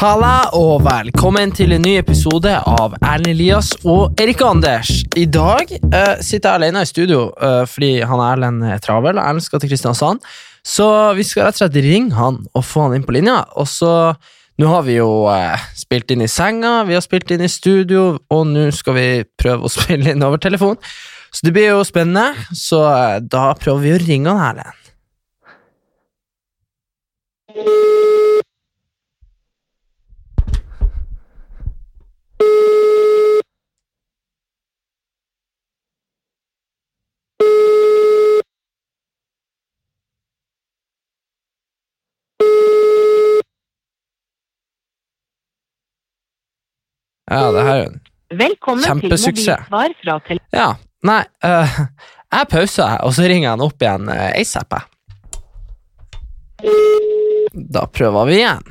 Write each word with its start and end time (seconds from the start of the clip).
Halla 0.00 0.46
og 0.56 0.78
velkommen 0.86 1.50
til 1.52 1.74
en 1.76 1.82
ny 1.84 1.98
episode 2.00 2.48
av 2.48 2.94
Erlend 3.02 3.34
Elias 3.34 3.74
og 3.84 4.16
Erik 4.22 4.40
Anders. 4.40 4.88
I 5.12 5.26
dag 5.28 5.68
uh, 5.76 6.16
sitter 6.24 6.46
jeg 6.46 6.56
alene 6.56 6.80
i 6.80 6.88
studio 6.88 7.26
uh, 7.36 7.66
fordi 7.68 7.98
han 8.08 8.22
Erlend 8.24 8.64
er 8.64 8.80
travel, 8.80 9.20
og 9.20 9.26
Erlend 9.26 9.44
skal 9.44 9.60
til 9.60 9.68
Kristiansand. 9.68 10.24
Så 10.64 10.88
vi 11.18 11.26
skal 11.28 11.50
rett 11.50 11.58
og 11.58 11.66
slett 11.66 11.76
ringe 11.84 12.16
han 12.16 12.40
og 12.48 12.64
få 12.64 12.86
han 12.86 12.96
inn 12.96 13.04
på 13.04 13.12
linja. 13.18 13.42
Og 13.60 13.68
så, 13.68 13.92
Nå 14.56 14.72
har 14.72 14.88
vi 14.88 14.96
jo 14.96 15.28
uh, 15.28 15.68
spilt 15.76 16.16
inn 16.16 16.24
i 16.24 16.32
senga, 16.32 16.78
vi 16.88 16.96
har 16.96 17.04
spilt 17.04 17.36
inn 17.36 17.44
i 17.44 17.52
studio, 17.52 18.16
og 18.32 18.48
nå 18.48 18.70
skal 18.72 18.96
vi 18.96 19.06
prøve 19.36 19.68
å 19.68 19.74
spille 19.76 20.16
inn 20.16 20.24
over 20.24 20.40
telefon. 20.40 20.80
Så 21.28 21.44
det 21.44 21.52
blir 21.58 21.74
jo 21.74 21.84
spennende, 21.84 22.32
så 22.56 22.86
eh, 22.88 23.18
da 23.20 23.50
prøver 23.52 23.84
vi 23.84 23.92
å 23.92 24.00
ringe 24.08 24.32
han 24.32 24.64
Erlend. 24.64 24.76
Ja, 47.30 47.50
det 47.54 47.62
her 47.62 47.76
er 47.76 47.88
en 47.88 48.00
Velkommen 48.30 48.84
Kjempesuksess. 48.84 49.44
til 49.44 49.74
mobilsvar 49.74 49.94
fra 50.02 50.14
tele... 50.26 50.40
Ja, 50.54 50.68
nei 51.06 51.20
uh, 51.46 51.76
Jeg 52.30 52.48
pauser, 52.52 52.96
og 53.06 53.14
så 53.16 53.26
ringer 53.30 53.52
han 53.56 53.62
opp 53.64 53.82
igjen 53.82 54.06
uh, 54.10 54.30
ASAP. 54.38 54.76
Da 57.74 57.82
prøver 57.90 58.28
vi 58.28 58.36
igjen. 58.38 58.66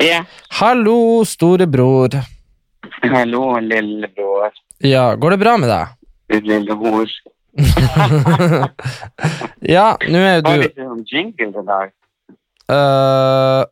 Ja. 0.00 0.22
Hallo, 0.58 1.22
storebror. 1.28 2.16
Hallo, 3.04 3.42
lillebror. 3.62 4.54
Ja, 4.82 5.10
går 5.20 5.36
det 5.36 5.40
bra 5.42 5.56
med 5.60 5.70
deg? 5.70 5.96
Lillebror. 6.46 7.04
lille. 7.06 7.36
Ja, 9.76 9.92
nå 10.08 10.18
er 10.22 10.38
jo 10.38 10.42
Har 10.46 10.56
du 10.56 10.62
du 10.62 10.68
ikke 10.70 10.86
noen 10.86 11.02
jingle 11.10 11.50
i 11.50 11.66
dag? 11.66 11.90
jeg, 12.70 13.66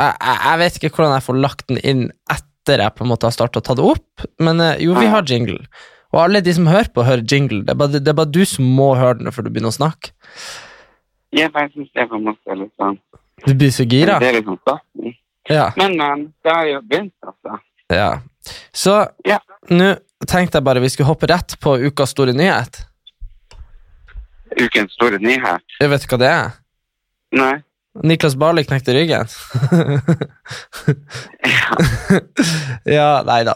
jeg 0.00 0.38
jeg 0.48 0.58
vet 0.62 0.78
ikke 0.80 0.90
hvordan 0.96 1.12
jeg 1.14 1.24
får 1.28 1.38
lagt 1.44 1.66
den 1.70 1.78
inn 1.84 2.02
etter 2.32 2.48
jeg 2.72 2.94
på 2.96 3.04
en 3.04 3.10
måte 3.10 3.26
har 3.28 3.34
startet 3.34 3.60
å 3.60 3.64
ta 3.66 3.74
det 3.76 3.84
opp, 3.84 4.24
men 4.40 4.60
øh, 4.60 4.78
jo, 4.80 4.94
vi 4.96 5.06
har 5.12 5.26
jingle. 5.28 5.60
Og 6.14 6.20
alle 6.22 6.40
de 6.40 6.54
som 6.54 6.66
hører 6.70 6.88
på, 6.94 7.02
hører 7.04 7.24
jingle. 7.26 7.64
Det 7.66 7.74
er 7.74 7.78
bare, 7.78 7.98
det 8.00 8.08
er 8.08 8.16
bare 8.16 8.30
du 8.30 8.44
som 8.46 8.64
må 8.64 8.92
høre 8.96 9.18
den 9.18 9.32
før 9.34 9.46
du 9.46 9.50
begynner 9.50 9.72
å 9.72 9.76
snakke. 9.76 10.12
Jeg 11.34 11.50
syns 11.50 11.90
det 11.90 12.04
er 12.04 12.08
på 12.10 12.20
en 12.20 12.28
måte 12.28 12.54
litt 12.54 12.72
sånn 12.78 12.98
Du 13.42 13.52
blir 13.58 13.72
så 13.74 13.82
gira. 13.90 14.20
Det 14.22 14.30
er 14.30 14.42
starten. 14.44 15.14
Ja. 15.50 15.72
Men 15.76 15.96
men, 15.98 16.26
det 16.44 16.52
har 16.54 16.68
jo 16.70 16.80
begynt, 16.86 17.14
altså. 17.26 17.58
Ja. 17.92 18.10
Så 18.72 19.08
Ja. 19.26 19.38
nå 19.68 19.96
tenkte 20.26 20.58
jeg 20.60 20.64
bare 20.64 20.80
vi 20.80 20.88
skulle 20.88 21.10
hoppe 21.10 21.26
rett 21.28 21.58
på 21.60 21.76
ukas 21.88 22.14
store 22.14 22.32
nyhet. 22.32 22.86
Ukens 24.54 24.94
store 24.94 25.18
nyhet. 25.18 25.62
Jeg 25.80 25.90
vet 25.90 26.06
hva 26.06 26.18
det 26.18 26.30
er. 26.30 26.52
Nei. 27.34 27.54
Niklas 28.02 28.34
Barli 28.34 28.64
knekte 28.64 28.94
ryggen. 28.94 29.26
ja, 32.96 33.22
nei 33.26 33.44
da. 33.46 33.54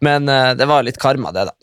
Men 0.00 0.28
uh, 0.28 0.52
det 0.54 0.68
var 0.70 0.84
litt 0.86 1.00
karma, 1.02 1.32
det, 1.34 1.48
da. 1.50 1.56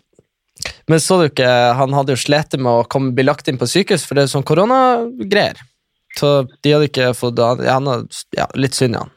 Men 0.88 1.00
så 1.00 1.22
du 1.22 1.26
ikke, 1.30 1.48
han 1.78 1.94
hadde 1.96 2.16
jo 2.16 2.20
slitt 2.20 2.56
med 2.60 2.72
å 2.72 2.86
komme, 2.90 3.14
bli 3.16 3.24
lagt 3.28 3.48
inn 3.48 3.60
på 3.60 3.68
sykehus, 3.70 4.06
for 4.08 4.18
det 4.18 4.26
er 4.26 4.32
sånn 4.32 4.46
koronagreier. 4.48 5.60
Så 6.18 6.48
de 6.64 6.74
hadde 6.74 6.88
ikke 6.90 7.12
fått 7.14 7.40
han 7.40 7.88
ja, 8.34 8.48
Litt 8.58 8.74
synd 8.76 8.96
i 8.96 9.02
han. 9.04 9.12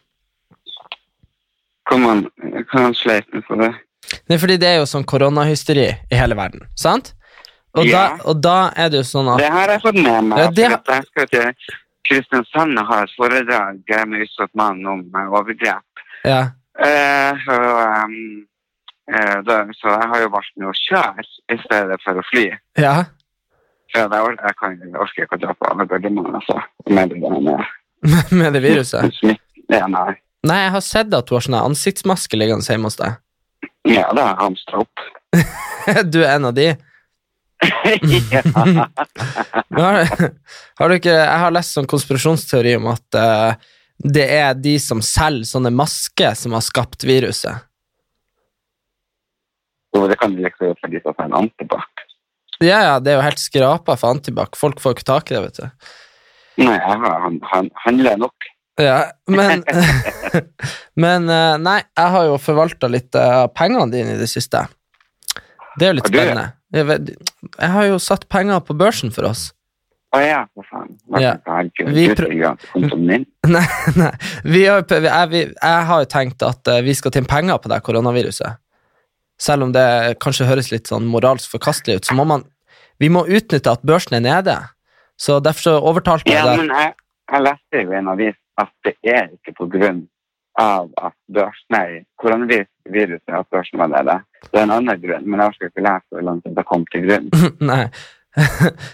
Kom 1.88 2.04
an, 2.06 2.26
kan 2.70 2.90
han 2.90 2.94
sleit 2.94 3.26
med 3.34 3.46
for 3.48 3.62
det? 3.62 3.72
Nei, 4.30 4.38
fordi 4.38 4.58
det 4.60 4.68
er 4.68 4.76
jo 4.80 4.88
sånn 4.90 5.06
koronahysteri 5.08 5.88
i 5.90 6.18
hele 6.18 6.36
verden, 6.38 6.66
sant? 6.78 7.14
Og, 7.78 7.86
Ja. 7.86 8.18
da, 8.18 8.24
og 8.26 8.40
da 8.42 8.56
er 8.74 8.90
det 8.90 8.98
jo 9.00 9.06
sånn 9.06 9.28
at 9.30 9.38
Det 9.38 9.50
har 9.54 9.70
jeg 9.70 9.82
fått 9.82 9.98
med 10.02 10.24
meg. 10.26 10.38
Ja, 10.38 10.50
det 10.50 10.66
Jeg 10.66 11.04
skal 11.06 11.26
til 11.30 11.52
Kristiansand 12.08 12.78
har 12.78 12.86
ha 12.90 13.02
et 13.04 13.12
foredrag 13.18 13.82
med 14.08 14.24
utsatt 14.26 14.54
mann 14.58 14.80
om 14.86 15.02
eh, 15.14 15.28
overgrep. 15.40 16.06
Ja, 16.24 16.42
Eh, 16.80 17.36
og, 17.50 18.04
um, 18.06 18.46
eh, 19.12 19.40
da, 19.44 19.56
så 19.76 19.90
jeg 19.90 20.06
har 20.12 20.20
jo 20.22 20.28
valgt 20.32 20.54
nå 20.56 20.70
å 20.70 20.76
kjøre 20.78 21.24
i 21.52 21.56
stedet 21.66 21.98
for 22.04 22.16
å 22.16 22.22
fly. 22.30 22.46
ja. 22.80 22.94
For 23.90 24.06
jeg, 24.06 24.22
or- 24.22 24.38
jeg, 24.38 24.54
kan, 24.56 24.76
jeg 24.78 24.94
orker 25.02 25.24
ikke 25.26 25.36
å 25.36 25.40
dra 25.42 25.52
på 25.58 25.66
alle 25.66 25.84
Gardermoen, 25.90 26.36
altså. 26.38 26.60
Med 26.88 27.10
det 27.10 27.18
med 27.20 27.64
med 28.38 28.52
det 28.54 28.62
viruset. 28.62 29.18
Ja, 29.68 29.88
nei. 29.90 30.14
Nei, 30.46 30.60
jeg 30.62 30.70
har 30.76 30.84
sett 30.86 31.12
at 31.12 31.26
du 31.26 31.34
har 31.34 31.42
sånn 31.44 31.58
ansiktsmasker 31.58 31.66
ansiktsmaske 31.66 32.38
liggende 32.38 32.64
hjemme 32.70 32.86
hos 32.88 32.96
deg. 33.00 33.18
Ja, 33.90 34.06
det 34.14 34.22
har 34.22 34.30
jeg 34.30 34.40
hamstra 34.44 34.84
opp. 34.86 35.04
Du 36.14 36.20
er 36.22 36.36
en 36.36 36.46
av 36.48 36.54
de. 36.54 36.68
Har, 39.70 40.06
har 40.78 40.88
du 40.88 40.94
ikke, 40.96 41.12
jeg 41.12 41.40
har 41.42 41.52
lest 41.54 41.76
sånn 41.76 41.88
konspirasjonsteori 41.88 42.72
om 42.78 42.88
at 42.90 43.16
uh, 43.16 43.52
det 44.00 44.26
er 44.32 44.54
de 44.56 44.74
som 44.82 45.02
selger 45.04 45.46
sånne 45.48 45.72
masker, 45.72 46.34
som 46.36 46.56
har 46.56 46.64
skapt 46.64 47.04
viruset. 47.06 47.66
Jo, 49.96 50.06
det 50.08 50.16
kan 50.20 50.34
du 50.34 50.42
liksom 50.44 50.70
gjøre 50.70 50.78
for 50.80 50.92
de 50.92 51.02
som 51.04 51.16
tar 51.16 51.28
en 51.28 51.36
antibac. 51.42 52.04
Ja, 52.60 52.78
ja, 52.84 52.94
det 53.00 53.12
er 53.12 53.20
jo 53.20 53.26
helt 53.26 53.42
skrapa 53.42 53.96
for 54.00 54.12
antibac. 54.12 54.56
Folk 54.60 54.80
får 54.82 54.96
ikke 54.96 55.08
tak 55.08 55.30
i 55.30 55.36
det, 55.36 55.42
vet 55.46 55.60
du. 55.60 55.92
Nei, 56.66 56.76
han, 56.84 57.40
han 57.52 57.70
handler 57.84 58.20
nok. 58.20 58.50
Ja, 58.80 59.04
men 59.28 59.64
Men 61.04 61.28
eh, 61.28 61.56
nei, 61.60 61.80
jeg 61.96 62.12
har 62.14 62.28
jo 62.28 62.36
forvalta 62.40 62.88
litt 62.90 63.16
av 63.18 63.50
pengene 63.56 63.88
dine 63.92 64.14
i 64.14 64.20
det 64.20 64.28
siste. 64.30 64.66
Det 65.78 65.86
er 65.86 65.92
jo 65.92 65.98
litt 65.98 66.08
Har 66.08 66.14
spennende. 66.14 66.46
Jeg, 66.70 67.16
jeg 67.58 67.70
har 67.74 67.88
jo 67.88 67.98
satt 68.02 68.28
penger 68.30 68.60
på 68.62 68.76
børsen 68.78 69.10
for 69.14 69.26
oss. 69.30 69.48
Å 70.10 70.18
ja, 70.22 70.40
for 70.54 70.66
faen. 70.66 70.96
Ja. 71.22 71.36
Vi? 71.86 72.08
Nei, 73.54 73.66
nei. 73.96 74.10
Vi 74.42 74.64
har, 74.66 74.82
jeg, 74.90 75.44
jeg 75.54 75.84
har 75.90 76.02
jo 76.02 76.08
tenkt 76.10 76.42
at 76.42 76.70
eh, 76.70 76.80
vi 76.82 76.94
skal 76.98 77.14
tjene 77.14 77.30
penger 77.30 77.60
på 77.62 77.70
det 77.70 77.78
koronaviruset. 77.86 78.58
Selv 79.40 79.68
om 79.68 79.72
det 79.72 79.84
kanskje 80.20 80.48
høres 80.50 80.72
litt 80.72 80.90
sånn 80.90 81.06
moralsk 81.08 81.54
forkastelig 81.54 82.00
ut, 82.00 82.10
så 82.10 82.16
må 82.18 82.26
man 82.28 82.44
Vi 83.00 83.08
må 83.08 83.22
utnytte 83.24 83.72
at 83.72 83.80
børsen 83.86 84.18
er 84.18 84.20
nede. 84.26 84.54
Så 85.16 85.38
derfor 85.40 85.62
så 85.62 85.72
overtalte 85.78 86.28
jeg 86.28 86.36
Ja, 86.36 86.50
det. 86.50 86.66
men 86.66 86.74
jeg, 86.74 86.92
jeg 87.32 87.44
leste 87.46 87.80
jo 87.80 87.94
i 87.94 87.96
en 87.96 88.10
avis 88.12 88.36
at 88.60 88.72
det 88.84 88.92
er 89.08 89.30
ikke 89.32 89.54
på 89.56 89.70
grunn 89.72 90.02
av 90.60 90.90
at 91.00 91.16
børsen 91.32 91.78
er 91.78 91.94
i 91.94 92.02
koronaviruset 92.20 92.68
at 92.90 93.34
og 93.38 93.46
spørsmålet 93.48 93.98
er 94.00 94.22
Det 94.50 94.58
er 94.58 94.62
en 94.62 94.70
annen 94.78 95.00
grunn, 95.02 95.26
men 95.26 95.40
jeg 95.40 95.46
har 95.46 95.68
ikke 95.70 95.84
lært 95.86 96.02
så 96.10 96.22
langt 96.24 96.44
det 96.56 96.64
kom 96.66 96.84
til 96.92 97.06
grunn. 97.06 97.28
Nei. 97.70 97.84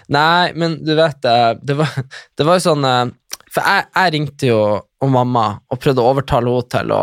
Nei, 0.09 0.51
men 0.57 0.79
du 0.83 0.95
vet 0.97 1.25
eh, 1.25 1.53
det 1.61 1.75
var, 1.77 1.91
det 2.37 2.45
var 2.47 2.57
jo 2.57 2.63
sånn 2.71 2.85
eh, 2.89 3.03
For 3.53 3.61
jeg, 3.61 3.85
jeg 3.93 4.13
ringte 4.15 4.47
jo 4.49 4.61
og 4.97 5.11
mamma 5.13 5.43
og 5.69 5.77
prøvde 5.83 6.01
å 6.01 6.09
overtale 6.09 6.49
henne 6.49 6.69
til 6.73 6.93
å 6.95 7.01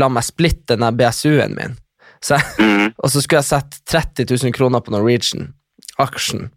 la 0.00 0.08
meg 0.12 0.24
splitte 0.26 0.76
den 0.76 0.96
BSU-en 0.96 1.54
min. 1.56 1.78
Så 2.20 2.36
jeg, 2.36 2.44
Mm. 2.60 2.92
og 3.02 3.08
så 3.12 3.20
skulle 3.24 3.40
jeg 3.40 3.48
sette 3.48 3.80
30 3.88 4.28
000 4.44 4.52
kroner 4.56 4.80
på 4.84 4.92
Norwegian-aksjen. 4.92 6.50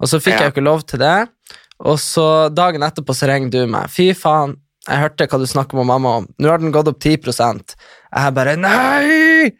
Og 0.00 0.08
så 0.08 0.20
fikk 0.22 0.36
Ja. 0.38 0.44
jeg 0.44 0.50
jo 0.50 0.54
ikke 0.54 0.64
lov 0.68 0.82
til 0.86 1.02
det. 1.02 1.28
Og 1.80 1.98
så 1.98 2.48
dagen 2.54 2.82
etterpå 2.86 3.14
så 3.16 3.26
ringer 3.28 3.50
du 3.50 3.66
meg. 3.66 3.90
Fy 3.90 4.12
faen, 4.14 4.54
jeg 4.86 5.02
hørte 5.02 5.26
hva 5.28 5.38
du 5.42 5.46
snakker 5.50 5.76
med 5.76 5.86
mamma 5.90 6.14
om. 6.22 6.28
Nå 6.38 6.48
har 6.48 6.58
den 6.62 6.72
gått 6.72 6.88
opp 6.88 7.00
10 7.00 7.18
Jeg 8.10 8.34
bare 8.34 8.56
Nei! 8.58 9.50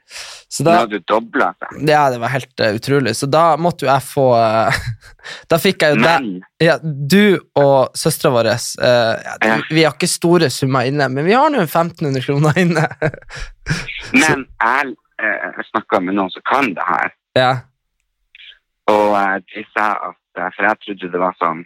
Så 0.50 0.64
da, 0.66 0.80
du 0.90 0.96
dobla 1.06 1.52
seg. 1.54 1.76
ja, 1.86 2.02
det 2.10 2.18
var 2.18 2.32
helt 2.32 2.62
uh, 2.62 2.72
utrolig. 2.74 3.12
Så 3.14 3.28
da 3.30 3.54
måtte 3.60 3.86
jo 3.86 3.90
jeg 3.92 4.02
få 4.02 4.24
uh, 4.34 4.80
Da 5.50 5.60
fikk 5.62 5.84
jeg 5.84 5.94
jo 5.94 6.00
det. 6.02 6.14
Men 6.24 6.30
Ja, 6.62 6.76
du 6.82 7.38
og 7.60 7.94
søstera 7.98 8.34
vår 8.34 8.50
uh, 8.50 9.36
ja. 9.46 9.58
Vi 9.70 9.84
har 9.84 9.94
ikke 9.94 10.10
store 10.10 10.50
summer 10.50 10.88
inne, 10.90 11.06
men 11.12 11.28
vi 11.28 11.36
har 11.38 11.52
nå 11.54 11.62
1500 11.62 12.26
kroner 12.26 12.58
inne. 12.58 12.88
Men 14.10 14.40
jeg 14.42 14.94
eh, 15.22 15.58
snakka 15.68 16.00
med 16.02 16.16
noen 16.18 16.32
som 16.34 16.42
kan 16.48 16.72
det 16.74 16.82
her, 16.82 17.12
ja. 17.38 17.50
og 18.90 19.12
de 19.52 19.62
sa 19.70 19.92
at 20.08 20.16
For 20.56 20.66
jeg 20.66 20.80
trodde 20.82 21.10
det 21.12 21.20
var 21.20 21.36
sånn 21.38 21.60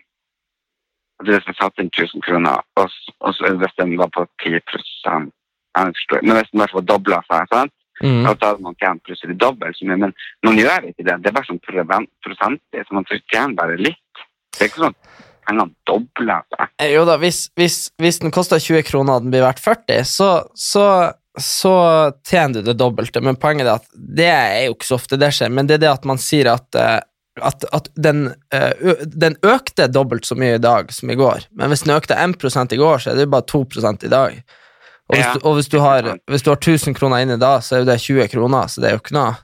at 1.22 1.30
hvis 1.30 1.48
jeg 1.48 1.56
satt 1.56 1.80
inn 1.80 1.88
1000 1.88 2.24
kroner, 2.26 2.60
og, 2.76 2.92
og 3.24 3.32
så 3.38 3.54
hvis 3.56 3.76
den 3.80 3.94
var 3.96 4.10
på 4.12 4.26
10 4.42 4.58
jeg 4.58 4.66
forstår, 4.68 5.30
Men 5.74 6.38
hvis 6.38 6.52
den 6.52 6.62
bare 6.62 6.78
var 6.78 6.86
dobla 6.92 7.22
seg, 7.30 7.50
sant? 7.52 7.74
Mm. 8.02 8.24
da 8.26 8.48
hadde 8.50 8.62
man 8.64 8.74
tjent 8.82 9.04
plutselig 9.06 9.36
dobbelt 9.38 9.76
så 9.78 9.86
mye. 9.86 10.00
Men 10.02 10.14
man 10.46 10.58
gjør 10.58 10.88
ikke 10.90 11.06
det. 11.06 11.18
Det 11.22 11.30
er 11.30 11.36
bare 11.36 11.48
sånn 11.48 11.62
prosentvis, 11.62 12.90
man 12.92 13.06
tjener 13.10 13.54
bare 13.58 13.78
litt. 13.78 14.24
Det 14.54 14.66
er 14.66 14.70
ikke 14.70 14.86
sånn 14.88 14.98
pengene 15.44 15.70
dobler 15.88 16.44
seg. 16.54 16.72
Eh, 16.80 16.92
Jo 16.94 17.04
da, 17.08 17.18
hvis, 17.20 17.46
hvis, 17.58 17.78
hvis 18.00 18.20
den 18.22 18.34
koster 18.34 18.62
20 18.62 18.86
kroner 18.88 19.18
og 19.18 19.26
den 19.26 19.34
blir 19.34 19.44
verdt 19.44 19.62
40, 19.62 20.04
så, 20.08 20.30
så, 20.56 20.86
så 21.40 21.74
tjener 22.26 22.60
du 22.60 22.70
det 22.70 22.78
dobbelte. 22.80 23.22
Men 23.24 23.38
poenget 23.40 23.68
er 23.68 23.78
at 23.78 23.88
det 23.94 24.30
er 24.30 24.62
jo 24.68 24.76
ikke 24.76 24.90
så 24.90 24.98
ofte 24.98 25.20
det 25.20 25.32
skjer, 25.36 25.52
men 25.54 25.68
det 25.68 25.78
er 25.78 25.84
det 25.86 25.92
at 25.92 26.08
man 26.08 26.20
sier 26.22 26.50
at, 26.54 26.68
eh, 26.80 26.98
at, 27.44 27.68
at 27.76 27.90
den, 27.94 28.26
eh, 28.54 29.06
den 29.06 29.38
økte 29.44 29.88
dobbelt 29.92 30.26
så 30.28 30.38
mye 30.38 30.58
i 30.58 30.62
dag 30.62 30.92
som 30.94 31.10
i 31.12 31.18
går. 31.18 31.48
Men 31.58 31.72
hvis 31.72 31.86
den 31.86 31.96
økte 31.96 32.18
1 32.18 32.74
i 32.74 32.80
går, 32.80 33.02
så 33.04 33.12
er 33.12 33.18
det 33.20 33.28
jo 33.28 33.34
bare 33.36 33.50
2 33.54 33.64
i 34.08 34.12
dag. 34.12 34.42
Og 35.08 35.16
hvis, 35.16 35.26
Ja, 35.26 35.32
du, 35.34 35.40
og 35.44 35.54
hvis, 35.58 35.68
du 35.68 35.78
har, 35.80 36.06
hvis 36.32 36.42
du 36.42 36.50
har 36.50 36.56
1000 36.56 36.94
kroner 36.96 37.24
inne 37.24 37.36
da, 37.40 37.58
så 37.60 37.76
er 37.76 37.82
jo 37.82 37.88
det 37.90 38.00
20 38.00 38.28
kroner, 38.32 38.70
så 38.72 38.80
det 38.80 38.88
er 38.88 38.96
jo 38.96 39.02
ikke 39.02 39.16
noe 39.16 39.34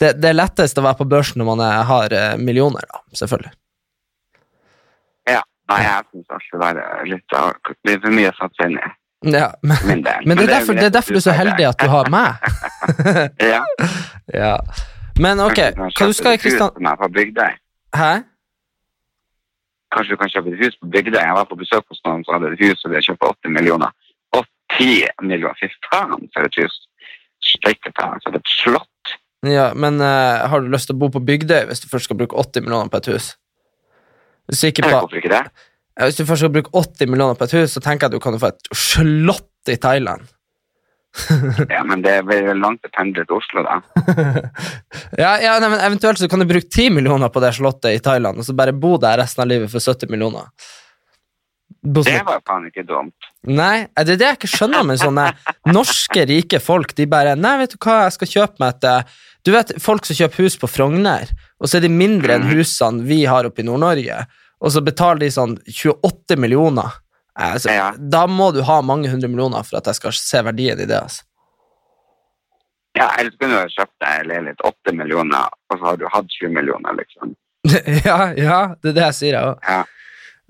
Det, 0.00 0.10
det 0.20 0.28
er 0.28 0.36
lettest 0.36 0.78
å 0.78 0.82
være 0.84 0.98
på 0.98 1.06
børsen 1.08 1.38
når 1.40 1.46
man 1.46 1.60
er, 1.62 1.84
har 1.88 2.12
eh, 2.12 2.34
millioner, 2.36 2.82
da, 2.90 3.00
selvfølgelig. 3.14 3.52
Ja. 5.30 5.40
Nei, 5.70 5.78
jeg 5.86 6.26
syns 6.26 6.48
det 6.50 6.66
er 6.68 7.06
litt, 7.08 7.36
litt 7.88 8.02
for 8.02 8.16
mye 8.18 8.32
å 8.32 8.36
satse 8.36 8.66
inn 8.66 8.74
i. 8.76 8.90
Ja, 9.32 9.54
men, 9.68 10.04
men 10.26 10.36
det 10.36 10.48
er 10.48 10.52
derfor, 10.58 10.74
det 10.74 10.84
er 10.90 10.92
derfor 10.92 11.16
du 11.16 11.20
er 11.22 11.26
så 11.28 11.36
heldig 11.36 11.68
at 11.70 11.80
du 11.80 11.88
har 11.88 12.10
meg. 12.12 12.50
Ja. 13.54 13.62
Ja. 14.34 14.54
Men 15.20 15.40
ok, 15.40 15.58
hva 15.76 15.88
du 15.88 15.94
skal 15.94 16.08
i 16.10 16.14
kjøpe 16.16 16.32
et 16.32 16.40
hus 16.40 16.42
Kristian... 16.42 16.96
på 16.98 17.08
Bygdøy. 17.12 17.52
Hæ? 17.94 18.12
Kanskje 19.94 20.16
du 20.16 20.18
kan 20.18 20.32
kjøpe 20.32 20.54
et 20.54 20.62
hus 20.64 20.78
på 20.80 20.88
Bygdøy. 20.90 21.20
Jeg 21.20 21.36
var 21.36 21.46
på 21.50 21.58
besøk 21.60 21.84
hos 21.92 22.00
noen 22.08 22.24
som 22.24 22.34
hadde 22.34 22.54
et 22.56 22.62
hus, 22.64 22.82
og 22.82 22.94
de 22.94 23.02
kjøpt 23.04 23.26
80 23.28 23.54
millioner. 23.54 23.92
80 24.78 25.22
millioner, 25.22 25.56
fy 25.60 25.70
for 26.34 26.48
et 26.48 26.58
hus. 26.62 26.80
Steike 27.44 27.92
ta, 27.94 28.14
for 28.24 28.36
et 28.38 28.52
slott. 28.60 28.90
Ja, 29.44 29.70
men 29.76 30.00
uh, 30.00 30.46
har 30.48 30.62
du 30.62 30.70
lyst 30.72 30.88
til 30.88 30.96
å 30.96 31.02
bo 31.02 31.10
på 31.12 31.22
Bygdøy 31.24 31.66
hvis 31.68 31.82
du 31.84 31.90
først 31.90 32.08
skal 32.08 32.18
bruke 32.18 32.36
80 32.40 32.64
millioner 32.64 32.92
på 32.92 33.02
et 33.02 33.10
hus? 33.12 33.34
Hvis 34.48 34.62
du, 34.62 34.68
ikke 34.70 34.88
på, 34.88 35.02
ikke 35.20 35.32
det? 35.32 35.42
ja, 35.96 36.06
hvis 36.06 36.18
du 36.20 36.24
først 36.28 36.44
skal 36.44 36.52
bruke 36.52 36.72
80 36.72 37.12
millioner 37.12 37.36
på 37.36 37.46
et 37.48 37.56
hus, 37.58 37.76
så 37.76 37.82
tenker 37.84 38.06
jeg 38.06 38.12
at 38.12 38.16
du 38.16 38.24
kan 38.24 38.40
få 38.40 38.52
et 38.52 38.72
slott 38.76 39.72
i 39.72 39.76
Thailand. 39.80 40.24
Ja, 41.70 41.84
men 41.86 42.02
det 42.02 42.16
blir 42.26 42.42
vel 42.48 42.58
langt 42.58 42.86
å 42.86 42.90
pendle 42.90 43.22
til 43.22 43.36
Oslo, 43.36 43.62
da. 43.62 43.76
ja, 45.22 45.36
ja 45.44 45.52
nei, 45.62 45.68
men 45.70 45.78
Eventuelt 45.78 46.18
så 46.18 46.26
kan 46.30 46.42
du 46.42 46.48
bruke 46.50 46.66
10 46.66 46.96
millioner 46.96 47.30
på 47.30 47.42
det 47.44 47.52
slottet 47.54 47.94
i 47.94 48.00
Thailand, 48.02 48.40
og 48.40 48.48
så 48.48 48.56
bare 48.56 48.74
bo 48.74 48.96
der 48.98 49.20
resten 49.22 49.44
av 49.44 49.50
livet 49.52 49.70
for 49.70 49.78
70 49.78 50.10
millioner. 50.10 50.50
Bo 51.84 52.02
Det 52.02 52.18
var 52.26 52.42
faen 52.48 52.66
ikke 52.70 52.86
dumt. 52.88 53.30
Nei, 53.44 53.86
det 54.00 54.14
er 54.14 54.20
det 54.20 54.26
jeg 54.30 54.38
ikke 54.38 54.52
skjønner 54.54 54.86
med 54.88 55.00
sånne 55.02 55.26
norske, 55.68 56.22
rike 56.30 56.60
folk. 56.64 56.94
De 56.96 57.04
bare 57.10 57.34
Nei, 57.36 57.58
vet 57.60 57.74
du 57.74 57.78
hva, 57.84 58.04
jeg 58.06 58.14
skal 58.16 58.30
kjøpe 58.30 58.62
meg 58.62 58.76
et 58.78 58.86
eh, 58.88 59.18
Du 59.44 59.50
vet, 59.52 59.72
folk 59.84 60.06
som 60.08 60.16
kjøper 60.16 60.46
hus 60.46 60.56
på 60.56 60.70
Frogner, 60.72 61.28
og 61.60 61.68
så 61.68 61.76
er 61.76 61.84
de 61.84 61.90
mindre 61.92 62.38
enn 62.38 62.46
husene 62.48 63.04
vi 63.04 63.24
har 63.28 63.44
oppe 63.44 63.60
i 63.60 63.66
Nord-Norge, 63.68 64.22
og 64.64 64.72
så 64.72 64.80
betaler 64.80 65.20
de 65.26 65.28
sånn 65.34 65.58
28 65.68 66.38
millioner. 66.40 66.96
Eh, 67.38 67.50
Altså, 67.52 67.68
Ja. 67.74 67.90
Da 67.98 68.24
må 68.30 68.52
du 68.54 68.62
ha 68.64 68.80
mange 68.80 69.10
hundre 69.12 69.28
millioner 69.28 69.62
for 69.68 69.76
at 69.82 69.86
jeg 69.92 69.98
skal 70.00 70.12
se 70.16 70.40
verdien 70.46 70.80
i 70.80 70.86
det. 70.88 70.96
altså. 71.02 71.22
Ja, 72.96 73.08
ellers 73.18 73.34
kunne 73.40 73.56
du 73.56 73.58
ha 73.58 73.66
kjøpt 73.74 73.96
deg 74.04 74.20
en 74.22 74.28
leilighet 74.30 74.60
8 74.64 74.92
millioner, 74.94 75.48
og 75.68 75.78
så 75.80 75.84
har 75.90 75.96
du 75.98 76.04
hatt 76.12 76.28
20 76.40 76.52
millioner, 76.54 76.94
liksom. 77.00 77.34
ja, 78.06 78.18
ja, 78.38 78.58
det 78.80 78.92
er 78.92 78.98
det 79.00 79.06
jeg 79.08 79.16
sier, 79.18 79.34
jeg 79.36 79.50
òg. 79.50 79.64
Ja. 79.66 79.80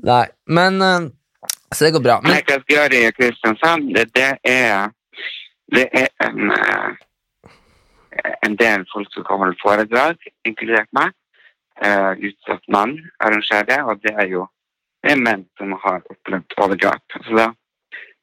Nei, 0.05 0.25
men 0.59 0.83
eh, 0.85 1.07
Så 1.75 1.87
det 1.87 1.95
går 1.97 2.05
bra. 2.05 2.21
Men 2.23 2.33
Men 2.33 2.43
jeg 2.49 2.65
gjøre 2.71 3.01
i 3.01 3.13
Kristiansand, 3.17 3.91
det, 3.97 4.09
det 4.15 4.31
er 4.45 4.93
det 5.73 5.89
er 5.93 6.09
en, 6.27 6.51
eh, 6.53 6.91
en 8.47 8.57
del 8.57 8.85
folk 8.93 9.13
som 9.13 9.25
kan 9.27 9.41
holde 9.43 9.61
foredrag, 9.63 10.17
inkludert 10.45 10.91
meg. 10.93 11.15
Uh, 11.75 12.15
utsatt 12.23 12.63
mann 12.71 12.93
arrangerer 13.19 13.67
det, 13.67 13.81
og 13.83 13.99
det 14.05 14.13
er 14.15 14.29
jo 14.31 14.45
det 15.03 15.11
er 15.11 15.19
menn 15.19 15.41
som 15.59 15.73
har 15.83 16.05
opplevd 16.07 16.55
overgrep. 16.63 17.17
Så 17.25 17.35
da 17.35 17.49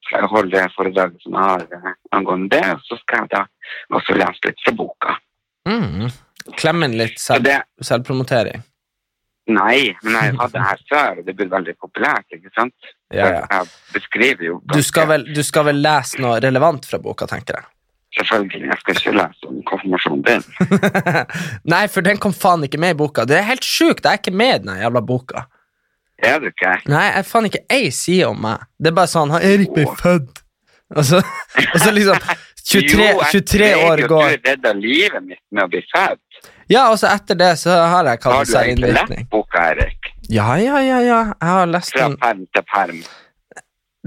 skal 0.05 0.21
jeg 0.21 0.29
holde 0.31 0.53
det 0.53 0.61
foredraget 0.77 1.25
som 1.25 1.35
jeg 1.35 1.49
har 1.49 1.65
uh, 1.67 1.89
angående 2.15 2.47
det, 2.53 2.63
og 2.77 2.85
så 2.87 2.95
skal 3.01 3.25
jeg 3.25 3.33
da 3.33 3.41
også 3.99 4.15
lese 4.15 4.47
litt 4.47 4.63
fra 4.63 4.75
boka. 4.79 5.17
mm, 5.67 6.07
Klemme 6.61 6.87
inn 6.87 6.95
litt 7.01 7.19
selv, 7.19 7.43
det, 7.49 7.59
selvpromotering. 7.83 8.63
Nei, 9.49 9.91
men 10.03 10.17
jeg 10.17 10.37
hadde 10.39 10.53
det 10.57 10.63
her 10.67 10.81
før, 10.89 11.21
og 11.21 11.27
det 11.27 11.35
ble 11.37 11.47
veldig 11.51 11.75
populært, 11.81 12.27
ikke 12.35 12.51
sant? 12.55 12.91
Ja, 13.13 13.29
ja. 13.39 13.43
Jeg 13.51 13.69
beskriver 13.97 14.47
jo 14.47 14.57
Du 14.71 14.81
skal, 14.85 15.09
vel, 15.11 15.27
du 15.33 15.43
skal 15.43 15.67
vel 15.71 15.81
lese 15.83 16.21
noe 16.23 16.39
relevant 16.43 16.87
fra 16.87 17.01
boka, 17.01 17.27
tenker 17.29 17.59
jeg. 17.59 17.69
Selvfølgelig, 18.17 18.67
jeg 18.67 18.79
skal 18.81 18.97
ikke 18.97 19.15
lese 19.15 19.47
om 19.47 19.59
konfirmasjonen 19.69 20.23
din. 20.27 20.45
Nei, 21.73 21.85
for 21.91 22.03
den 22.03 22.19
kom 22.19 22.35
faen 22.35 22.67
ikke 22.67 22.79
med 22.81 22.97
i 22.97 22.99
boka. 22.99 23.23
Det 23.27 23.37
er 23.39 23.47
helt 23.47 23.67
sjukt, 23.67 24.03
jeg 24.03 24.11
er 24.11 24.19
ikke 24.19 24.35
med 24.35 24.55
i 24.57 24.63
den 24.65 24.81
jævla 24.81 25.03
boka. 25.07 25.45
Er 26.21 26.41
du 26.41 26.49
ikke? 26.51 26.75
Nei, 26.91 27.05
jeg 27.15 27.27
faen 27.29 27.47
ikke 27.47 27.63
ei 27.71 27.89
side 27.95 28.27
om 28.29 28.41
meg. 28.43 28.67
Det 28.77 28.91
er 28.91 28.97
bare 28.99 29.09
sånn 29.09 29.31
Har 29.33 29.45
Erik 29.47 29.71
blitt 29.73 29.95
født. 30.01 30.43
Og 30.91 31.07
så, 31.07 31.21
og 31.73 31.77
så 31.79 31.93
liksom 31.95 32.19
23, 32.67 33.07
23 33.31 33.71
år 33.71 33.85
år 33.87 34.03
jo, 34.03 34.09
går. 34.11 34.35
Du 34.35 34.49
redda 34.51 34.73
livet 34.77 35.25
mitt 35.25 35.41
med 35.49 35.65
å 35.65 35.71
bli 35.71 35.81
født. 35.91 36.21
Ja, 36.71 36.85
og 36.91 36.97
så 37.01 37.09
etter 37.11 37.35
det 37.39 37.51
så 37.59 37.73
har 37.75 38.07
jeg 38.07 38.21
Har 38.23 38.45
du 38.45 38.51
seg 38.51 38.69
egentlig 38.69 38.91
innvirkning. 38.93 39.25
lest 39.25 39.33
boka, 39.33 39.63
Erik? 39.73 40.11
Ja, 40.31 40.53
ja, 40.61 40.79
ja, 40.85 40.99
ja. 41.03 41.19
Jeg 41.35 41.49
har 41.51 41.67
lest 41.67 41.91
Fra 41.91 42.07
den. 42.07 42.17
perm 42.21 42.45
til 42.55 42.63
perm. 42.73 43.01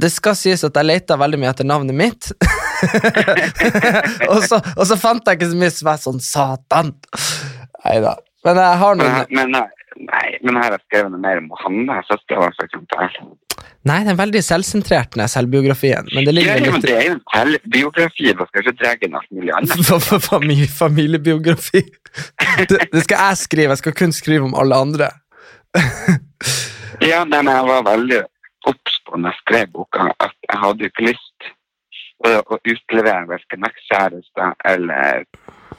Det 0.00 0.10
skal 0.10 0.34
sies 0.34 0.64
at 0.66 0.74
jeg 0.80 0.88
leita 0.88 1.14
veldig 1.20 1.38
mye 1.38 1.50
etter 1.52 1.66
navnet 1.68 1.94
mitt. 1.94 2.30
og, 4.30 4.40
så, 4.48 4.58
og 4.74 4.84
så 4.88 4.96
fant 4.98 5.26
jeg 5.28 5.38
ikke 5.38 5.50
så 5.52 5.58
mye 5.60 5.74
som 5.74 5.90
er 5.92 6.00
sånn 6.02 6.20
satan. 6.24 6.90
Nei 7.84 7.98
da. 8.02 8.16
Men 8.44 8.58
jeg 8.60 8.80
har 8.82 8.96
Men, 8.98 9.04
noen 9.04 9.14
her- 9.20 9.30
men, 9.38 9.54
nei, 10.08 10.26
men 10.42 10.58
her 10.58 10.66
har 10.66 10.74
jeg 10.78 10.84
skrevet 10.88 11.12
noe 11.14 11.22
mer 11.22 11.38
om 11.44 11.52
Hanne, 11.62 12.00
søstera 12.08 12.42
vår, 12.42 12.56
for 12.58 12.66
eksempel. 12.66 13.38
Nei, 13.84 13.98
den 14.00 14.14
er 14.14 14.16
veldig 14.16 14.40
selvsentrert, 14.44 15.12
den 15.12 15.28
selvbiografien. 15.28 16.08
Men 16.14 16.24
det 16.24 16.32
ligger 16.32 16.56
ja, 16.56 16.72
litt 16.72 16.86
det 16.86 16.94
er 16.96 17.08
jo 17.10 17.16
en 17.18 17.24
selvbiografi, 17.34 18.30
da 18.32 18.46
skal 18.48 18.64
ikke 18.64 18.76
dra 18.80 18.92
inn 18.96 19.18
alt 19.20 19.34
mulig 19.34 19.52
annet. 19.58 20.06
Familie, 20.30 20.68
familiebiografi. 20.72 21.82
Det, 22.70 22.78
det 22.92 23.02
skal 23.04 23.26
jeg 23.28 23.40
skrive. 23.42 23.74
Jeg 23.74 23.82
skal 23.82 23.96
kun 23.98 24.14
skrive 24.16 24.48
om 24.48 24.56
alle 24.56 24.78
andre. 24.86 25.10
Ja, 27.02 27.24
nei, 27.26 27.42
men 27.42 27.52
jeg 27.52 27.66
var 27.68 27.84
veldig 27.90 28.22
obs 28.70 28.98
på 29.04 29.18
når 29.18 29.34
jeg 29.34 29.42
skrev 29.42 29.72
boka, 29.74 30.08
at 30.22 30.36
jeg 30.48 30.60
hadde 30.62 30.88
ikke 30.88 31.08
lyst 31.10 31.48
å, 32.24 32.30
å 32.40 32.58
utlevere 32.60 33.26
verken 33.28 33.66
ekskjærester 33.68 34.54
eller 34.70 35.26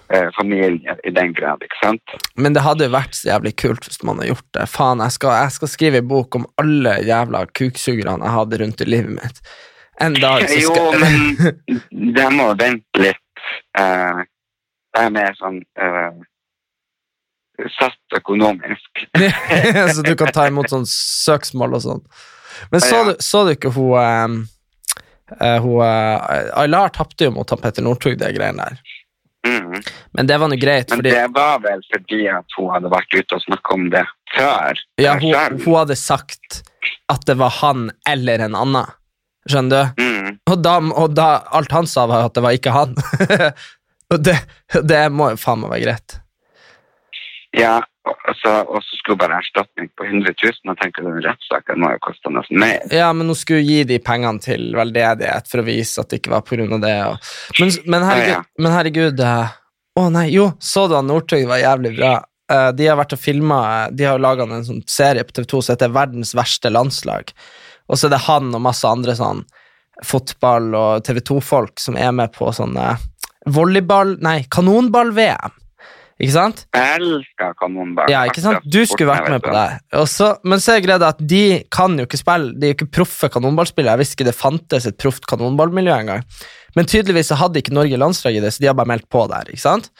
eh, 0.10 0.30
familie 0.38 0.98
i 1.04 1.14
den 1.14 1.34
grad, 1.34 1.64
ikke 1.66 1.80
sant? 1.82 2.16
Men 2.36 2.56
det 2.56 2.64
hadde 2.66 2.88
jo 2.88 2.96
vært 2.96 3.18
så 3.18 3.32
jævlig 3.34 3.56
kult 3.62 3.88
hvis 3.88 4.02
man 4.04 4.20
hadde 4.20 4.34
gjort 4.34 4.50
det. 4.58 4.68
Faen, 4.72 5.04
jeg 5.06 5.18
skal, 5.18 5.38
jeg 5.44 5.56
skal 5.58 5.72
skrive 5.72 6.02
en 6.02 6.12
bok 6.12 6.40
om 6.40 6.48
alle 6.62 7.00
jævla 7.08 7.46
kuksugerne 7.56 8.26
jeg 8.26 8.38
hadde 8.38 8.62
rundt 8.64 8.86
i 8.86 8.90
livet 8.90 9.18
mitt. 9.18 9.42
En 10.04 10.16
dag 10.20 10.48
så 10.50 10.60
Jo, 10.60 10.74
men 11.00 11.60
det 12.18 12.30
må 12.36 12.50
vente 12.60 13.02
litt. 13.02 13.44
Eh, 13.80 14.24
det 14.96 15.04
er 15.04 15.14
mer 15.16 15.36
sånn 15.40 15.62
eh, 15.80 16.24
satt 17.76 18.18
økonomisk. 18.18 19.06
Så 19.96 20.04
du 20.04 20.12
kan 20.20 20.32
ta 20.36 20.48
imot 20.50 20.72
sånn 20.72 20.88
søksmål 20.90 21.78
og 21.78 21.84
sånn. 21.84 22.04
Men 22.72 22.84
så, 22.84 22.96
Ja. 22.96 23.04
du, 23.08 23.24
så 23.24 23.44
du 23.44 23.52
ikke 23.52 23.72
hun 23.76 23.96
eh, 24.00 24.36
uh, 25.44 25.58
hun, 25.64 25.82
Aylar 25.84 26.94
tapte 26.96 27.28
jo 27.28 27.34
mot 27.36 27.52
Petter 27.62 27.84
Northug, 27.84 28.16
det 28.20 28.32
greiene 28.36 28.64
der. 28.64 28.96
Mm. 29.46 29.82
Men 30.18 30.30
det 30.30 30.38
var 30.42 30.50
nå 30.50 30.58
greit, 30.60 30.90
Men 30.90 31.04
det 31.06 31.26
var 31.36 31.60
vel 31.64 31.84
fordi 31.94 32.26
at 32.34 32.58
hun 32.58 32.72
hadde 32.74 32.92
vært 32.94 33.14
ute 33.14 33.38
og 33.38 33.44
snakka 33.46 33.78
om 33.78 33.88
det 33.94 34.04
før. 34.34 34.84
ja, 35.02 35.16
eh, 35.16 35.22
hun, 35.22 35.60
hun 35.62 35.78
hadde 35.78 35.98
sagt 36.00 36.64
at 37.12 37.26
det 37.30 37.38
var 37.40 37.54
han 37.62 37.90
eller 38.10 38.48
en 38.48 38.58
annen. 38.58 38.94
Skjønner 39.46 39.92
du? 39.94 40.04
Mm. 40.04 40.38
Og 40.50 40.62
da, 40.66 40.76
og 40.98 41.14
da 41.14 41.30
alt 41.54 41.74
han 41.76 41.90
sa, 41.90 42.08
var 42.10 42.26
at 42.26 42.38
det 42.38 42.42
var 42.46 42.58
ikke 42.58 42.74
han. 42.74 42.96
og 44.14 44.24
det, 44.26 44.40
det 44.82 45.04
må 45.14 45.30
jo 45.36 45.42
faen 45.42 45.62
meg 45.62 45.76
være 45.76 45.84
greit. 45.86 46.18
Ja, 47.56 47.78
så, 48.06 48.52
og 48.70 48.84
så 48.86 48.98
skulle 49.00 49.18
bare 49.18 49.40
erstatning 49.42 49.90
på 49.98 50.06
100 50.06 50.34
000. 50.44 50.72
Og 50.72 50.78
tenker 50.82 51.06
den 51.08 51.18
rettssaken 51.26 51.82
må 51.82 51.92
jo 51.96 52.02
koste 52.06 52.32
nesten 52.34 52.62
mer. 52.62 52.86
Ja, 52.94 53.10
men 53.18 53.32
hun 53.32 53.40
skulle 53.40 53.66
gi 53.66 53.82
de 53.90 54.00
pengene 54.04 54.44
til 54.44 54.70
veldedighet 54.78 55.50
for 55.50 55.64
å 55.64 55.68
vise 55.68 56.04
at 56.04 56.12
det 56.12 56.22
ikke 56.22 56.36
var 56.36 56.46
av 56.46 56.86
det. 56.86 56.96
Og, 57.10 57.34
men, 57.60 57.74
men, 57.86 58.08
herregud, 58.10 58.32
Ja, 58.36 58.44
men 58.62 58.78
herregud, 58.78 59.26
eh, 59.26 59.60
Å 59.96 60.08
nei, 60.12 60.26
jo, 60.34 60.50
så 60.60 60.90
du 60.92 60.98
han 60.98 61.08
Northug 61.08 61.46
var 61.50 61.64
jævlig 61.64 61.96
bra. 61.98 62.14
Eh, 62.52 62.72
de 62.78 62.90
har 62.90 62.98
vært 63.00 63.16
og 63.16 63.22
filma 63.22 63.60
De 63.90 64.06
har 64.06 64.22
laga 64.22 64.46
en 64.46 64.66
sånn 64.68 64.84
serie 64.90 65.26
på 65.26 65.40
TV2 65.40 65.62
som 65.62 65.74
heter 65.74 65.94
Verdens 65.96 66.36
verste 66.38 66.70
landslag. 66.74 67.34
Og 67.90 67.98
så 67.98 68.08
er 68.08 68.16
det 68.16 68.26
han 68.28 68.54
og 68.54 68.66
masse 68.66 68.86
andre 68.90 69.16
sånn 69.18 69.46
fotball- 70.04 70.74
og 70.76 71.06
TV 71.08 71.22
2-folk 71.24 71.80
som 71.80 71.98
er 71.98 72.12
med 72.12 72.34
på 72.36 72.50
sånne 72.54 72.96
volleyball... 73.46 74.18
Nei, 74.26 74.42
kanonball-VM. 74.52 75.54
Ikke 76.16 76.32
sant? 76.32 76.62
Jeg 76.72 77.00
elsker 77.02 77.56
kanonball. 77.60 78.08
Ja, 78.12 78.22
ikke 78.30 78.44
sant? 78.44 78.64
Du 78.64 78.80
skulle 78.88 79.10
vært 79.12 79.28
med 79.34 79.44
på 79.44 79.52
det. 79.52 79.66
Også, 80.00 80.30
men 80.48 80.64
så 80.64 80.78
er 80.78 80.84
greia 80.86 81.10
at 81.10 81.20
de 81.20 81.44
kan 81.76 81.98
jo 82.00 82.06
ikke 82.08 82.22
spille, 82.22 82.54
de 82.56 82.70
er 82.70 82.72
jo 82.72 82.78
ikke 82.78 82.92
proffe 83.02 83.30
kanonballspillere. 83.34 83.98
Jeg 83.98 84.06
visste 84.06 84.18
ikke 84.20 84.30
det 84.30 84.38
fantes 84.40 84.88
et 84.88 85.00
proft 85.02 85.28
kanonballmiljø 85.28 85.92
engang. 85.98 86.24
Men 86.76 86.88
tydeligvis 86.88 87.34
så 87.34 87.40
hadde 87.40 87.60
ikke 87.60 87.76
Norge 87.76 88.00
landslag 88.00 88.38
i 88.38 88.44
det, 88.44 88.54
så 88.56 88.64
de 88.64 88.72
har 88.72 88.78
bare 88.80 88.94
meldt 88.94 89.10
på 89.12 89.26
der. 89.32 89.52
ikke 89.52 89.66
sant? 89.66 89.92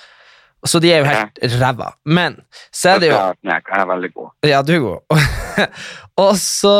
Så 0.66 0.80
de 0.82 0.90
er 0.90 1.04
jo 1.04 1.10
helt 1.10 1.60
ræva. 1.62 1.92
Men 2.08 2.40
så 2.74 2.96
er 2.96 3.04
det 3.04 3.12
jo 3.12 3.18
Jeg 3.46 3.62
er 3.78 3.88
veldig 3.92 4.12
god. 4.16 4.30
ja, 4.50 4.62
du 4.66 4.74
er 4.74 4.84
god. 4.86 5.26
og, 6.24 6.32
så, 6.42 6.76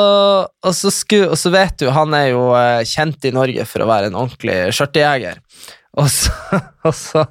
og, 0.64 0.74
så 0.74 0.92
sku, 0.94 1.20
og 1.28 1.38
så 1.38 1.52
vet 1.54 1.78
du, 1.84 1.90
han 1.94 2.16
er 2.18 2.32
jo 2.32 2.48
eh, 2.58 2.82
kjent 2.88 3.28
i 3.28 3.34
Norge 3.36 3.68
for 3.70 3.86
å 3.86 3.90
være 3.90 4.10
en 4.10 4.18
ordentlig 4.18 4.58
skjørtejeger. 4.76 5.44
Og 5.96 6.10
så, 6.12 6.32
og, 6.88 6.94
så, 6.96 7.26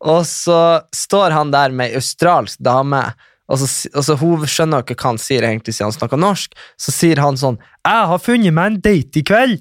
og 0.00 0.22
så 0.28 0.58
står 0.94 1.34
han 1.34 1.52
der 1.54 1.74
med 1.74 1.92
ei 1.92 2.00
australsk 2.00 2.60
dame, 2.62 3.02
og 3.50 3.60
så, 3.60 3.68
og 3.92 4.06
så 4.06 4.16
hun 4.16 4.46
skjønner 4.48 4.84
ikke 4.84 4.96
hva 4.96 5.12
han 5.12 5.20
sier 5.20 5.44
egentlig 5.44 5.74
siden 5.76 5.90
han 5.90 5.98
snakker 5.98 6.20
norsk. 6.20 6.54
Så 6.80 6.94
sier 6.94 7.20
han 7.20 7.36
sånn 7.36 7.58
'Jeg 7.60 8.08
har 8.10 8.22
funnet 8.22 8.56
meg 8.56 8.70
en 8.70 8.80
date 8.80 9.20
i 9.20 9.26
kveld'. 9.26 9.60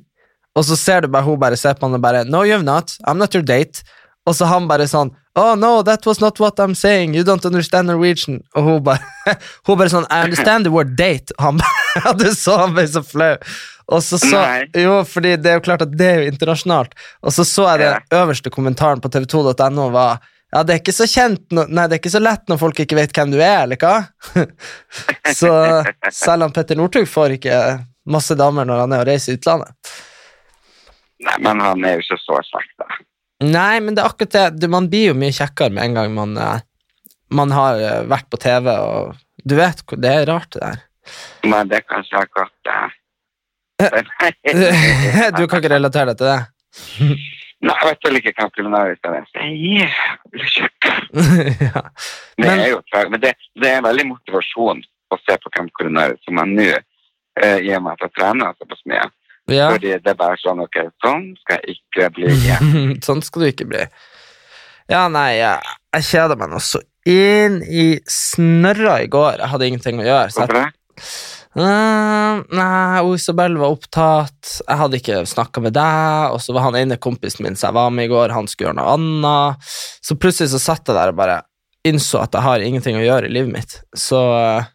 Og 0.55 0.63
så 0.63 0.77
ser 0.77 1.01
du 1.01 1.07
bare 1.09 1.25
hun 1.25 1.41
bare 1.41 1.57
ser 1.57 1.73
på 1.73 1.89
han 1.89 1.97
og 1.97 2.01
bare 2.01 2.23
'No, 2.23 2.45
you've 2.47 2.63
not. 2.63 2.95
I'm 3.03 3.19
not 3.19 3.35
your 3.35 3.43
date'. 3.43 3.83
Og 4.25 4.35
så 4.35 4.47
han 4.47 4.69
bare 4.69 4.87
sånn 4.87 5.11
Oh 5.35 5.55
no, 5.57 5.81
that 5.81 6.05
was 6.05 6.19
not 6.21 6.39
what 6.39 6.59
I'm 6.59 6.75
saying. 6.75 7.15
You 7.15 7.23
don't 7.23 7.45
understand 7.45 7.87
Norwegian. 7.87 8.43
Og 8.53 8.63
hun 8.63 8.83
bare, 8.83 9.01
hun 9.65 9.77
bare 9.79 9.89
sånn 9.89 10.05
I 10.09 10.25
understand 10.27 10.67
the 10.67 10.73
word 10.73 10.93
date. 10.97 11.33
Han 11.41 11.57
bare, 11.61 12.13
du 12.19 12.27
så 12.37 12.59
han 12.61 12.75
ble 12.75 12.85
så 12.87 13.01
flau. 13.05 13.37
Og 13.91 14.03
så 14.05 14.19
så. 14.21 14.43
Jo, 14.77 14.99
fordi 15.07 15.33
det 15.41 15.49
er 15.49 15.57
jo 15.57 15.63
klart 15.65 15.81
at 15.83 15.95
det 15.97 16.05
er 16.09 16.21
jo 16.21 16.29
internasjonalt. 16.31 16.93
Og 17.25 17.33
så 17.35 17.45
så 17.47 17.65
jeg 17.73 17.81
den 17.81 18.19
øverste 18.19 18.53
kommentaren 18.53 19.01
på 19.01 19.09
tv2.no 19.11 19.89
var 19.93 20.21
ja, 20.53 20.61
det 20.61 20.75
er 20.75 20.81
ikke 20.83 20.93
så 20.93 21.07
kjent 21.09 21.47
no 21.55 21.63
Nei, 21.65 21.87
det 21.89 21.97
er 21.97 22.01
ikke 22.03 22.13
så 22.13 22.21
lett 22.21 22.45
når 22.49 22.59
folk 22.61 22.83
ikke 22.83 22.97
vet 22.99 23.15
hvem 23.17 23.31
du 23.33 23.39
er, 23.39 23.63
eller 23.65 23.79
hva? 23.81 23.95
så 25.41 25.53
selv 26.13 26.45
om 26.45 26.53
Petter 26.53 26.77
Northug 26.77 27.09
får 27.09 27.39
ikke 27.39 27.61
masse 28.13 28.37
damer 28.37 28.67
når 28.69 28.83
han 28.83 28.93
er 28.93 29.01
og 29.01 29.09
reiser 29.09 29.33
i 29.33 29.39
utlandet. 29.39 29.73
Nei, 31.25 31.39
men 31.41 31.63
han 31.63 31.87
er 31.87 31.97
jo 31.97 32.05
ikke 32.05 32.19
så 32.21 32.37
svart, 32.45 32.69
da. 32.77 33.01
Nei, 33.43 33.79
men 33.83 33.95
det 33.95 34.03
er 34.03 34.09
akkurat 34.11 34.35
det. 34.35 34.45
Du, 34.61 34.67
man 34.71 34.89
blir 34.91 35.11
jo 35.11 35.19
mye 35.19 35.33
kjekkere 35.35 35.73
med 35.73 35.83
en 35.87 35.97
gang 35.97 36.15
man, 36.15 36.35
eh, 36.39 36.63
man 37.33 37.53
har 37.55 37.79
eh, 37.81 38.01
vært 38.09 38.29
på 38.31 38.39
TV, 38.41 38.69
og 38.71 39.15
du 39.43 39.55
vet 39.59 39.81
Det 39.99 40.11
er 40.11 40.27
rart, 40.29 40.51
det 40.55 40.61
der. 40.63 40.83
Men 41.49 41.67
det 41.71 41.81
er 41.81 41.87
kanskje 41.89 42.21
akkurat 42.21 42.53
det. 42.63 42.81
du 45.37 45.47
kan 45.47 45.59
ikke 45.59 45.73
relatere 45.73 46.13
deg 46.13 46.21
til 46.21 46.29
det? 46.29 46.41
Nei, 47.63 47.75
jeg 47.79 47.87
vet 47.87 48.07
vel 48.07 48.19
ikke 48.19 48.33
hva 48.35 48.49
kulinarisk 48.51 49.05
er. 49.07 49.27
Det 49.31 49.39
er 49.39 49.51
Men. 52.41 52.43
Det 52.43 52.53
er 52.53 52.71
jo 52.73 52.81
tra- 52.91 53.09
men 53.09 53.21
det, 53.23 53.33
det 53.61 53.69
er 53.69 53.85
veldig 53.85 54.05
motivasjon 54.09 54.81
å 55.13 55.19
se 55.21 55.37
på 55.39 55.51
Camp 55.53 55.71
Culinaris 55.77 56.19
som 56.25 56.39
jeg 56.41 56.51
nå 56.57 56.65
eh, 56.73 57.59
i 57.63 57.71
og 57.77 57.85
med 57.85 57.93
at 57.95 58.03
jeg 58.07 58.15
trener 58.17 58.57
såpass 58.57 58.83
mye. 58.89 59.05
Ja. 59.51 59.67
Fordi 59.73 59.97
det 59.99 60.11
er 60.13 60.17
bare 60.19 60.39
sånn 60.39 60.63
ok, 60.63 60.79
sånn 61.03 61.25
skal 61.41 61.59
jeg 61.59 61.77
ikke 61.77 62.09
bli 62.15 62.31
sånn 63.07 63.23
skal 63.25 63.43
du 63.43 63.49
ikke 63.49 63.67
bli. 63.67 63.83
Ja, 64.91 65.07
nei, 65.11 65.29
jeg, 65.39 65.75
jeg 65.95 66.09
kjeda 66.11 66.37
meg 66.39 66.51
nå 66.51 66.59
så 66.63 66.81
inn 67.09 67.59
i 67.67 67.87
snørra 68.07 69.01
i 69.03 69.09
går. 69.11 69.41
Jeg 69.41 69.51
hadde 69.51 69.67
ingenting 69.67 69.99
å 69.99 70.07
gjøre. 70.07 70.31
Så 70.31 70.43
Hvorfor 70.43 70.59
det? 70.61 70.67
Uh, 71.53 72.41
nei, 72.49 73.01
Isabel 73.13 73.57
var 73.61 73.75
opptatt. 73.75 74.55
Jeg 74.63 74.79
hadde 74.79 74.99
ikke 74.99 75.21
snakka 75.29 75.63
med 75.63 75.75
deg. 75.77 76.33
Og 76.33 76.41
så 76.43 76.55
var 76.55 76.69
han 76.69 76.79
ene 76.79 76.99
kompisen 77.01 77.45
min 77.45 77.57
som 77.59 77.69
jeg 77.69 77.77
var 77.77 77.93
med 77.93 78.09
i 78.09 78.13
går, 78.13 78.33
han 78.35 78.49
skulle 78.49 78.71
gjøre 78.71 78.79
noe 78.79 78.95
annet. 78.97 79.73
Så 80.03 80.17
plutselig 80.19 80.53
så 80.53 80.61
satt 80.63 80.87
jeg 80.87 80.97
der 80.97 81.13
og 81.13 81.19
bare 81.19 81.41
innså 81.83 82.23
at 82.23 82.33
jeg 82.33 82.47
har 82.47 82.63
ingenting 82.63 82.97
å 82.97 83.03
gjøre 83.03 83.27
i 83.27 83.35
livet 83.35 83.53
mitt. 83.53 83.77
Så 83.97 84.21
uh, 84.33 84.71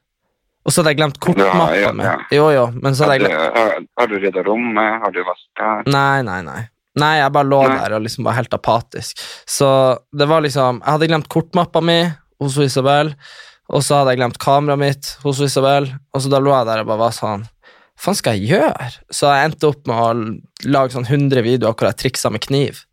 Og 0.69 0.73
så 0.75 0.83
hadde 0.83 0.93
jeg 0.93 0.99
glemt 0.99 1.17
kortmappa 1.25 1.69
ja, 1.81 1.91
mi. 1.97 2.05
Jo, 2.37 2.51
jo, 2.53 2.67
men 2.77 2.93
så 2.93 3.07
hadde 3.07 3.15
jeg 3.17 3.23
glemt 3.25 3.87
har, 3.97 4.11
du 4.11 4.19
rydda 4.21 4.43
rommet? 4.45 4.99
Har 5.01 5.15
du 5.15 5.23
vaska? 5.25 5.69
Nei, 5.89 6.21
nei, 6.27 6.43
nei. 6.45 6.63
Nei, 6.99 7.13
jeg 7.23 7.33
bare 7.33 7.49
lå 7.49 7.61
Nei. 7.65 7.77
der 7.79 7.95
og 7.97 8.03
liksom 8.05 8.27
var 8.27 8.37
helt 8.37 8.53
apatisk. 8.53 9.23
Så 9.49 9.69
det 10.13 10.27
var 10.29 10.43
liksom 10.45 10.83
Jeg 10.83 10.91
hadde 10.91 11.09
glemt 11.09 11.29
kortmappa 11.33 11.81
mi 11.85 12.01
hos 12.43 12.59
Isabel, 12.61 13.15
og 13.73 13.85
så 13.87 14.01
hadde 14.01 14.13
jeg 14.13 14.21
glemt 14.21 14.41
kameraet 14.43 14.83
mitt 14.83 15.13
hos 15.23 15.41
Isabel, 15.45 15.89
og 16.13 16.23
så 16.23 16.33
da 16.33 16.41
lå 16.43 16.53
jeg 16.53 16.69
der 16.69 16.83
og 16.83 16.91
bare 16.91 17.03
var 17.07 17.15
sånn 17.17 17.47
Hva 17.49 18.05
faen 18.05 18.19
skal 18.19 18.37
jeg 18.37 18.53
gjøre? 18.53 18.91
Så 19.09 19.31
jeg 19.33 19.49
endte 19.49 19.71
opp 19.71 19.89
med 19.89 20.03
å 20.05 20.69
lage 20.69 20.95
sånn 20.95 21.09
100 21.09 21.47
videoer 21.47 21.79
hvor 21.79 21.89
jeg 21.89 22.01
triksa 22.03 22.31
med 22.35 22.45
kniv. 22.45 22.85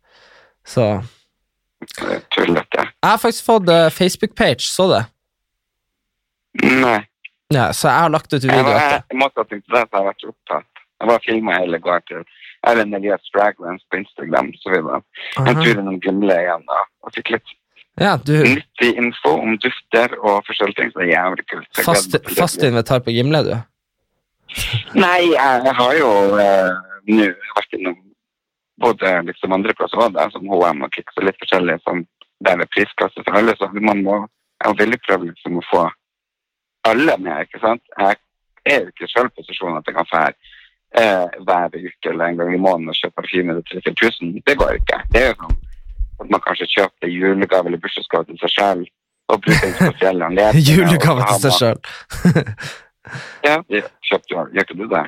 Så 0.66 0.86
Tullete. 2.32 2.86
Jeg 2.88 3.10
har 3.10 3.20
faktisk 3.20 3.44
fått 3.46 3.68
eh, 3.68 3.90
Facebook-page, 3.92 4.64
så 4.64 4.88
det? 4.94 5.02
Nei. 6.64 7.02
Ja, 7.54 7.68
så 7.72 7.88
jeg 7.88 8.02
har 8.02 8.10
lagt 8.10 8.32
ut 8.32 8.42
video 8.42 8.72
jeg 8.74 9.18
måtte 9.20 9.42
ha 9.42 9.46
tenkt 9.46 9.68
det, 9.70 9.82
så 9.84 9.84
jeg 9.84 10.00
har 10.00 10.08
vært 10.08 10.24
opptatt. 10.26 10.66
Jeg 10.96 11.10
bare 11.10 11.22
filma 11.26 11.58
hele 11.60 11.78
går 11.82 12.02
til 12.08 12.24
Erlend 12.66 12.96
Elias 12.98 13.28
Draglands 13.34 13.84
på 13.90 14.00
Instagram. 14.00 14.48
Så 14.62 14.72
vi 14.72 14.80
var 14.86 15.04
en 15.44 15.60
tur 15.60 15.70
innom 15.76 16.00
Gimle 16.02 16.38
igjen 16.42 16.66
da, 16.66 16.80
og 17.04 17.14
fikk 17.14 17.36
litt 17.36 17.54
Ja, 18.00 18.16
du 18.20 18.32
nyttig 18.42 18.90
info 19.00 19.36
om 19.40 19.54
dufter 19.62 20.16
og 20.18 20.42
forskjellige 20.48 20.80
ting. 20.80 20.90
Så 20.92 21.00
det 21.00 21.06
er 21.06 21.12
jævlig 21.14 21.46
kult. 21.52 21.68
Så 21.70 21.84
Fast, 21.86 22.10
til 22.12 22.36
fast 22.40 22.66
invitar 22.66 23.04
på 23.04 23.14
Gimle, 23.14 23.44
du? 23.46 23.54
Nei, 24.98 25.30
jeg 25.32 25.76
har 25.78 25.94
jo 26.00 26.10
eh, 26.40 26.74
nå 27.12 27.30
vært 27.56 27.78
innom 27.78 27.96
både 28.82 29.12
liksom 29.30 29.54
andre 29.56 29.72
plasser 29.76 30.02
også, 30.02 30.12
da, 30.16 30.26
som 30.34 30.50
H&M 30.50 30.82
og 30.84 30.92
Kix, 30.92 31.14
og 31.16 31.28
litt 31.28 31.38
forskjellig 31.40 31.78
som 31.86 32.02
der 32.44 32.60
er 32.60 32.68
prisklasse 32.74 33.22
for 33.24 33.38
alle, 33.38 33.54
så 33.56 33.70
man 33.72 34.02
må 34.04 34.18
jeg 34.64 34.76
vil 34.80 34.98
prøve 35.04 35.30
liksom 35.30 35.60
å 35.60 35.64
få 35.70 35.86
alle 36.90 37.16
med, 37.24 37.46
ikke 37.46 37.62
sant? 37.62 37.82
Jeg 37.98 38.16
er 38.72 38.78
jo 38.82 38.92
ikke 38.92 39.08
selv 39.12 39.30
i 39.30 39.36
posisjon 39.38 39.78
at 39.78 39.88
jeg 39.88 39.96
kan 39.98 40.10
fære 40.14 40.32
eh, 41.00 41.26
hver 41.46 41.66
uke 41.88 42.12
eller 42.12 42.24
en 42.26 42.38
gang 42.40 42.54
i 42.54 42.62
måneden 42.66 42.92
og 42.92 42.98
kjøpe 43.00 43.16
parfyme 43.20 43.56
til 43.70 43.82
30 43.86 44.12
000. 44.22 44.42
Det 44.46 44.58
går 44.60 44.78
ikke. 44.80 45.00
Det 45.12 45.22
er 45.22 45.28
jo 45.32 45.38
sånn 45.42 45.58
at 46.16 46.30
man 46.32 46.42
kanskje 46.46 46.70
kjøper 46.72 47.12
julegave 47.12 47.68
eller 47.68 47.82
bursdagsgave 47.82 48.24
til 48.30 48.38
seg 48.44 48.54
selv 48.56 48.86
og 49.32 49.42
bruker 49.44 49.68
en 49.68 49.76
spesiell 49.76 50.22
anledning. 50.28 50.66
Julegave 50.70 51.28
til 51.28 51.44
seg 51.44 51.60
sjøl. 51.60 51.80
Ja, 53.46 53.60
kjøpte 54.08 54.32
gjør 54.32 54.64
ikke 54.64 54.78
du 54.80 54.86
det? 54.90 55.04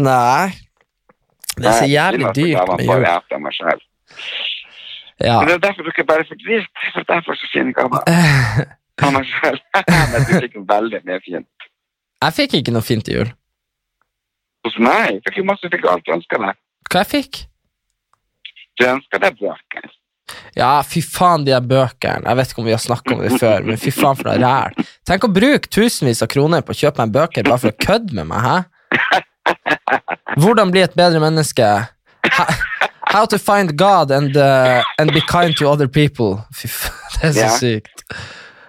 Nei. 0.00 0.48
Det 1.60 1.68
er 1.68 1.76
så 1.76 1.88
jævlig 1.90 2.26
dyrt 2.38 2.70
med 2.70 2.84
jul. 2.86 3.52
selv. 3.58 3.82
Ja. 5.20 5.36
Men 5.38 5.48
det 5.48 5.54
er 5.54 5.62
derfor 5.66 5.82
du 5.82 5.90
ikke 5.92 6.06
bare 6.08 6.24
fikk 6.24 6.42
vilt, 6.48 6.70
for 6.94 7.04
derfor 7.12 7.36
så 7.36 7.48
fine 7.52 7.72
gaver 7.76 8.00
av 9.06 9.14
meg 9.16 9.28
sjøl. 9.28 9.60
Men 10.12 10.26
du 10.26 10.34
fikk 10.36 10.58
veldig 10.68 11.02
mye 11.06 11.20
fint. 11.24 11.68
Jeg 12.20 12.36
fikk 12.36 12.58
ikke 12.60 12.74
noe 12.74 12.84
fint 12.84 13.08
i 13.08 13.16
jul. 13.16 13.30
Hos 14.66 14.76
meg 14.82 15.22
fikk 15.24 15.40
du 15.40 15.46
masse, 15.48 15.70
fikk 15.72 15.86
alt 15.88 16.04
du 16.04 16.12
ønsket 16.16 16.44
deg. 16.44 16.60
Hva 16.90 17.04
jeg 17.04 17.10
fikk? 17.14 17.40
Du 18.80 18.86
ønsket 18.88 19.24
deg 19.24 19.40
bøker. 19.40 19.88
Ja, 20.54 20.80
fy 20.86 21.02
faen, 21.02 21.44
de 21.46 21.54
der 21.54 21.64
bøkene. 21.64 22.26
Jeg 22.28 22.38
vet 22.38 22.52
ikke 22.52 22.62
om 22.62 22.68
vi 22.68 22.74
har 22.74 22.82
snakket 22.82 23.14
om 23.14 23.22
det 23.24 23.38
før, 23.40 23.64
men 23.66 23.80
fy 23.80 23.92
faen 23.94 24.18
for 24.18 24.28
noe 24.28 24.38
ræl. 24.40 24.88
Tenk 25.08 25.26
å 25.26 25.32
bruke 25.32 25.70
tusenvis 25.72 26.22
av 26.24 26.30
kroner 26.32 26.64
på 26.66 26.74
å 26.74 26.80
kjøpe 26.82 27.02
meg 27.02 27.14
bøker 27.16 27.46
bare 27.48 27.62
for 27.64 27.72
å 27.72 27.80
kødde 27.86 28.18
med 28.18 28.30
meg, 28.30 28.46
hæ? 28.46 28.56
Hvordan 30.40 30.70
bli 30.74 30.84
et 30.84 30.96
bedre 30.98 31.22
menneske? 31.22 31.66
How 33.10 33.24
to 33.26 33.40
find 33.42 33.74
God 33.78 34.12
and, 34.14 34.36
uh, 34.36 34.84
and 34.98 35.12
be 35.12 35.22
kind 35.26 35.56
to 35.58 35.68
other 35.68 35.88
people. 35.88 36.44
Fy 36.54 36.70
faen, 36.70 37.16
det 37.16 37.30
er 37.30 37.34
så 37.34 37.46
yeah. 37.46 37.58
sykt. 37.58 38.04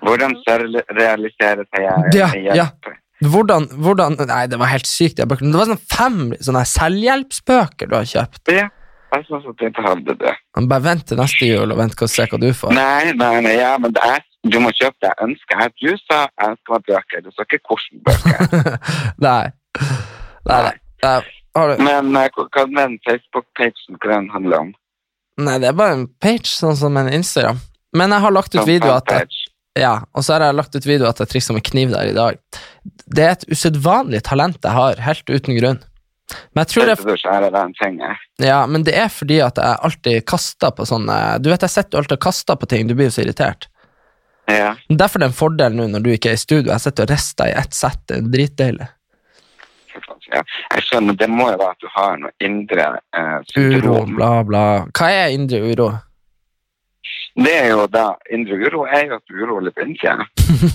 Hvordan 0.01 0.35
realiserer 0.97 1.65
jeg 1.77 2.13
Ja, 2.17 2.29
ja. 2.55 2.67
Hvordan, 3.21 3.67
hvordan 3.77 4.15
Nei, 4.27 4.47
det 4.49 4.57
var 4.57 4.71
helt 4.71 4.87
sykt. 4.89 5.17
Det 5.21 5.27
var 5.29 5.67
sånn 5.69 5.81
fem 5.93 6.31
sånne 6.41 6.63
selvhjelpsbøker 6.65 7.89
du 7.91 7.95
har 7.99 8.07
kjøpt. 8.09 8.49
Ja, 8.49 8.65
jeg 9.13 9.25
syns 9.27 9.45
at 9.51 9.61
jeg 9.61 9.73
ikke 9.73 9.83
hadde 9.85 10.15
det. 10.23 10.33
Men 10.57 10.67
Bare 10.71 10.83
vent 10.87 11.05
til 11.11 11.19
neste 11.21 11.45
jul 11.45 11.71
og 11.71 11.77
vent 11.77 12.01
og 12.01 12.09
se 12.09 12.25
hva 12.31 12.39
du 12.41 12.49
får. 12.57 12.73
Nei, 12.73 13.11
nei, 13.13 13.35
nei, 13.45 13.53
ja, 13.59 13.75
men 13.77 13.93
det 13.93 14.01
er, 14.07 14.23
du 14.49 14.57
må 14.63 14.71
kjøpe 14.73 14.97
det 15.05 15.11
jeg 15.11 15.27
ønsker. 15.27 15.61
Jeg- 15.61 15.77
Du 15.81 15.97
sa 16.07 16.21
jeg 16.25 16.49
ønsker 16.49 16.73
meg 16.73 16.83
bøker, 16.89 17.21
du 17.21 17.31
sa 17.35 17.45
ikke 17.45 17.61
hvordan 17.69 18.01
bøker. 18.07 18.77
nei. 19.27 19.51
Nei, 20.49 20.61
nei. 20.63 20.73
nei. 21.03 21.21
Har 21.55 21.67
du 21.75 21.83
Men 21.83 22.15
eh, 22.15 22.29
hva 22.31 22.65
med 22.71 22.81
den 22.87 22.99
Facebook-pagen, 23.05 23.97
hva 24.01 24.13
den 24.15 24.29
handler 24.33 24.59
om? 24.65 24.73
Nei, 25.37 25.57
det 25.59 25.67
er 25.69 25.73
bare 25.77 25.93
en 25.97 26.07
page, 26.21 26.47
sånn 26.47 26.75
som 26.79 26.97
en 26.97 27.09
Instagram. 27.11 27.59
Men 27.93 28.09
jeg 28.15 28.21
har 28.23 28.31
lagt 28.31 28.55
ut 28.55 28.61
Sånn 28.61 28.69
video 28.71 28.93
at 28.95 29.09
jeg. 29.11 29.27
Ja, 29.79 29.93
og 30.11 30.25
så 30.25 30.35
har 30.35 30.47
jeg 30.47 30.57
lagt 30.57 30.75
ut 30.75 30.87
video 30.87 31.07
at 31.07 31.21
jeg 31.21 31.31
triksa 31.31 31.55
med 31.55 31.63
kniv 31.63 31.93
der 31.93 32.11
i 32.11 32.17
dag. 32.17 32.39
Det 33.07 33.23
er 33.23 33.37
et 33.37 33.47
usedvanlig 33.51 34.23
talent 34.27 34.59
jeg 34.59 34.75
har, 34.75 34.99
helt 35.05 35.31
uten 35.31 35.57
grunn. 35.59 35.81
Men 36.53 36.63
jeg 36.63 36.71
tror 36.71 36.87
det, 36.87 36.95
finger. 37.79 38.19
ja, 38.39 38.61
men 38.67 38.85
det 38.87 38.93
er 38.95 39.09
fordi 39.11 39.41
at 39.43 39.57
jeg 39.59 39.83
alltid 39.83 40.23
kaster 40.23 40.71
på 40.71 40.85
sånne 40.87 41.17
Du 41.43 41.49
vet, 41.51 41.65
jeg 41.65 41.73
sitter 41.73 41.99
alltid 41.99 42.15
og 42.15 42.23
kaster 42.23 42.55
på 42.55 42.69
ting, 42.71 42.87
du 42.87 42.95
blir 42.95 43.09
jo 43.09 43.15
så 43.17 43.25
irritert. 43.25 43.67
Ja. 44.47 44.73
Derfor 44.87 45.19
det 45.19 45.27
er 45.27 45.31
en 45.31 45.37
fordel 45.37 45.75
nå 45.75 45.87
når 45.91 46.05
du 46.05 46.09
ikke 46.13 46.31
er 46.31 46.39
i 46.39 46.41
studio. 46.41 46.71
Jeg 46.71 46.83
sitter 46.85 47.07
og 47.07 47.13
rister 47.13 47.51
i 47.51 47.55
ett 47.59 47.75
sett, 47.75 47.99
det 48.07 48.17
er 48.17 48.31
dritdeilig. 48.35 48.87
ja. 50.31 50.43
Jeg 50.75 50.87
skjønner, 50.87 51.19
det 51.19 51.29
må 51.31 51.49
jo 51.51 51.59
være 51.59 51.75
at 51.75 51.83
du 51.83 51.91
har 51.95 52.15
noe 52.21 52.31
indre 52.43 52.87
eh, 53.15 53.59
Uro, 53.59 53.97
bla, 54.15 54.31
bla. 54.47 54.63
Hva 54.95 55.11
er 55.11 55.35
indre 55.35 55.61
uro? 55.67 55.91
Det 57.35 57.53
er 57.55 57.69
jo 57.71 57.85
da, 57.87 58.05
indre 58.33 58.57
uro 58.59 58.83
er 58.83 59.05
jo 59.07 59.15
at 59.15 59.23
du 59.29 59.35
er 59.37 59.43
urolig 59.45 59.71
på 59.75 59.85
innsida. 59.85 60.25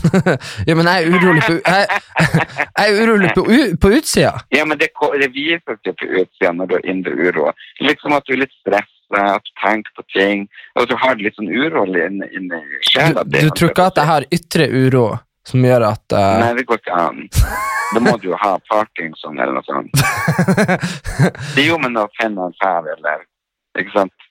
ja, 0.69 0.75
men 0.75 0.89
jeg 0.89 1.03
er 1.03 1.13
urolig 1.13 1.43
på, 1.45 1.57
jeg, 1.61 2.01
jeg 2.79 2.87
er 2.87 3.01
urolig 3.03 3.33
på, 3.37 3.45
på 3.83 3.93
utsida. 3.99 4.33
Ja, 4.57 4.65
men 4.65 4.81
det, 4.81 4.89
det 5.21 5.31
viser 5.35 5.77
seg 5.85 5.99
på 6.01 6.09
utsida 6.23 6.55
når 6.57 6.71
du 6.71 6.77
har 6.79 6.89
indre 6.95 7.17
uro. 7.19 7.51
Liksom 7.85 8.17
at 8.17 8.25
du 8.25 8.37
er 8.37 8.43
litt 8.47 8.57
stresset, 8.63 8.93
at 9.21 9.45
du 9.45 9.53
tenker 9.61 10.01
på 10.01 10.07
ting, 10.17 10.49
og 10.75 10.87
at 10.87 10.91
du 10.91 10.97
har 11.03 11.19
det 11.19 11.29
litt 11.29 11.37
sånn 11.39 11.53
urolig 11.53 12.09
inni 12.09 12.31
inn 12.35 12.49
Du, 12.51 12.59
sjela 12.89 13.23
du 13.23 13.53
tror 13.53 13.71
ikke 13.71 13.91
at 13.93 14.01
jeg 14.01 14.11
har 14.15 14.29
ytre 14.41 14.71
uro 14.73 15.07
som 15.47 15.63
gjør 15.63 15.85
at 15.93 16.17
uh... 16.17 16.33
Nei, 16.43 16.53
det 16.59 16.65
går 16.67 16.81
ikke 16.81 16.97
an. 16.99 17.21
Da 17.95 18.03
må 18.03 18.17
du 18.19 18.33
jo 18.33 18.39
ha 18.41 18.57
parkinson 18.67 19.39
eller 19.39 19.55
noe 19.55 19.67
sånt. 19.69 19.93
Det 21.55 21.63
er 21.63 21.69
jo 21.69 21.79
med 21.79 21.95
noe 21.95 22.11
fenalfær 22.19 22.89
eller 22.97 23.23
Ikke 23.79 23.93
sant? 23.95 24.27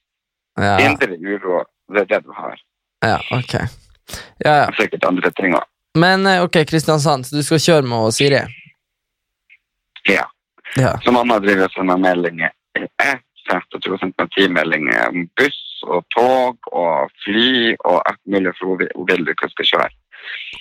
ja, 0.59 0.75
Indre 0.83 1.15
uro, 1.19 1.63
det 1.93 2.01
er 2.05 2.05
det 2.15 2.21
du 2.25 2.31
har. 2.33 2.55
ja, 3.05 3.17
ok. 3.31 3.53
Ja, 4.45 4.53
ja. 4.63 4.65
Sikkert 4.77 5.05
andre 5.05 5.31
ting 5.37 5.55
òg. 5.57 5.63
Men 5.97 6.25
eh, 6.27 6.43
ok, 6.43 6.59
Kristiansand, 6.69 7.25
så 7.25 7.35
du 7.37 7.43
skal 7.43 7.59
kjøre 7.63 7.87
med 7.89 8.13
Siri? 8.13 8.41
Ja. 10.09 10.25
Ja. 10.77 10.97
Så 11.03 11.11
mamma 11.11 11.39
driver 11.39 11.65
og 11.69 11.71
sender 11.75 11.97
meldinger. 11.97 12.51
Jeg 12.75 13.19
setter 13.47 13.79
to 13.79 14.47
meldinger 14.51 15.07
om 15.09 15.27
buss 15.39 15.61
og 15.87 16.03
tog 16.15 16.57
og 16.73 17.09
fly 17.23 17.75
og 17.85 18.01
alt 18.09 18.19
mulig, 18.27 18.51
for 18.59 18.65
hun 18.73 19.07
vil- 19.07 19.29
ikke 19.31 19.49
skal 19.53 19.65
kjøre. 19.71 19.89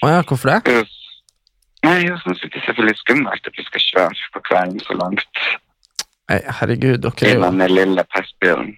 Å 0.04 0.09
ja, 0.12 0.23
hvorfor 0.23 0.52
det? 0.54 0.87
Nei, 1.85 1.99
hun 2.09 2.19
syns 2.23 2.40
det 2.40 2.54
er 2.54 2.64
selvfølgelig 2.69 2.97
skummelt 3.02 3.47
at 3.47 3.57
vi 3.59 3.64
skal 3.64 3.81
kjøre 3.81 4.31
på 4.35 4.40
kvelden 4.49 4.81
så 4.81 4.97
langt 4.97 5.43
Nei, 6.31 6.38
herregud, 6.61 7.02
dere 7.04 7.28
er 7.28 7.35
jo 7.35 7.43
den 7.50 7.75
lille 7.75 8.04
pestbilen. 8.14 8.71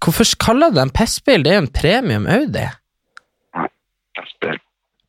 Hvorfor 0.00 0.24
kaller 0.40 0.70
du 0.72 0.78
det 0.78 0.82
en 0.88 0.94
pestbil? 0.96 1.42
Det 1.44 1.52
er 1.52 1.58
jo 1.58 1.64
en 1.66 1.72
premium 1.80 2.26
Audi. 2.30 2.66
Pestbil. 4.16 4.56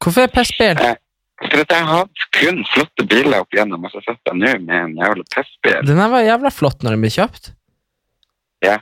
Hvorfor 0.03 0.25
er 0.25 0.33
pestbil? 0.33 0.81
Eh, 0.81 0.97
For 1.41 1.63
at 1.63 1.71
jeg 1.73 1.85
har 1.89 2.09
kun 2.37 2.59
flotte 2.69 3.05
biler 3.09 3.41
opp 3.41 3.55
igjennom, 3.55 3.85
og 3.87 3.91
så 3.93 4.01
sitter 4.05 4.29
jeg 4.33 4.37
nå 4.41 4.51
med 4.67 4.75
en 4.77 4.91
jævla 4.99 5.23
pestbil. 5.35 5.79
Den 5.87 5.97
her 6.01 6.11
var 6.13 6.25
jævla 6.27 6.51
flott 6.53 6.83
når 6.85 6.95
den 6.97 7.01
ble 7.05 7.09
kjøpt. 7.15 7.51
Ja, 8.61 8.75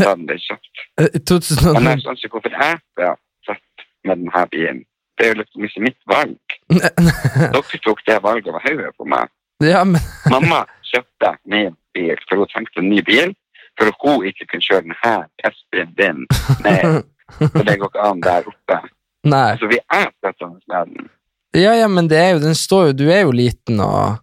da 0.00 0.14
den 0.16 0.24
ble 0.30 0.38
kjøpt. 0.42 0.72
Eh, 0.98 1.20
2000 1.20 1.76
Men 1.76 1.90
jeg 1.92 2.02
skjønner 2.02 2.24
ikke 2.24 2.32
hvorfor 2.38 2.56
jeg 2.58 2.80
ble 2.98 3.12
født 3.46 3.86
med 4.08 4.16
denne 4.24 4.46
bilen. 4.56 4.80
Det 5.18 5.26
er 5.28 5.34
jo 5.34 5.38
liksom 5.42 5.68
ikke 5.68 5.84
mitt 5.84 6.00
valg. 6.10 6.56
Dere 7.54 7.80
tok 7.86 8.00
det 8.08 8.18
valget 8.24 8.50
over 8.50 8.64
hodet 8.66 8.90
på 8.98 9.06
meg. 9.12 9.30
Ja, 9.62 9.84
men 9.86 10.00
Mamma 10.32 10.64
kjøpte 10.90 11.36
min 11.46 11.76
bil, 11.94 12.16
for 12.26 12.40
hun 12.42 12.50
trengte 12.50 12.82
en 12.82 12.88
ny 12.90 12.98
bil, 13.06 13.30
for 13.78 13.92
hun 14.02 14.26
ikke 14.28 14.48
kunne 14.50 14.66
kjøre 14.66 14.84
denne 14.86 15.14
pestbilen 15.42 15.94
din. 15.98 16.26
ned. 16.64 17.02
for 17.38 17.64
det 17.68 17.78
går 17.80 17.92
ikke 17.92 18.08
an 18.08 18.22
der 18.24 18.50
oppe. 18.52 18.80
Nei. 19.24 19.50
Så 19.60 19.70
vi 19.70 19.78
er 19.78 20.10
på 20.10 20.32
denne 20.32 20.84
den. 20.90 21.08
Ja, 21.52 21.74
ja, 21.76 21.88
men 21.88 22.08
det 22.08 22.18
er 22.18 22.30
jo, 22.34 22.38
den 22.40 22.54
står 22.56 22.86
jo 22.86 22.92
Du 22.96 23.08
er 23.12 23.26
jo 23.26 23.32
liten 23.36 23.80
og 23.84 24.22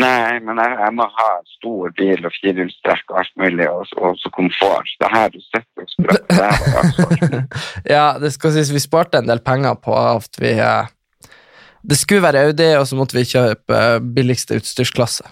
Nei, 0.00 0.38
men 0.44 0.56
jeg, 0.60 0.76
jeg 0.78 0.94
må 0.96 1.06
ha 1.16 1.30
stor 1.56 1.90
bil 1.98 2.22
og 2.24 2.32
firehjulstrekk 2.36 3.10
og 3.10 3.18
alt 3.20 3.32
mulig, 3.42 3.66
og, 3.68 3.90
og 3.98 4.14
så 4.20 4.30
komfort. 4.32 4.88
Det 5.00 5.08
er 5.08 5.16
her 5.16 5.32
du 5.34 5.40
sitter 5.42 5.82
og 5.82 5.90
sprøtter. 5.92 6.44
Altså. 6.80 7.40
Ja, 7.94 8.04
det 8.22 8.30
skal 8.36 8.54
sies 8.54 8.70
vi 8.72 8.82
sparte 8.82 9.20
en 9.20 9.28
del 9.28 9.42
penger 9.44 9.76
på 9.82 9.96
at 9.98 10.40
vi 10.40 10.54
eh, 10.62 10.88
Det 11.82 11.98
skulle 11.98 12.22
være 12.22 12.46
Audi, 12.46 12.70
og 12.78 12.86
så 12.86 12.96
måtte 12.96 13.18
vi 13.18 13.26
kjøpe 13.28 13.82
billigste 14.14 14.60
utstyrsklasse. 14.60 15.26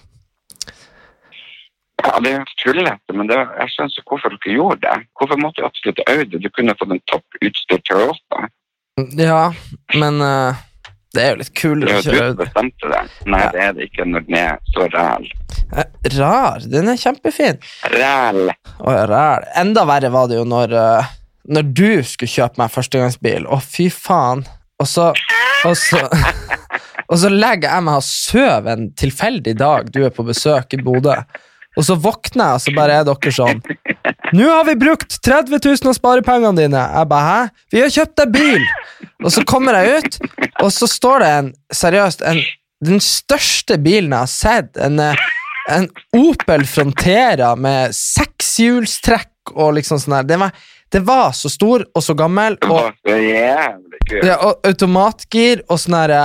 Ja, 1.99 2.19
det 2.23 2.31
er 2.31 2.47
tullete, 2.61 3.15
men 3.15 3.27
det, 3.29 3.37
jeg 3.59 3.73
skjønner 3.73 3.99
ikke 3.99 4.13
hvorfor 4.13 4.35
dere 4.35 4.55
gjorde 4.55 4.79
det. 4.85 4.95
Hvorfor 5.19 5.41
måtte 5.41 5.61
du 5.61 5.67
absolutt 5.67 6.01
Audi? 6.07 6.39
Du 6.39 6.49
kunne 6.55 6.75
fått 6.79 6.95
en 6.95 7.03
topp 7.11 7.39
utstyrt 7.43 7.85
Toyota. 7.89 8.47
Ja, 9.19 9.41
men 9.95 10.19
uh, 10.23 10.59
det 11.15 11.23
er 11.23 11.33
jo 11.33 11.39
litt 11.41 11.51
kulere 11.57 11.97
er 11.97 11.99
å 11.99 12.05
kjøre 12.05 12.23
Audi. 12.29 12.37
Du 12.37 12.43
bestemte 12.43 12.91
det. 12.93 13.01
Nei, 13.33 13.41
det 13.55 13.63
er 13.65 13.75
det 13.75 13.87
ikke 13.89 14.07
når 14.07 14.25
den 14.27 14.39
er 14.39 14.61
så 14.73 14.87
ræl. 14.93 15.27
Eh, 15.75 15.89
Rar. 16.17 16.67
Den 16.71 16.91
er 16.91 17.01
kjempefin. 17.01 17.59
Ræl. 17.95 18.53
Å, 18.53 18.95
ja, 18.95 19.03
ræl. 19.09 19.49
Enda 19.63 19.85
verre 19.89 20.13
var 20.13 20.31
det 20.31 20.39
jo 20.39 20.45
når, 20.47 20.77
uh, 20.77 21.11
når 21.51 21.73
du 21.75 21.89
skulle 22.07 22.31
kjøpe 22.31 22.61
meg 22.63 22.73
førstegangsbil. 22.75 23.49
Å, 23.49 23.59
fy 23.63 23.89
faen. 23.93 24.45
Og 24.79 24.87
så 24.87 25.11
Og 25.67 25.75
så, 25.75 25.99
og 27.11 27.17
så 27.19 27.27
legger 27.27 27.73
jeg 27.73 27.83
meg 27.83 27.97
og 27.99 28.05
sover 28.07 28.69
en 28.77 28.85
tilfeldig 28.95 29.57
dag 29.59 29.89
du 29.91 30.05
er 30.07 30.13
på 30.15 30.23
besøk 30.23 30.77
i 30.77 30.79
Bodø. 30.79 31.17
Og 31.79 31.85
så 31.87 31.95
våkner 31.95 32.43
jeg, 32.43 32.59
og 32.59 32.63
så 32.65 32.75
bare 32.75 32.99
er 32.99 33.07
dere 33.07 33.31
sånn 33.31 33.61
Nå 34.35 34.45
har 34.51 34.65
vi 34.67 34.75
brukt 34.77 35.15
30 35.25 35.57
000 35.63 35.89
av 35.89 35.95
sparepengene 35.97 36.59
dine. 36.59 36.81
Jeg 36.93 37.09
bare, 37.09 37.29
hæ? 37.29 37.63
Vi 37.73 37.81
har 37.81 37.93
kjøpt 37.95 38.17
deg 38.19 38.33
bil! 38.35 38.65
Og 39.23 39.31
så 39.33 39.43
kommer 39.47 39.79
jeg 39.79 40.03
ut, 40.03 40.17
og 40.61 40.69
så 40.75 40.89
står 40.91 41.23
det 41.23 41.29
en 41.37 41.49
seriøst 41.73 42.21
en, 42.29 42.43
den 42.85 43.01
største 43.01 43.79
bilen 43.81 44.13
jeg 44.13 44.27
har 44.27 44.29
sett. 44.29 44.77
En, 44.77 45.01
eh, 45.01 45.23
en 45.73 45.89
Opel 46.19 46.67
Frontera 46.69 47.55
med 47.57 47.95
sekshjulstrekk 47.97 49.55
og 49.55 49.79
liksom 49.79 50.03
sånn 50.03 50.19
her. 50.19 50.29
Det 50.29 50.37
var, 50.43 50.53
det 50.93 51.03
var 51.09 51.33
så 51.33 51.49
stor 51.49 51.87
og 51.89 52.05
så 52.05 52.13
gammel. 52.19 52.59
Og, 52.69 53.01
ja, 54.13 54.37
og 54.37 54.61
automatgir 54.67 55.65
og 55.67 55.81
sånn 55.81 55.97
herre 55.99 56.23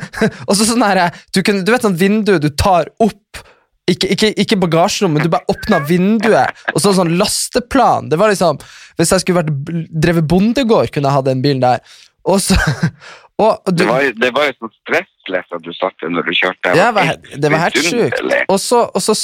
Og 0.48 0.54
så 0.56 0.64
sånn 0.64 0.84
herre 0.84 1.10
du, 1.32 1.40
du 1.40 1.72
vet 1.72 1.84
sånn 1.84 1.98
vindu 2.00 2.36
du 2.40 2.48
tar 2.52 2.92
opp 3.02 3.46
ikke, 3.86 4.08
ikke, 4.16 4.32
ikke 4.42 4.58
bagasjerommet, 4.64 5.26
du 5.26 5.30
bare 5.30 5.46
åpna 5.52 5.78
vinduet, 5.86 6.64
og 6.74 6.82
så 6.82 6.94
sånn 6.96 7.12
lasteplan. 7.20 8.08
Det 8.10 8.18
var 8.18 8.32
liksom, 8.32 8.58
Hvis 8.98 9.12
jeg 9.14 9.22
skulle 9.22 9.44
vært 9.44 9.52
drevet 9.92 10.26
bondegård, 10.26 10.90
kunne 10.90 11.06
jeg 11.10 11.18
hatt 11.20 11.28
den 11.28 11.44
bilen 11.44 11.62
der. 11.62 11.84
Og 12.26 12.40
så 12.42 12.56
og, 13.42 13.60
du, 13.68 13.84
Det 13.84 13.86
var, 13.86 14.00
jo- 14.02 14.16
det 14.16 14.30
var 14.34 14.48
jo 14.48 14.54
sånn 14.56 14.72
stressless 14.80 15.52
at 15.54 15.62
du 15.62 15.70
satt 15.76 16.06
når 16.08 16.24
du 16.26 16.32
kjørte. 16.34 16.72
det 16.74 16.86
var, 16.96 17.12
det 17.44 17.50
var 17.52 17.62
helt 17.66 17.78
sjukt. 17.84 18.24
Og 18.48 18.58
så, 18.62 18.80
og 18.90 19.04
så, 19.04 19.14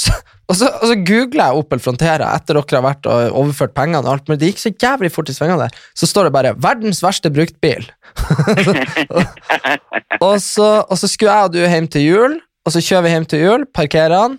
og 0.47 0.55
så, 0.59 0.69
og 0.79 0.85
så 0.91 0.95
googla 1.09 1.49
jeg 1.49 1.59
Opel 1.63 1.81
Frontera 1.83 2.29
etter 2.37 2.59
dere 2.61 2.79
har 2.79 2.85
vært 2.87 3.09
og 3.11 3.35
overført 3.41 3.73
pengene. 3.75 3.99
og 4.05 4.13
alt, 4.13 4.29
Men 4.31 4.39
det 4.39 4.53
gikk 4.53 4.61
så 4.63 4.71
jævlig 4.71 5.11
fort 5.11 5.33
i 5.33 5.35
svingene 5.35 5.65
der. 5.65 5.75
Så 5.97 6.07
står 6.07 6.29
det 6.29 6.35
bare 6.37 6.53
'verdens 6.55 7.03
verste 7.03 7.33
bruktbil'. 7.33 7.89
og, 10.27 10.35
så, 10.39 10.69
og 10.87 10.95
så 10.99 11.09
skulle 11.11 11.33
jeg 11.35 11.49
og 11.49 11.53
du 11.55 11.59
hjem 11.65 11.89
til 11.91 12.07
jul, 12.07 12.39
og 12.63 12.71
så 12.71 12.79
kjører 12.79 13.03
vi 13.07 13.13
hjem 13.17 13.27
til 13.27 13.43
jul, 13.43 13.65
parkerer 13.75 14.15
han, 14.15 14.37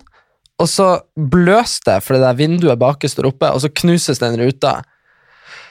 og 0.59 0.67
så 0.71 0.89
bløser 1.17 1.81
det 1.89 1.95
fordi 2.05 2.19
det 2.21 2.27
der 2.29 2.37
vinduet 2.39 2.79
baki 2.79 3.09
står 3.11 3.27
oppe, 3.31 3.49
og 3.51 3.59
så 3.63 3.69
knuses 3.81 4.19
den 4.21 4.37
ruta. 4.39 4.77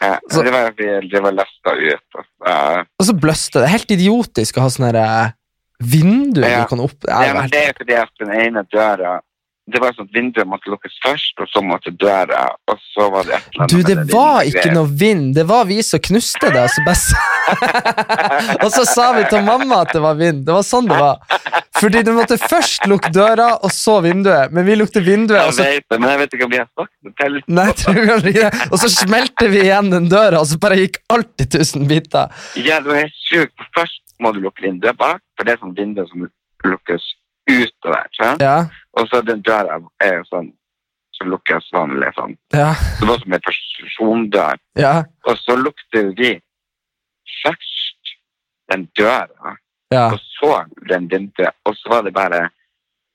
Ja, 0.02 0.18
Så- 0.30 0.42
det 0.44 0.52
var, 0.52 0.70
det 0.76 1.22
var 1.22 1.32
lasta 1.32 1.72
ut. 1.72 2.24
ja. 2.46 2.84
Og 3.00 3.06
så 3.06 3.14
bløste 3.16 3.60
det. 3.62 3.68
Helt 3.72 3.90
idiotisk 3.90 4.58
å 4.58 4.60
ha 4.66 4.68
sånne 4.68 5.32
vinduer 5.80 6.48
Ja. 6.50 6.62
du 6.62 6.68
kan 6.68 6.80
opp... 6.80 6.98
Ja, 7.08 7.22
Ja, 7.26 7.32
men 7.34 7.48
det 7.50 7.62
er 7.62 7.66
jo 7.72 7.78
fordi 7.78 7.94
at 8.02 8.10
den 8.20 8.30
ene 8.40 8.62
døra 8.72 9.20
Det 9.64 9.80
var 9.80 9.94
sånn 9.96 10.04
at 10.04 10.12
vinduet 10.12 10.48
måtte 10.48 10.68
lukkes 10.68 10.98
først, 11.00 11.38
og 11.40 11.48
så 11.48 11.62
måtte 11.64 11.88
døra, 11.96 12.50
og 12.68 12.80
så 12.92 13.06
var 13.08 13.24
det 13.24 13.38
et 13.38 13.46
eller 13.54 13.62
annet 13.64 13.72
Du, 13.72 13.78
det 13.88 14.02
var 14.12 14.48
ikke 14.50 14.72
noe 14.74 14.90
vind, 15.00 15.30
det 15.38 15.46
var 15.48 15.64
vi 15.70 15.78
som 15.80 16.02
knuste 16.04 16.50
det. 16.52 16.66
altså, 16.66 16.82
så, 16.84 17.16
bare 17.16 18.58
og 18.64 18.68
så 18.74 18.84
sa 18.88 19.06
vi 19.16 19.24
til 19.30 19.46
mamma 19.46 19.80
at 19.86 19.94
det 19.96 20.02
var 20.04 20.18
vind. 20.20 20.44
Det 20.44 20.52
var 20.52 20.66
sånn 20.68 20.90
det 20.90 20.98
var. 21.00 21.40
Fordi 21.80 22.04
du 22.04 22.12
måtte 22.16 22.36
først 22.40 22.84
lukke 22.92 23.08
døra, 23.14 23.48
og 23.64 23.72
så 23.72 23.96
vinduet. 24.04 24.52
Men 24.52 24.68
vi 24.68 24.76
lukte 24.76 25.00
vinduet, 25.04 25.40
og 25.40 25.50
Jeg 25.54 25.56
så, 25.56 25.66
vet 25.72 25.88
det, 25.88 26.00
men 26.02 26.12
jeg 26.12 26.22
vet 26.22 26.36
ikke 26.36 26.48
om 26.50 26.54
vi 26.54 26.60
har 26.60 26.70
sagt 26.70 26.92
det 27.00 27.42
nei, 27.48 27.66
jeg 27.70 27.80
tror 27.80 28.00
ikke 28.04 28.44
det. 28.44 28.52
og 28.68 28.78
så 28.84 28.92
smelte 28.92 29.50
vi 29.52 29.64
igjen 29.64 29.90
den 29.92 30.12
døra, 30.12 30.44
og 30.44 30.48
så 30.52 30.60
bare 30.60 30.80
gikk 30.82 31.00
alt 31.16 31.44
i 31.44 31.48
tusen 31.56 31.88
biter. 31.88 32.32
Ja, 32.60 32.80
det 32.84 32.92
var 32.92 33.02
helt 33.06 33.20
sjukt. 33.24 33.68
Først 33.76 34.00
må 34.20 34.36
du 34.36 34.44
lukke 34.44 34.68
vinduet 34.68 35.00
bak, 35.00 35.24
for 35.38 35.48
det 35.48 35.56
er 35.56 35.64
sånn 35.64 35.76
vindu 35.76 36.04
som 36.08 36.28
lukkes 36.68 37.12
utover. 37.50 38.06
sant? 38.16 38.44
Ja, 38.44 38.64
Og 39.00 39.08
så 39.10 39.20
den 39.26 39.42
døra 39.42 39.80
er 40.02 40.20
jo 40.20 40.26
sånn 40.30 40.52
som 41.14 41.30
lukkes 41.30 41.70
vanlig 41.74 42.10
sånn. 42.16 42.36
ja, 42.54 42.72
Det 43.00 43.08
var 43.08 43.20
som 43.22 43.32
en 43.36 43.44
persondør. 43.48 44.58
ja. 44.78 44.94
Og 45.26 45.38
så 45.38 45.56
lukter 45.56 46.10
vi 46.18 46.34
først 47.42 48.14
den 48.72 48.86
døra, 48.98 49.56
ja. 49.92 50.06
og 50.12 50.18
så 50.38 50.64
den 50.88 51.08
vinduet, 51.10 51.54
og 51.64 51.76
så 51.76 51.96
var 51.96 52.02
det 52.06 52.14
bare 52.14 52.48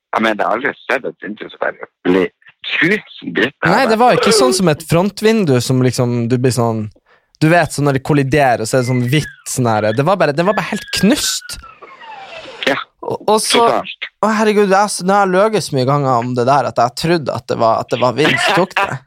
Jeg 0.09 0.23
mener, 0.25 0.41
jeg 0.41 0.47
har 0.47 0.55
aldri 0.55 0.71
sett 0.89 1.03
et 1.05 1.21
vindu 1.21 1.43
som 1.49 1.59
bare 1.61 1.87
blir 2.03 2.31
tusen 2.65 3.33
biter. 3.33 3.69
Nei, 3.69 3.83
det 3.85 3.97
var 4.01 4.15
ikke 4.17 4.33
sånn 4.33 4.55
som 4.57 4.71
et 4.71 4.81
frontvindu 4.89 5.59
som 5.61 5.83
liksom 5.85 6.23
du 6.31 6.39
blir 6.41 6.55
sånn 6.55 6.87
Du 7.39 7.45
vet, 7.47 7.71
sånn 7.71 7.85
når 7.85 7.99
de 7.99 8.01
kolliderer, 8.03 8.65
så 8.65 8.77
er 8.77 8.81
det 8.81 8.89
sånn 8.89 9.05
hvitt 9.11 9.45
sånn 9.47 9.69
her 9.69 9.93
Det 9.93 10.03
var 10.03 10.17
bare, 10.17 10.33
det 10.33 10.43
var 10.43 10.57
bare 10.57 10.71
helt 10.73 10.89
knust. 10.97 11.59
Ja. 12.67 12.75
Og, 13.05 13.21
og 13.29 13.37
så 13.41 13.67
Totalt. 14.19 14.31
oh, 14.33 14.37
herregud, 14.37 14.69
jeg, 14.69 15.05
nå 15.07 15.13
har 15.13 15.25
jeg 15.25 15.31
løyet 15.31 15.63
så 15.63 15.75
mye 15.75 15.85
ganger 15.87 16.09
om 16.19 16.31
det 16.35 16.45
der 16.45 16.67
at 16.67 16.77
jeg 16.77 16.95
trodde 17.01 17.35
at 17.35 17.45
det 17.47 17.57
var, 17.59 17.79
at 17.79 17.89
det 17.89 17.99
var 18.01 18.13
vind 18.17 18.39
som 18.43 18.55
tok 18.59 18.73
det. 18.75 18.97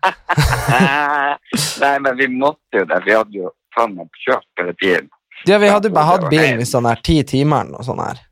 Nei, 1.83 1.98
men 1.98 2.16
vi 2.16 2.29
måtte 2.33 2.81
jo 2.81 2.85
det. 2.88 3.01
Vi 3.05 3.12
hadde 3.12 3.37
jo 3.37 3.51
faen 3.77 3.92
meg 3.96 4.09
kjørt 4.25 4.62
hele 4.62 4.75
tiden. 4.81 5.11
Ja, 5.44 5.59
vi 5.59 5.68
hadde 5.68 5.90
jo 5.90 5.94
bare 5.94 6.07
hatt 6.14 6.29
bilen 6.31 6.62
i 6.62 6.68
sånn 6.68 6.87
her 6.88 7.01
ti 7.05 7.18
timer 7.29 7.66
eller 7.66 7.77
noe 7.77 7.85
sånt 7.85 8.01
her. 8.05 8.22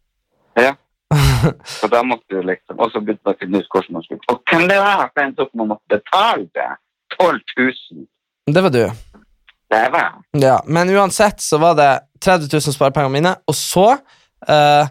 Ja. 0.57 0.73
Så 1.81 1.91
da 1.91 2.01
måtte 2.07 2.37
du 2.37 2.43
liksom 2.47 2.79
Og 2.79 2.93
så 2.93 3.01
begynte 3.03 3.25
man 3.27 3.35
å 3.35 3.39
finne 3.41 3.59
ut 3.59 3.73
hvordan 3.73 3.97
man 3.97 4.05
skulle 4.05 4.21
Og 4.31 4.43
hvem 4.47 4.69
det 4.71 4.77
var 4.79 5.01
som 5.09 5.23
endte 5.25 5.43
opp 5.43 5.51
med 5.57 5.65
å 5.65 5.69
måtte 5.73 5.91
betale 5.91 6.45
det? 6.55 6.67
12 7.17 7.41
000. 7.59 8.05
Det 8.55 8.63
var 8.63 8.71
du. 8.71 8.83
Det 9.75 9.81
var 9.91 10.13
Ja, 10.39 10.61
men 10.67 10.91
uansett 10.95 11.43
så 11.43 11.59
var 11.59 11.75
det 11.79 11.89
30 12.23 12.47
000 12.53 12.77
sparepengene 12.77 13.17
mine, 13.17 13.33
og 13.49 13.57
så 13.59 13.89
eh, 14.47 14.87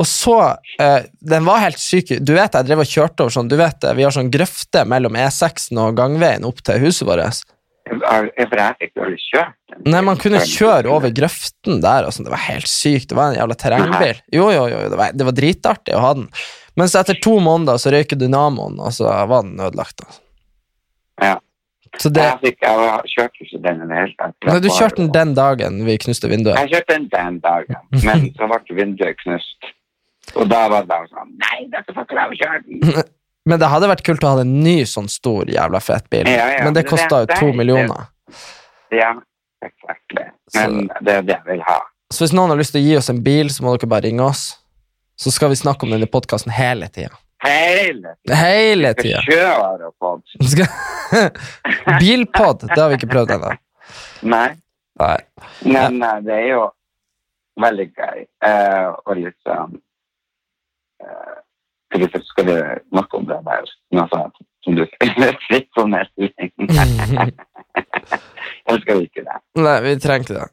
Og 0.00 0.08
så 0.08 0.36
uh, 0.80 1.00
Den 1.20 1.44
var 1.44 1.60
helt 1.64 1.80
syk. 1.80 2.14
Du 2.24 2.32
vet 2.36 2.54
jeg 2.56 2.68
drev 2.68 2.82
og 2.84 2.88
kjørte 2.88 3.26
over 3.26 3.34
sånn 3.34 3.50
Du 3.52 3.58
vet 3.60 3.80
det, 3.84 3.94
vi 3.98 4.06
har 4.06 4.14
sånn 4.14 4.32
grøfte 4.32 4.86
mellom 4.88 5.18
E6-en 5.20 5.82
og 5.82 5.98
gangveien 5.98 6.46
opp 6.48 6.62
til 6.64 6.80
huset 6.86 7.08
vårt. 7.08 7.42
Nei, 9.82 10.00
man 10.06 10.18
kunne 10.20 10.40
kjøre 10.46 10.90
over 10.92 11.12
grøften 11.14 11.80
der 11.82 12.06
og 12.06 12.14
sånn. 12.14 12.28
Det 12.28 12.32
var 12.32 12.42
helt 12.46 12.70
sykt. 12.70 13.10
Det 13.10 13.18
var 13.18 13.32
en 13.32 13.38
jævla 13.40 13.56
terrengbil. 13.58 14.20
Jo, 14.36 14.48
jo, 14.54 14.64
jo, 14.70 14.80
det 14.92 14.98
var, 15.00 15.14
det 15.16 15.26
var 15.26 15.36
dritartig 15.36 15.96
å 15.96 16.02
ha 16.04 16.14
den. 16.18 16.28
Men 16.78 16.90
så 16.90 17.00
etter 17.02 17.18
to 17.24 17.38
måneder 17.42 17.80
så 17.82 17.92
røyker 17.92 18.20
dynamoen, 18.20 18.78
og 18.78 18.94
så 18.94 19.10
var 19.10 19.46
den 19.46 19.58
ødelagt. 19.58 20.04
Altså. 20.06 20.20
Ja. 21.20 21.36
Så 21.98 22.12
det 22.14 22.22
Jeg, 22.22 22.38
fikk, 22.44 22.60
jeg 22.62 23.10
kjørte 23.16 23.44
ikke 23.44 23.60
den 23.64 23.82
i 23.82 23.88
det 23.90 23.98
hele 23.98 24.14
tatt. 24.20 24.36
Nei, 24.46 24.60
Du 24.62 24.68
kjørte 24.70 25.00
den 25.02 25.10
den 25.16 25.34
dagen 25.34 25.80
vi 25.88 25.98
knuste 26.04 26.30
vinduet. 26.30 26.60
Jeg 26.62 26.70
kjørte 26.76 26.94
den 26.94 27.08
den 27.10 27.40
dagen, 27.42 27.80
men 28.06 28.28
så 28.38 28.48
ble 28.52 28.78
vinduet 28.78 29.18
knust. 29.24 29.72
Og 30.38 30.46
da 30.50 30.66
var 30.70 30.84
det 30.84 30.90
bare 30.90 31.08
sånn 31.10 31.32
Nei, 31.40 31.64
dette 31.72 31.94
får 31.96 32.06
ikke 32.06 32.38
kjøre 32.38 32.60
den. 32.66 33.02
Men 33.48 33.60
det 33.62 33.70
hadde 33.72 33.88
vært 33.90 34.04
kult 34.06 34.24
å 34.24 34.34
ha 34.34 34.42
en 34.44 34.52
ny 34.62 34.82
sånn 34.86 35.08
stor 35.10 35.48
jævla 35.50 35.80
fet 35.82 36.10
bil. 36.12 36.28
Ja, 36.28 36.50
ja, 36.52 36.64
Men 36.66 36.76
det 36.76 36.84
kosta 36.88 37.22
jo 37.24 37.30
to 37.32 37.48
millioner. 37.56 38.10
Ja, 38.92 39.14
exactly. 39.64 40.26
Men 40.54 40.90
det 41.00 41.14
er 41.14 41.24
det 41.24 41.36
jeg 41.38 41.46
vil 41.48 41.64
ha. 41.64 41.78
Så 42.12 42.24
hvis 42.24 42.34
noen 42.36 42.52
har 42.52 42.60
lyst 42.60 42.74
til 42.74 42.82
å 42.82 42.84
gi 42.84 42.98
oss 42.98 43.10
en 43.10 43.22
bil, 43.24 43.50
så 43.50 43.64
må 43.64 43.72
dere 43.74 43.90
bare 43.90 44.06
ringe 44.08 44.26
oss. 44.26 44.44
Så 45.20 45.32
skal 45.32 45.52
vi 45.52 45.58
snakke 45.58 45.86
om 45.86 45.94
den 45.94 46.04
i 46.04 46.10
podkasten 46.10 46.52
hele 46.52 46.88
tida. 46.92 47.16
Hele 47.40 48.14
Hele 48.28 48.92
tida. 48.94 49.22
Bilpod, 52.00 52.66
det 52.68 52.80
har 52.80 52.90
vi 52.92 53.00
ikke 53.00 53.10
prøvd 53.10 53.36
ennå. 53.38 53.54
Nei, 54.30 54.48
Nei. 55.00 55.16
men 55.64 56.02
eh, 56.04 56.18
det 56.26 56.34
er 56.36 56.48
jo 56.52 56.64
veldig 57.60 57.86
gøy. 57.96 58.26
å 58.44 59.14
og 59.16 59.80
sånn 61.00 62.06
eh, 62.06 62.22
skal 62.30 62.46
vi 62.46 62.56
snakke 62.92 63.18
om 63.18 63.26
det 63.28 63.40
der? 63.48 63.74
Noe 63.96 64.06
sånt 64.12 64.40
som 64.64 64.76
du 64.76 64.84
fikk 65.48 65.68
på 65.76 65.86
melding? 65.88 66.32
Eller 68.68 68.80
skal 68.84 68.98
vi 69.00 69.06
ikke 69.08 69.24
det? 69.26 69.38
Nei, 69.58 69.76
vi 69.86 69.94
trenger 70.02 70.26
ikke 70.26 70.36
det. 70.38 70.48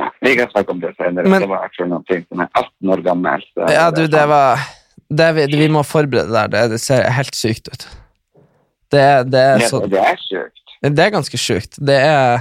Nei, 0.00 0.10
vi 0.24 0.34
kan 0.38 0.52
snakke 0.52 0.74
om 0.74 0.82
det 0.82 0.92
senere. 0.96 1.28
Men- 1.28 1.42
det 1.44 1.50
var 1.50 1.66
actually 1.66 1.90
noen 1.92 2.06
ting 2.08 2.22
som 2.28 2.44
er 2.44 2.48
18 2.54 2.94
år 2.94 3.02
gammel. 3.04 3.44
Ja, 3.68 3.90
du, 3.90 4.06
det 4.06 4.26
var 4.30 4.62
det 5.10 5.32
vi, 5.36 5.46
vi 5.58 5.68
må 5.72 5.82
forberede 5.86 6.30
der. 6.32 6.48
Det, 6.52 6.62
det 6.76 6.80
ser 6.82 7.08
helt 7.10 7.34
sykt 7.36 7.68
ut. 7.72 7.88
Det, 8.90 9.04
det 9.30 9.40
er 9.40 9.66
så 9.70 9.82
det 9.86 10.00
er 10.02 10.18
sjukt. 10.18 10.56
Det 10.80 11.04
er 11.04 11.12
ganske 11.14 11.38
sjukt. 11.38 11.76
Det 11.86 11.98
er 12.00 12.40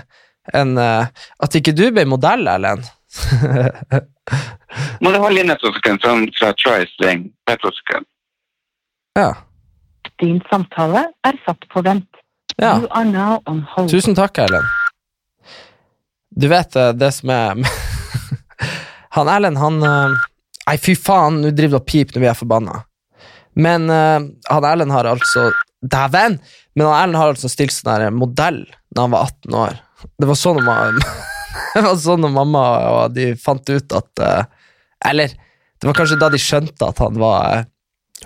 en 0.56 0.78
eh, 0.82 1.10
At 1.44 1.56
ikke 1.58 1.76
du 1.78 1.90
ble 1.94 2.06
modell, 2.10 2.48
Erlend. 2.50 2.88
Må 5.02 5.12
du 5.12 5.18
holde 5.18 5.36
linjetrosken 5.40 5.98
sekunder 6.02 6.32
fra, 6.38 6.50
fra 6.54 6.54
Troy's 6.62 6.94
ring? 7.04 7.30
Ja. 9.18 9.30
Din 10.22 10.42
samtale 10.50 11.08
er 11.26 11.40
satt 11.46 11.66
på 11.72 11.82
vent. 11.86 12.10
ja. 12.58 12.76
You 12.80 12.88
are 12.92 13.06
now 13.06 13.40
on 13.46 13.64
hold. 13.76 13.90
Tusen 13.90 14.16
takk, 14.16 14.38
Erlend. 14.38 14.68
Du 16.30 16.48
vet 16.48 16.76
eh, 16.76 16.92
det 16.94 17.12
som 17.16 17.30
er 17.34 17.56
Han 19.18 19.28
Erlend, 19.32 19.58
han 19.58 19.82
eh, 19.84 20.20
Nei, 20.70 20.78
fy 20.78 20.94
faen, 20.94 21.40
nå 21.42 21.50
driver 21.58 21.80
du 21.80 21.82
og 21.82 21.88
piper 21.90 22.16
når 22.16 22.22
vi 22.22 22.30
er 22.30 22.38
forbanna. 22.38 22.76
Men 23.58 23.90
eh, 23.90 24.20
han 24.52 24.68
Erlend 24.70 24.94
har 24.94 25.10
altså 25.10 25.50
Dæven! 25.82 26.38
Men 26.76 26.86
han 26.86 27.00
Erlend 27.00 27.18
har 27.18 27.34
altså 27.34 27.50
stilt 27.50 27.74
sånn 27.74 28.14
modell 28.14 28.62
da 28.94 29.08
han 29.08 29.16
var 29.16 29.32
18 29.32 29.58
år. 29.58 29.80
Det 30.20 30.28
var 30.30 30.38
sånn 30.38 30.62
mamma, 30.62 30.92
det 31.80 31.88
var 31.88 32.00
sånn 32.04 32.24
når 32.26 32.36
mamma 32.36 32.64
og 32.94 33.16
de 33.16 33.32
fant 33.40 33.72
ut 33.72 33.96
at 33.98 34.24
eh, 34.26 34.46
Eller, 35.10 35.34
det 35.80 35.88
var 35.88 35.96
kanskje 35.98 36.20
da 36.20 36.30
de 36.34 36.40
skjønte 36.42 36.90
at 36.92 37.00
han 37.04 37.20
var 37.22 37.56
eh, 37.56 37.68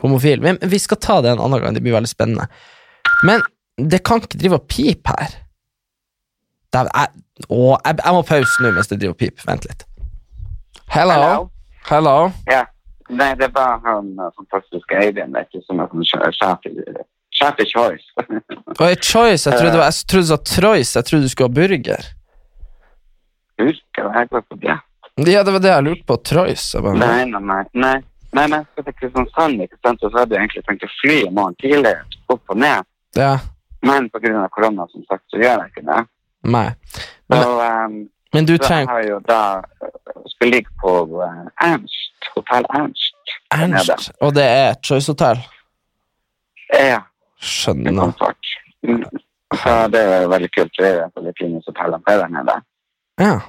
homofil. 0.01 0.41
Men 0.41 0.57
vi 0.61 0.79
skal 0.81 0.99
ta 1.01 1.19
det 1.21 1.33
en 1.33 1.43
annen 1.43 1.61
gang, 1.61 1.75
det 1.77 1.83
blir 1.85 1.95
veldig 1.95 2.09
spennende. 2.09 2.47
Men 3.23 3.43
det 3.77 4.03
kan 4.05 4.21
ikke 4.21 4.41
drive 4.41 4.59
og 4.59 4.67
pipe 4.69 5.13
her. 5.13 5.39
Er, 6.73 7.09
å, 7.53 7.75
jeg, 7.77 7.99
jeg 8.01 8.13
må 8.15 8.21
pause 8.25 8.63
nå 8.65 8.71
mens 8.73 8.89
det 8.89 8.97
driver 9.01 9.13
og 9.13 9.21
piper. 9.21 9.45
Vent 9.45 9.67
litt. 9.69 9.85
Hello. 10.93 11.17
Hello? 11.19 11.49
Hello. 11.89 12.15
Yeah. 12.49 12.69
Nei, 13.13 13.33
det 13.37 13.49
var 13.53 13.81
han 13.83 14.13
uh, 14.17 14.29
fantastiske 14.37 14.95
Øyvind, 14.95 15.35
vet 15.35 15.49
du, 15.53 15.59
som 15.67 15.81
er 15.83 15.89
sånn 15.91 16.05
sjef 16.07 16.37
sjef 16.39 16.69
i- 16.71 17.67
Choice. 17.67 18.05
Og 18.79 19.01
choice, 19.03 19.49
jeg 19.49 19.57
trodde, 19.57 19.71
det 19.73 19.79
var, 19.81 19.89
jeg 19.89 20.07
trodde 20.07 20.23
du 20.23 20.29
sa 20.29 20.37
Troyce, 20.47 20.93
jeg 20.95 21.07
trodde 21.09 21.25
du 21.27 21.31
skulle 21.33 21.49
ha 21.49 21.55
burger. 21.57 22.05
Du, 23.57 23.69
jeg 23.69 24.29
går 24.31 24.41
på 24.49 24.57
diett. 24.61 24.89
Ja, 25.15 25.43
det 25.45 25.53
var 25.53 25.61
det 25.61 25.69
jeg 25.69 25.85
lurte 25.85 26.05
på. 26.09 26.17
Troyes. 26.25 26.65
Jeg 26.73 26.95
Nei, 26.97 27.25
nei, 27.29 27.41
nei. 27.41 27.63
nei. 27.73 27.97
Nei, 28.33 28.47
men 28.47 28.55
jeg 28.57 28.65
skal 28.71 28.85
til 28.87 28.95
Kristiansand, 28.97 29.61
ikke 29.61 29.77
sant, 29.85 30.01
så 30.01 30.09
hadde 30.15 30.33
jeg 30.33 30.41
egentlig 30.47 30.63
tenkt 30.65 30.85
å 30.87 30.89
fly 30.97 31.17
i 31.21 31.29
morgen 31.29 31.57
tidlig, 31.61 31.91
opp 32.33 32.49
og 32.49 32.57
ned. 32.57 32.87
Ja, 33.13 33.35
Men 33.85 34.07
på 34.09 34.21
grunn 34.23 34.39
av 34.39 34.49
korona, 34.55 34.87
som 34.89 35.03
sagt, 35.05 35.25
så 35.29 35.37
gjør 35.37 35.59
jeg 35.61 35.69
ikke 35.69 35.83
det. 35.85 35.99
nei. 36.55 36.69
Så, 36.95 37.03
Men, 37.29 37.43
um, 37.93 38.09
men 38.33 38.45
du 38.49 38.55
så 38.57 38.73
jeg 38.73 38.87
har 38.89 39.03
jo 39.05 39.19
da 39.27 39.41
uh, 39.61 40.23
skal 40.31 40.49
ligge 40.55 40.71
på 40.81 40.93
uh, 41.13 41.43
Ernst, 41.61 42.29
Hotell 42.33 42.65
Ernst. 42.73 43.33
Ernst, 43.53 44.11
og 44.21 44.33
det 44.33 44.47
er 44.49 44.71
et 44.71 44.81
choice-hotell. 44.87 45.43
Ja, 46.73 47.03
Skjønner. 47.43 48.13
Mm. 48.87 49.03
Så 49.53 49.73
det 49.93 50.01
er 50.01 50.29
veldig 50.31 50.49
kult. 50.55 50.77
Det 50.79 50.89
er 50.89 51.09
på 51.13 51.21
de 51.21 51.33
fineste 51.37 51.73
hotellene 51.73 52.03
der 52.07 52.31
nede. 52.31 52.55
Ja. 53.21 53.41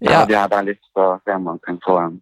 Ja. 0.00 0.10
Ja, 0.10 0.26
Jeg 0.28 0.38
hadde 0.38 0.62
lyst 0.68 0.86
på 0.94 1.02
å 1.02 1.20
se 1.24 1.34
om 1.34 1.46
man 1.48 1.58
kan 1.66 1.78
få 1.82 1.96
en, 1.98 2.18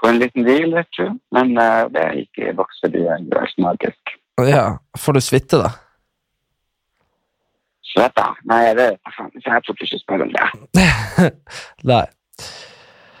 få 0.00 0.10
en 0.12 0.20
liten 0.20 0.46
deal, 0.46 0.72
vet 0.76 0.92
du. 0.96 1.10
Men 1.36 1.52
uh, 1.58 1.88
det 1.92 2.04
er 2.04 2.20
ikke 2.22 2.50
i 2.50 2.54
boks 2.56 2.80
fordi 2.84 3.02
jeg 3.04 3.26
er 3.40 3.50
så 3.52 3.64
magisk. 3.64 4.14
ja. 4.48 4.64
Får 4.98 5.18
du 5.18 5.20
suite, 5.20 5.60
da? 5.60 5.72
Svett 7.86 8.16
da? 8.16 8.30
Nei, 8.48 8.62
det 8.76 8.88
faen, 9.16 9.30
jeg 9.36 9.64
tror 9.64 9.76
ikke 9.76 10.00
spørre 10.00 10.26
om 10.26 10.32
det. 10.36 10.48
Nei. 11.92 12.04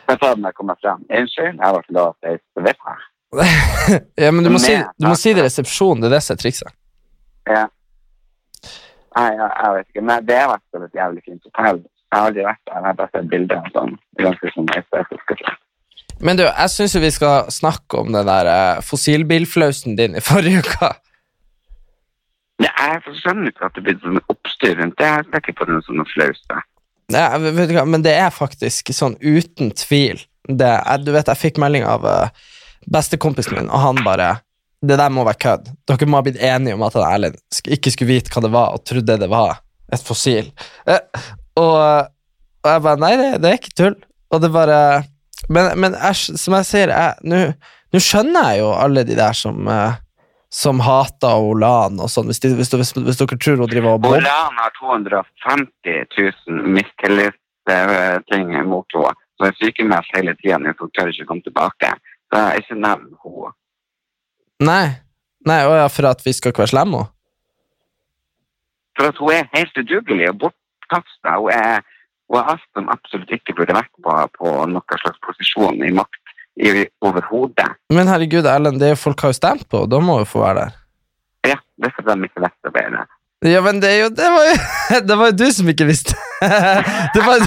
Jeg 0.06 0.18
tar 0.20 0.34
den 0.34 0.42
når 0.44 0.52
jeg 0.52 0.58
kommer 0.60 0.80
frem. 0.80 1.04
Unnskyld, 1.20 1.60
jeg 1.60 1.76
ble 1.76 1.96
lov 1.98 2.16
til 2.22 2.40
å 2.40 2.66
vet 2.66 2.88
jeg. 2.88 3.06
ja, 4.24 4.30
men 4.32 4.44
du 4.44 4.50
må, 4.54 4.60
si, 4.62 4.76
du 4.76 5.08
må 5.08 5.14
ja. 5.16 5.20
si 5.20 5.32
det 5.34 5.42
i 5.42 5.46
resepsjonen. 5.48 6.04
Det 6.04 6.10
er 6.10 6.16
det 6.16 6.22
som 6.24 6.36
er 6.36 6.42
trikset. 6.44 6.76
Ja. 7.50 7.64
Nei, 9.16 9.28
jeg, 9.32 9.48
jeg 9.48 9.74
vet 9.76 9.90
ikke. 9.90 10.04
Men 10.10 10.28
det 10.28 10.38
har 10.40 10.52
vært 10.52 10.86
et 10.86 11.00
jævlig 11.00 11.24
fint 11.24 11.48
hotell. 11.48 11.82
Jeg 12.06 12.18
har 12.18 12.28
aldri 12.30 12.44
vært 12.46 12.62
der. 12.64 12.76
Jeg 12.76 12.86
har 12.86 12.98
bare 12.98 13.12
sett 13.14 13.30
bilder 13.32 13.62
av 13.62 13.72
sånn. 13.74 13.96
Ganske 14.20 14.52
sånn 14.54 14.68
estetisk. 14.76 15.32
Men 16.26 16.38
du, 16.38 16.44
jeg 16.46 16.72
syns 16.72 16.94
jo 16.96 17.02
vi 17.02 17.12
skal 17.12 17.50
snakke 17.52 17.98
om 18.00 18.14
den 18.14 18.28
der 18.28 18.48
eh, 18.48 18.84
fossilbilflausen 18.86 19.98
din 19.98 20.16
i 20.16 20.22
forrige 20.24 20.62
uke. 20.64 20.92
Ja, 22.62 22.72
Jeg 22.86 23.18
skjønner 23.20 23.52
ikke 23.52 23.68
at 23.68 23.76
det 23.76 23.84
blir 23.84 23.98
sånn 24.00 24.22
oppstyr 24.32 24.78
rundt 24.78 24.96
det. 25.00 25.10
Jeg 25.10 25.28
ser 25.28 25.42
ikke 25.42 25.58
på 25.58 25.68
den 25.68 25.82
som 25.84 25.98
noe 26.00 26.08
flauste. 26.08 26.62
Ja, 27.12 27.84
men 27.86 28.02
det 28.02 28.16
er 28.16 28.32
faktisk 28.34 28.90
sånn 28.96 29.18
uten 29.20 29.70
tvil. 29.76 30.22
Det, 30.48 30.70
jeg, 30.72 31.04
du 31.04 31.12
vet, 31.12 31.28
jeg 31.28 31.42
fikk 31.42 31.60
melding 31.62 31.84
av 31.86 32.06
uh, 32.06 32.48
bestekompisen 32.90 33.58
min, 33.58 33.70
og 33.70 33.82
han 33.82 34.02
bare 34.06 34.36
Det 34.86 34.98
der 35.00 35.10
må 35.10 35.24
være 35.24 35.40
kødd. 35.42 35.68
Dere 35.88 36.06
må 36.06 36.18
ha 36.18 36.24
blitt 36.26 36.42
enige 36.44 36.76
om 36.76 36.82
at 36.84 36.94
han 36.94 37.06
Erlend 37.08 37.38
ikke 37.72 37.90
skulle 37.90 38.12
vite 38.12 38.30
hva 38.30 38.42
det 38.44 38.50
var, 38.54 38.74
og 38.76 38.84
trodde 38.86 39.16
det 39.18 39.28
var 39.32 39.56
et 39.92 40.02
fossil. 40.04 40.50
Eh, 41.56 41.62
og, 41.62 42.08
og 42.64 42.72
jeg 42.72 42.82
bare 42.86 43.02
Nei, 43.02 43.12
det, 43.20 43.28
det 43.42 43.50
er 43.50 43.60
ikke 43.60 43.76
tull. 43.76 44.00
Og 44.34 44.42
det 44.42 44.52
bare 44.54 44.80
Men, 45.52 45.76
men 45.78 45.94
jeg, 45.94 46.38
som 46.40 46.56
jeg 46.58 46.66
sier, 46.66 46.90
nå 47.22 48.00
skjønner 48.02 48.50
jeg 48.50 48.62
jo 48.64 48.70
alle 48.74 49.04
de 49.06 49.14
der 49.14 49.36
som 49.36 49.68
uh, 49.70 49.94
som 50.56 50.80
hater 50.80 51.36
Olan 51.36 51.98
og 52.00 52.10
sånn, 52.10 52.30
hvis, 52.30 52.40
de, 52.42 52.52
hvis, 52.56 52.70
hvis, 52.72 52.92
hvis 52.94 53.18
dere 53.20 53.38
tror 53.38 53.60
hun 53.60 53.70
driver 53.70 53.96
og 53.96 54.04
bor. 54.06 54.16
Olan 54.16 54.60
har 54.60 54.72
250 54.78 56.06
000 56.16 56.74
mistillitsting 56.78 58.54
mot 58.68 58.96
henne. 58.96 59.14
Så 59.36 59.50
er 59.50 59.56
sykemeldt 59.58 60.14
hele 60.16 60.32
tida 60.38 60.56
nå, 60.62 60.72
hun 60.78 60.92
tør 60.96 61.10
ikke 61.12 61.26
komme 61.28 61.44
tilbake. 61.44 61.90
Så 62.32 62.40
jeg 62.40 62.62
ikke 62.64 62.78
nevn 62.78 63.10
henne. 63.24 63.50
Nei. 64.64 64.86
Nei, 65.46 65.60
å 65.68 65.74
ja, 65.76 65.90
for 65.92 66.08
at 66.08 66.24
vi 66.24 66.32
skal 66.34 66.54
ikke 66.54 66.64
være 66.64 66.72
slemme? 66.72 67.02
For 68.96 69.10
at 69.12 69.20
hun 69.20 69.34
er 69.34 69.50
helt 69.52 69.76
udugelig 69.82 70.30
og 70.32 70.40
bortkasta. 70.86 71.36
Hun 71.40 71.52
er 71.52 71.84
hun 72.26 72.40
er 72.40 72.48
alt 72.52 72.64
som 72.74 72.88
absolutt 72.90 73.30
ikke 73.30 73.54
burde 73.54 73.74
vært 73.76 73.92
på, 74.02 74.14
på 74.38 74.54
noen 74.66 75.00
slags 75.02 75.20
posisjon 75.22 75.82
i 75.86 75.92
makt 75.94 76.22
i 76.56 76.86
overhodet. 77.04 77.68
Men 77.92 78.08
herregud, 78.10 78.48
Erlend, 78.48 78.80
det 78.80 78.94
er 78.94 78.98
folk 78.98 79.20
har 79.22 79.30
jo 79.30 79.38
stemt 79.38 79.68
på, 79.70 79.84
da 79.86 80.00
må 80.02 80.20
jo 80.22 80.28
få 80.30 80.42
være 80.42 80.64
der. 80.64 80.80
Ja, 81.52 81.58
det 81.82 81.92
fordi 81.94 82.16
de 82.16 82.30
ikke 82.30 82.42
vite 82.42 82.72
bedre. 82.74 83.04
Ja, 83.46 83.60
men 83.60 83.82
det 83.82 83.90
jo 84.00 84.08
Det 84.16 84.28
var 84.32 84.46
jo, 84.48 84.54
det 85.08 85.16
var 85.20 85.28
jo 85.30 85.36
du 85.36 85.44
som 85.52 85.68
ikke 85.70 85.86
visste. 85.86 86.16
Det 87.16 87.22
var, 87.24 87.40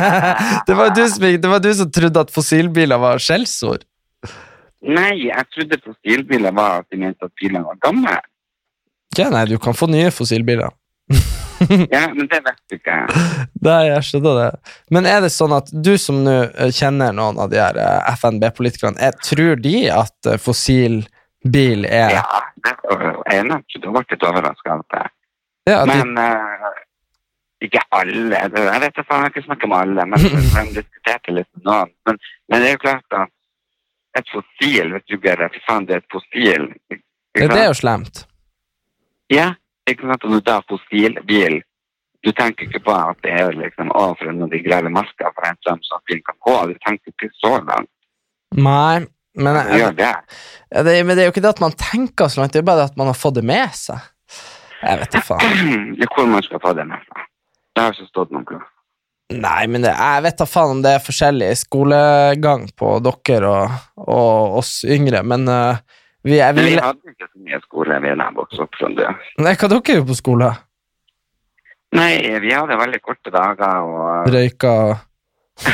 det 0.66 0.74
var, 0.78 0.92
du, 0.94 1.00
som, 1.10 1.24
det 1.42 1.48
var 1.50 1.58
du 1.58 1.72
som 1.74 1.88
trodde 1.90 2.20
at 2.20 2.30
fossilbiler 2.30 3.00
var 3.02 3.18
skjellsord. 3.18 3.82
Nei, 4.86 5.24
jeg 5.26 5.46
trodde 5.54 5.80
fossilbiler 5.82 6.54
var 6.54 6.84
at 6.84 6.90
de 6.94 7.00
mente 7.02 7.26
at 7.26 7.34
bilene 7.40 7.64
var 7.66 7.80
gamle. 7.82 8.14
Ja, 9.18 9.26
nei, 9.34 9.42
du 9.50 9.56
kan 9.62 9.74
få 9.74 9.90
nye 9.90 10.14
fossilbiler. 10.14 10.70
Ja, 11.94 12.06
men 12.14 12.26
det 12.28 12.42
vet 12.44 12.60
du 12.70 12.76
ikke. 12.76 12.98
Nei, 13.62 13.80
jeg 13.88 14.06
skjønner 14.08 14.38
det. 14.38 14.76
Men 14.94 15.08
er 15.08 15.22
det 15.24 15.32
sånn 15.34 15.54
at 15.56 15.70
du 15.72 15.94
som 16.00 16.22
nå 16.26 16.36
eh, 16.50 16.70
kjenner 16.74 17.14
noen 17.16 17.40
av 17.42 17.50
de 17.52 17.60
her 17.60 17.78
eh, 17.80 18.12
FNB-politikerne, 18.18 18.98
eh, 19.00 19.14
tror 19.24 19.60
de 19.62 19.76
at 19.94 20.32
fossil 20.42 21.02
bil 21.42 21.84
er 21.88 22.18
Ja, 22.18 22.24
det 22.62 22.76
er 22.76 23.42
ble 23.92 24.04
litt 24.06 24.26
overraska 24.28 24.78
av 24.78 24.86
det. 24.94 25.04
Ja, 25.70 25.84
de, 25.86 25.94
Men 25.94 26.18
eh, 26.18 26.80
ikke 27.66 27.82
alle. 27.94 28.38
Jeg 28.38 28.50
vet 28.54 28.90
ikke, 28.90 29.04
jeg 29.06 29.20
har 29.22 29.30
ikke 29.30 29.44
snakket 29.46 29.70
med 29.70 29.78
alle, 29.78 30.06
men 30.10 30.26
de 30.56 30.66
diskuterte 30.80 31.36
litt 31.36 31.50
med 31.56 31.70
noen. 31.70 31.94
Men, 32.08 32.20
men 32.48 32.62
det 32.62 32.70
er 32.70 32.76
jo 32.76 32.84
klart 32.88 33.18
at 33.18 33.32
et 34.18 34.28
fossil, 34.28 34.92
vet 34.92 35.08
du 35.08 35.16
ikke, 35.16 35.50
fy 35.54 35.64
faen, 35.66 35.88
det 35.88 35.96
er 35.96 36.02
et 36.02 36.12
fossil. 36.12 36.68
Det, 36.92 37.00
det 37.48 37.60
er 37.62 37.68
jo 37.70 37.78
slemt. 37.78 38.24
Ja, 39.32 39.52
ikke 39.90 40.08
sant, 40.08 40.26
og 40.28 40.42
da 40.46 40.58
fossilbil, 40.70 41.60
du 42.22 42.30
tenker 42.38 42.68
ikke 42.68 42.84
på 42.86 42.94
at 42.94 43.18
det 43.26 43.32
er 43.34 43.56
liksom, 43.58 43.90
for 43.90 44.36
når 44.36 44.52
de 44.52 44.62
graver 44.62 44.94
marka 44.94 45.32
for 45.34 45.48
en 45.48 45.58
strøm 45.58 45.82
så 45.82 45.98
at 45.98 46.06
bilen 46.10 46.22
kan 46.28 46.38
gå, 46.46 46.56
du 46.70 46.78
tenker 46.86 47.14
ikke 47.14 47.30
så 47.40 47.56
langt. 47.58 47.90
Nei, 48.54 49.02
men, 49.34 49.58
Du 49.66 49.78
gjør 49.80 49.96
det. 49.96 50.12
Ja, 50.70 50.82
det, 50.86 50.98
men 51.06 51.16
det 51.16 51.24
er 51.24 51.30
jo 51.30 51.34
ikke 51.34 51.44
det 51.44 51.54
at 51.54 51.64
man 51.64 51.74
tenker 51.78 52.28
så 52.28 52.42
langt, 52.42 52.52
det 52.54 52.62
er 52.62 52.68
bare 52.68 52.84
det 52.84 52.92
at 52.92 53.00
man 53.00 53.10
har 53.10 53.18
fått 53.18 53.40
det 53.40 53.46
med 53.48 53.74
seg. 53.74 54.10
Jeg 54.82 55.00
vet 55.00 55.16
da 55.16 55.22
faen. 55.24 55.96
Hvor 56.14 56.28
man 56.30 56.44
skal 56.46 56.62
få 56.62 56.74
det 56.78 56.86
med 56.90 57.02
seg. 57.08 57.26
Det 57.72 57.82
har 57.82 57.96
ikke 57.96 58.10
stått 58.10 58.34
noen 58.34 58.46
plass. 58.46 58.68
Nei, 59.32 59.64
men 59.70 59.84
det, 59.84 59.94
jeg 59.96 60.24
vet 60.26 60.38
da 60.42 60.46
faen 60.48 60.74
om 60.76 60.82
det 60.84 60.96
er 60.96 61.04
forskjellig 61.04 61.50
skolegang 61.56 62.66
på 62.76 62.92
dere 63.06 63.48
og, 63.48 63.76
og 64.02 64.58
oss 64.60 64.82
yngre, 64.84 65.22
men 65.24 65.48
eh, 65.48 65.80
vi, 66.22 66.36
jeg 66.38 66.54
Men 66.56 66.68
vi 66.68 66.76
hadde 66.78 67.14
ikke 67.14 67.28
så 67.28 67.38
mye 67.46 67.60
skole 67.66 68.00
vi 68.02 68.12
da 68.14 68.26
jeg 68.28 68.36
vokste 68.36 68.66
opp 68.66 68.74
det. 68.98 69.08
Nei, 69.42 69.54
hva 69.54 69.70
dere 69.72 69.96
gjør 69.96 70.04
på 70.10 70.18
skole? 70.18 70.50
Nei, 71.92 72.12
vi 72.40 72.52
hadde 72.54 72.78
veldig 72.80 73.00
korte 73.04 73.32
dager 73.34 73.82
og 73.84 74.30
Røyka 74.32 74.74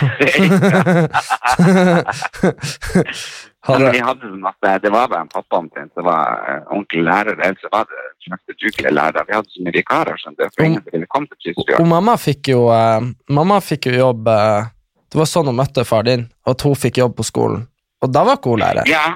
Hadde, 3.69 3.91
vi 3.93 4.01
hadde 4.03 4.29
sånn 4.31 4.47
at 4.49 4.83
det 4.83 4.91
var 4.93 5.11
bare 5.11 5.25
en 5.27 5.31
pappa 5.31 5.59
omtrent 5.61 5.93
som 5.97 6.05
var 6.07 6.41
eh, 6.49 6.63
ordentlig 6.73 7.03
lærer, 7.05 7.37
ellers 7.37 7.61
så 7.63 7.69
var 7.73 7.85
det 7.91 8.01
slags 8.25 8.79
lærere. 8.89 9.25
Vi 9.29 9.37
hadde 9.37 9.51
så 9.53 9.65
mye 9.65 9.77
vikarer, 9.77 10.17
skjønner 10.21 10.41
du, 10.41 10.55
for 10.55 10.63
ingen 10.67 10.85
ville 10.93 11.09
komme 11.13 11.29
til 11.31 11.39
Tysfjord. 11.53 11.87
mamma 11.87 12.15
fikk 12.21 12.43
jo 12.55 12.61
eh, 12.73 13.01
Mamma 13.35 13.61
fikk 13.65 13.91
jo 13.91 13.95
jobb 13.99 14.31
eh, 14.33 14.71
Det 15.13 15.21
var 15.21 15.29
sånn 15.29 15.51
hun 15.51 15.59
møtte 15.61 15.85
far 15.89 16.05
din, 16.09 16.25
at 16.49 16.59
hun 16.65 16.77
fikk 16.79 17.03
jobb 17.03 17.15
på 17.19 17.25
skolen. 17.29 17.61
Og 18.05 18.07
da 18.15 18.21
var 18.27 18.35
ikke 18.41 18.51
hun 18.55 18.63
lærer. 18.65 18.85
Ja. 18.89 19.07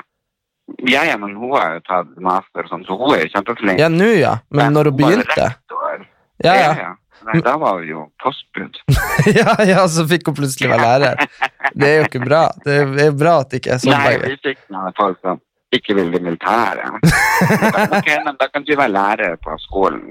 Ja, 0.78 1.04
ja, 1.04 1.18
men 1.18 1.36
hun 1.36 1.52
har 1.56 1.76
jo 1.76 1.84
tatt 1.86 2.10
master 2.22 2.68
sånn, 2.70 2.82
så 2.88 2.96
hun 2.98 3.14
er 3.16 3.26
jo 3.26 3.30
kjempeflink. 3.36 3.80
Ja, 3.80 3.90
nå 3.92 4.10
ja, 4.16 4.36
men 4.54 4.74
når 4.76 4.90
hun 4.90 4.98
begynte 5.00 5.52
Hun 5.72 6.04
Ja, 6.42 6.56
ja. 6.58 6.90
Nei, 7.22 7.38
da 7.44 7.54
var 7.60 7.78
hun 7.78 7.86
jo 7.86 8.00
postbud. 8.22 8.80
ja, 9.38 9.54
ja, 9.68 9.86
så 9.88 10.04
fikk 10.10 10.26
hun 10.30 10.36
plutselig 10.40 10.72
være 10.72 10.82
lærer. 10.82 11.24
Det 11.70 11.88
er 11.88 11.96
jo 12.00 12.08
ikke 12.08 12.24
bra. 12.24 12.42
Det 12.64 12.80
er 13.06 13.14
bra 13.14 13.38
at 13.44 13.52
det 13.52 13.62
ikke 13.62 13.76
er 13.76 13.82
sånn. 13.84 13.94
Nei, 13.94 14.16
vi 14.24 14.38
fikk 14.42 14.64
noen 14.74 14.96
folk 14.98 15.20
som 15.22 15.38
ikke 15.72 15.96
ville 15.96 16.18
i 16.18 16.24
militæret. 16.24 16.98
ok, 17.98 18.10
men 18.26 18.36
da 18.40 18.48
kan 18.50 18.66
du 18.66 18.74
være 18.74 18.92
lærer 18.92 19.38
på 19.42 19.54
skolen. 19.62 20.10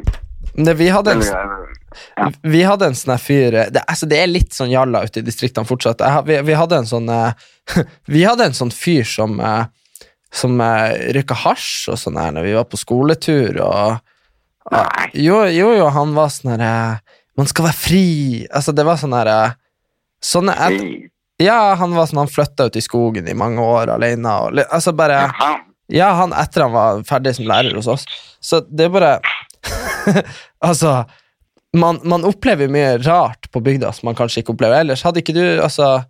Ne, 0.55 0.73
vi 0.75 0.89
hadde 0.91 1.13
en 1.15 1.21
ja. 1.21 2.25
Vi 2.41 2.63
hadde 2.63 2.89
en 2.91 2.95
sånn 2.97 3.19
fyr 3.19 3.55
det, 3.71 3.83
altså 3.87 4.07
det 4.09 4.17
er 4.19 4.31
litt 4.31 4.55
sånn 4.55 4.71
jalla 4.71 5.03
ute 5.05 5.21
i 5.21 5.25
distriktene 5.27 5.67
fortsatt. 5.67 6.03
Jeg, 6.03 6.25
vi, 6.27 6.39
vi 6.47 6.57
hadde 6.57 6.81
en 6.81 6.89
sånn 6.89 7.07
eh, 7.11 7.45
Vi 8.13 8.23
hadde 8.27 8.49
en 8.49 8.57
sånn 8.57 8.73
fyr 8.75 9.07
som 9.07 9.39
eh, 9.39 9.63
Som 10.31 10.61
uh, 10.63 10.91
røyka 11.15 11.35
hasj 11.35 11.91
og 11.91 11.99
sånn 11.99 12.19
her 12.19 12.31
når 12.35 12.47
vi 12.47 12.55
var 12.55 12.67
på 12.71 12.79
skoletur. 12.79 13.57
Og, 13.65 13.97
Nei. 14.71 15.07
jo, 15.19 15.41
jo, 15.51 15.71
jo, 15.75 15.87
han 15.91 16.13
var 16.15 16.29
sånn 16.31 16.53
her 16.53 16.63
eh, 16.65 17.17
Man 17.39 17.49
skal 17.49 17.65
være 17.67 17.79
fri. 17.79 18.05
Altså, 18.53 18.73
det 18.77 18.85
var 18.87 18.99
sånn 19.01 19.15
her 19.17 19.31
eh, 19.31 19.57
Sånne 20.21 20.53
et, 20.67 20.83
Ja, 21.41 21.73
han 21.79 21.95
var 21.97 22.05
sånn 22.07 22.21
Han 22.21 22.29
flytta 22.29 22.69
ut 22.69 22.77
i 22.77 22.83
skogen 22.85 23.27
i 23.27 23.35
mange 23.37 23.63
år 23.65 23.91
alene. 23.95 24.35
Og, 24.45 24.61
altså 24.69 24.93
bare 24.95 25.23
Ja, 25.91 26.11
han 26.21 26.35
etter 26.37 26.67
han 26.67 26.75
var 26.75 27.01
ferdig 27.09 27.33
som 27.39 27.49
lærer 27.49 27.75
hos 27.75 27.89
oss. 27.89 28.05
Så 28.39 28.61
det 28.69 28.87
er 28.87 28.93
bare 28.93 29.15
Altså, 30.69 31.01
man, 31.77 31.99
man 32.05 32.25
opplever 32.27 32.69
mye 32.71 32.95
rart 33.01 33.49
på 33.51 33.63
bygda 33.65 33.91
som 33.95 34.11
man 34.11 34.17
kanskje 34.17 34.43
ikke 34.43 34.55
opplever 34.55 34.85
ellers. 34.85 35.03
Hadde 35.07 35.23
ikke 35.23 35.35
du 35.35 35.43
Altså, 35.57 36.03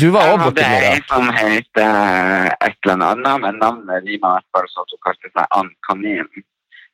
du 0.00 0.08
var 0.14 0.32
òg 0.32 0.42
borti 0.44 0.64
hadde 0.64 0.90
en 0.94 1.06
som 1.10 1.30
het 1.36 1.80
eh, 1.82 2.46
et 2.66 2.76
eller 2.86 3.06
annet, 3.10 3.40
men 3.44 3.58
navnet 3.62 4.04
rima 4.06 4.36
i 4.36 4.36
hvert 4.36 4.48
fall 4.56 4.68
så 4.72 4.84
hun 4.90 5.02
kalte 5.06 5.32
seg 5.32 5.58
Ann 5.58 5.72
Kanin. 5.88 6.28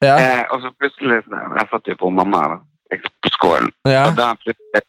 Ja, 0.02 0.16
Eh, 0.18 0.44
og 0.50 0.62
så 0.62 0.72
plutselig 0.74 1.22
Jeg 1.30 1.66
satt 1.70 1.86
jo 1.86 1.94
på 2.00 2.10
mamma 2.10 2.58
på 2.90 3.30
skolen, 3.30 3.70
ja. 3.86 4.08
og 4.08 4.16
da 4.18 4.32
plutselig 4.34 4.82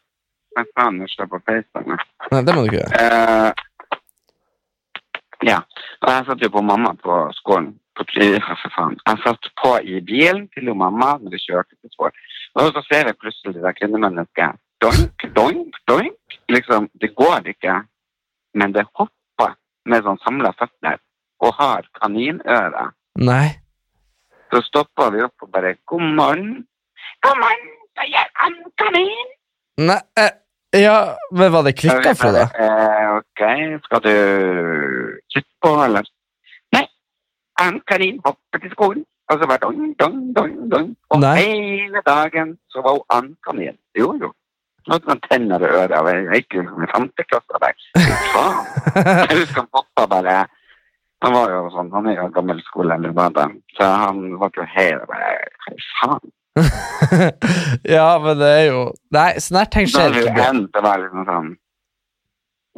Men 0.54 0.66
faen, 0.78 0.98
jeg 1.02 1.28
på 1.30 1.38
FaceTime. 1.46 1.96
Nei, 2.30 2.42
det 2.46 2.52
må 2.54 2.62
du 2.62 2.68
ikke 2.68 2.82
gjøre. 2.82 2.98
Eh, 3.02 3.52
ja. 5.50 5.56
Og 6.02 6.10
jeg 6.12 6.26
satt 6.28 6.44
jo 6.46 6.50
på 6.54 6.62
mamma 6.62 6.92
på 7.02 7.16
skolen. 7.40 7.72
På. 7.98 8.04
Jeg 8.14 9.18
satt 9.24 9.48
på 9.58 9.72
i 9.82 10.00
bilen 10.02 10.44
til 10.54 10.70
mamma 10.74 11.16
når 11.22 11.34
vi 11.34 11.40
kjørte 11.42 11.74
til 11.74 11.90
skolen. 11.90 12.14
Og 12.54 12.70
så 12.74 12.84
ser 12.86 13.10
jeg 13.10 13.18
plutselig 13.18 13.62
det 13.62 13.74
kvinnemennesket. 13.80 14.60
Doink, 14.82 15.26
doink, 15.34 15.74
doink. 15.90 16.38
Liksom, 16.54 16.88
det 17.02 17.10
går 17.18 17.50
ikke, 17.54 17.80
men 18.54 18.72
det 18.74 18.86
hopper 18.94 19.54
med 19.90 20.06
sånn 20.06 20.20
samla 20.24 20.52
føtter 20.58 21.00
og 21.44 21.52
har 21.58 21.86
kaninøre. 22.00 22.88
Nei. 23.20 23.48
Så 24.52 24.62
stoppa 24.68 25.10
vi 25.14 25.22
opp 25.24 25.44
og 25.44 25.50
bare 25.54 25.74
God 25.90 26.06
morgen. 26.18 26.52
God 27.24 27.40
morgen, 27.42 27.70
sier 27.98 28.30
Ann 28.46 28.58
Kanin. 28.80 29.30
Nei 29.82 30.00
eh, 30.20 30.32
Ja, 30.74 31.14
men 31.30 31.52
var 31.54 31.62
det 31.66 31.76
klikka 31.78 32.14
for 32.18 32.34
det? 32.34 32.48
Eh, 32.58 33.08
ok, 33.20 33.42
skal 33.86 34.00
du 34.02 34.14
kikke 35.30 35.50
på, 35.62 35.72
eller? 35.84 36.06
Nei, 36.74 36.84
Ann 37.62 37.78
Kanin 37.86 38.18
hopper 38.24 38.62
til 38.62 38.72
skolen, 38.74 39.04
og 39.30 39.38
så 39.38 39.46
var 39.50 39.60
det 39.62 39.68
dong, 39.68 39.92
dong, 40.02 40.16
dong, 40.34 40.56
dong. 40.72 40.88
Og 41.14 41.22
Nei. 41.22 41.36
hele 41.42 42.02
dagen 42.06 42.56
så 42.74 42.82
var 42.82 42.98
hun 42.98 43.06
Ann 43.18 43.30
Kanin. 43.46 43.78
Jo, 43.98 44.12
jo. 44.22 44.32
Nå 44.84 44.98
sånn 45.00 45.22
tenner 45.24 45.62
og 45.64 45.78
øret 45.80 45.96
og 45.96 46.10
jeg 46.12 46.26
gikk 46.28 46.58
liksom 46.58 46.84
i 46.84 46.90
femte 46.92 47.24
klasse 47.30 47.60
der. 47.62 47.74
Jeg 48.94 49.38
husker 49.40 49.62
han 49.62 49.70
pappa 49.72 50.04
bare, 50.10 50.34
han 51.24 51.32
var 51.34 51.52
jo 51.54 51.60
sånn, 51.72 51.88
han 51.94 52.08
er 52.10 52.18
jo 52.18 52.26
gammel 52.34 52.60
skole, 52.66 52.94
eller 52.94 53.14
så 53.78 53.88
han 54.04 54.20
var 54.38 54.52
jo 54.54 54.66
helt 54.74 55.06
bare, 55.08 55.30
hva 55.64 55.76
faen? 56.02 56.32
ja, 57.96 58.06
men 58.22 58.38
det 58.38 58.50
er 58.60 58.64
jo 58.68 58.82
Nei, 59.14 59.32
sånne 59.42 59.64
tenker 59.66 59.74
ting 59.74 59.88
skjer 59.90 60.18
ikke. 60.20 60.44
endt, 60.52 60.68
det 60.76 60.82
var 60.84 61.00
liksom 61.02 61.24
sånn 61.26 61.48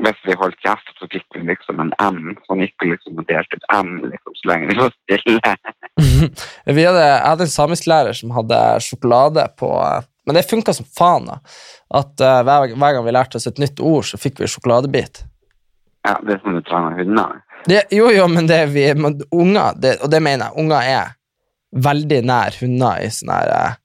Hvis 0.06 0.22
vi 0.24 0.36
holdt 0.40 0.64
kjeft, 0.64 0.94
så 0.96 1.08
fikk 1.12 1.26
vi 1.36 1.42
liksom 1.50 1.82
en 1.84 1.92
M. 2.00 2.32
Så 2.40 2.54
han 2.54 2.62
gikk 2.64 2.86
liksom 2.88 3.20
og 3.20 3.28
delte 3.28 3.58
ut 3.58 3.68
M 3.76 3.92
liksom, 4.06 4.38
så 4.38 4.50
lenge 4.52 4.70
vi 4.70 4.78
var 4.80 4.94
stille. 4.94 5.54
Vi 6.76 6.82
hadde, 6.84 7.04
jeg 7.04 7.22
hadde 7.24 7.46
en 7.46 7.52
samisklærer 7.52 8.16
som 8.16 8.34
hadde 8.36 8.58
sjokolade 8.84 9.46
på 9.60 9.70
eh, 9.80 10.04
Men 10.26 10.34
det 10.34 10.42
funka 10.50 10.74
som 10.74 10.86
faen. 10.98 11.28
da 11.30 11.38
At 11.94 12.20
uh, 12.20 12.42
hver, 12.42 12.74
hver 12.74 12.96
gang 12.96 13.06
vi 13.06 13.14
lærte 13.14 13.38
oss 13.38 13.46
et 13.46 13.62
nytt 13.62 13.80
ord, 13.80 14.04
så 14.08 14.18
fikk 14.20 14.42
vi 14.42 14.50
sjokoladebit. 14.50 15.22
Ja, 16.06 16.18
det 16.26 16.36
er 16.36 16.42
som 16.42 16.54
du 16.54 16.62
trenger 16.66 16.98
hunder. 17.00 17.42
Det, 17.66 17.82
jo, 17.90 18.10
jo, 18.14 18.26
men 18.30 18.46
det 18.46 18.60
vi 18.70 18.86
men 18.94 19.20
unger, 19.34 19.78
det, 19.82 19.96
og 20.04 20.10
det 20.12 20.20
mener 20.22 20.48
jeg, 20.48 20.62
unger 20.62 20.90
er 20.90 21.14
veldig 21.86 22.20
nær 22.28 22.58
hunder 22.60 23.02
i 23.02 23.08
sånn 23.10 23.32
her 23.32 23.50
uh, 23.50 23.78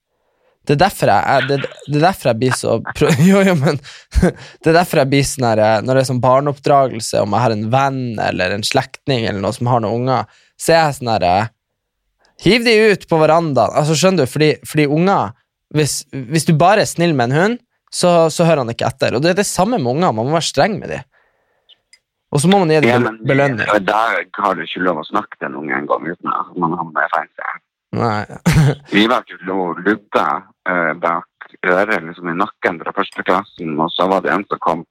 Det 0.67 0.75
er 0.75 0.81
derfor 0.83 1.09
jeg, 1.09 1.47
det, 1.49 1.57
det 1.87 1.97
er 1.97 2.03
derfor 2.05 2.29
jeg 2.29 2.39
blir 2.43 2.53
så 2.57 2.75
Jo, 3.29 3.41
jo, 3.47 3.55
men 3.57 3.79
Det 4.61 4.69
er 4.69 4.77
derfor 4.77 5.01
jeg 5.01 5.11
blir 5.13 5.25
sånn 5.25 5.47
her 5.49 5.63
eh, 5.65 5.79
Når 5.81 5.97
det 5.97 6.03
er 6.03 6.09
sånn 6.11 6.21
barneoppdragelse, 6.21 7.23
om 7.25 7.33
jeg 7.33 7.45
har 7.45 7.55
en 7.55 7.65
venn 7.73 8.03
eller 8.21 8.53
en 8.53 8.67
slektning 8.67 9.25
eller 9.25 9.41
noe 9.41 9.57
som 9.57 9.71
har 9.71 9.81
noen 9.81 10.03
unger, 10.03 10.29
så 10.61 10.75
er 10.75 10.81
jeg 10.83 10.99
sånn 10.99 11.13
her 11.15 11.27
Hiv 12.41 12.63
de 12.65 12.71
ut 12.89 13.03
på 13.05 13.17
verandaen. 13.21 13.73
Altså, 13.77 13.93
skjønner 13.93 14.25
du, 14.25 14.31
fordi, 14.31 14.53
fordi 14.65 14.87
unger 14.89 15.33
hvis, 15.75 16.01
hvis 16.11 16.47
du 16.47 16.53
bare 16.57 16.83
er 16.83 16.89
snill 16.89 17.15
med 17.15 17.31
en 17.31 17.37
hund, 17.37 17.57
så, 17.91 18.29
så 18.31 18.47
hører 18.47 18.63
han 18.63 18.71
ikke 18.71 18.87
etter. 18.87 19.15
Og 19.15 19.23
det 19.23 19.33
er 19.33 19.41
det 19.41 19.47
samme 19.47 19.79
med 19.79 19.91
unger. 19.95 20.13
Man 20.15 20.29
må 20.29 20.37
være 20.37 20.47
streng 20.47 20.77
med 20.79 20.93
dem. 20.93 21.07
Og 22.31 22.39
så 22.39 22.47
må 22.47 22.61
man 22.61 22.71
gi 22.71 22.79
dem 22.79 22.87
Ja, 22.87 22.99
men 23.03 23.17
belønning. 23.27 23.67
i 23.67 23.83
dag 23.83 24.39
har 24.43 24.55
du 24.55 24.63
ikke 24.63 24.85
lov 24.85 25.01
å 25.01 25.09
snakke 25.09 25.35
til 25.35 25.49
en 25.49 25.57
unge 25.59 25.75
en 25.75 25.89
gang 25.89 26.07
uten 26.07 26.31
at 26.31 26.53
man 26.63 26.77
havner 26.79 27.03
i 27.07 27.11
fengsel. 27.15 27.59
Vi 28.95 29.03
var 29.11 29.25
ikke 29.25 29.49
lov 29.49 29.65
å 29.65 29.81
lugge 29.83 30.23
eh, 30.71 30.93
bak 31.03 31.27
øret, 31.67 32.05
liksom 32.07 32.31
i 32.31 32.37
nakken 32.39 32.79
fra 32.79 32.95
første 32.95 33.25
klassen, 33.27 33.75
og 33.75 33.91
så 33.91 34.07
var 34.07 34.23
det 34.23 34.31
en 34.31 34.47
som 34.47 34.61
kom 34.63 34.85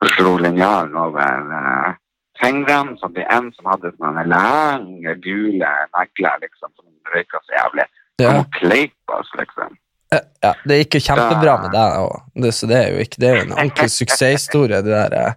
og 0.00 0.12
slo 0.12 0.34
linjalen 0.40 0.96
over 1.00 1.52
uh, 1.52 1.92
fingrene. 2.40 2.96
Så 3.00 3.08
det 3.16 3.26
en 3.32 3.50
som 3.56 3.70
hadde 3.72 3.92
sånne 3.96 4.26
lange, 4.28 5.14
gule 5.24 5.72
negler, 5.96 6.40
liksom, 6.44 6.72
som 6.76 7.12
røyka 7.12 7.40
så 7.44 7.56
jævlig. 7.56 7.86
Ja. 8.20 8.32
Han 8.38 8.48
kleip 8.56 9.16
oss, 9.16 9.30
liksom. 9.40 9.76
Eh, 10.16 10.24
ja, 10.46 10.52
det 10.66 10.78
gikk 10.80 10.96
jo 10.98 11.00
kjempebra 11.08 11.54
med 11.62 11.72
deg 11.74 11.98
òg, 12.02 12.52
så 12.54 12.68
det 12.70 12.76
er 12.80 12.88
jo 12.94 13.04
ikke 13.04 13.18
Det 13.22 13.28
er 13.30 13.36
jo 13.36 13.42
en 13.46 13.54
ordentlig 13.56 13.90
suksesshistorie, 13.94 14.82
det 14.86 14.94
der. 14.94 15.14
eh. 15.20 15.32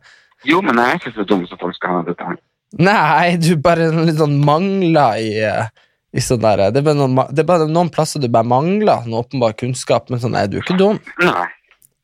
Jo, 0.46 0.62
men 0.62 0.78
jeg 0.80 0.94
er 0.94 1.00
ikke 1.02 1.14
så 1.18 1.26
dum 1.28 1.46
som 1.50 1.58
folk 1.62 1.76
skal 1.76 1.90
ha 1.98 2.02
det 2.08 2.16
til. 2.18 2.38
Nei, 2.80 3.36
du 3.42 3.56
bare 3.58 3.90
litt 4.06 4.20
sånn 4.22 4.38
mangler 4.46 5.18
i, 5.20 5.30
eh, 5.44 5.68
i 6.14 6.22
sånn 6.22 6.40
der 6.42 6.70
Det 6.72 6.86
er 6.86 6.94
noen, 6.96 7.16
det 7.34 7.40
er 7.44 7.50
bare 7.50 7.68
noen 7.68 7.90
plasser 7.92 8.22
du 8.22 8.28
bare 8.30 8.46
mangler 8.46 9.06
noe 9.10 9.24
åpenbar 9.26 9.54
kunnskap, 9.58 10.10
men 10.10 10.20
sånn 10.20 10.38
er 10.38 10.48
du 10.48 10.58
er 10.58 10.62
ikke 10.64 10.78
dum. 10.78 11.00
Nei. 11.20 11.48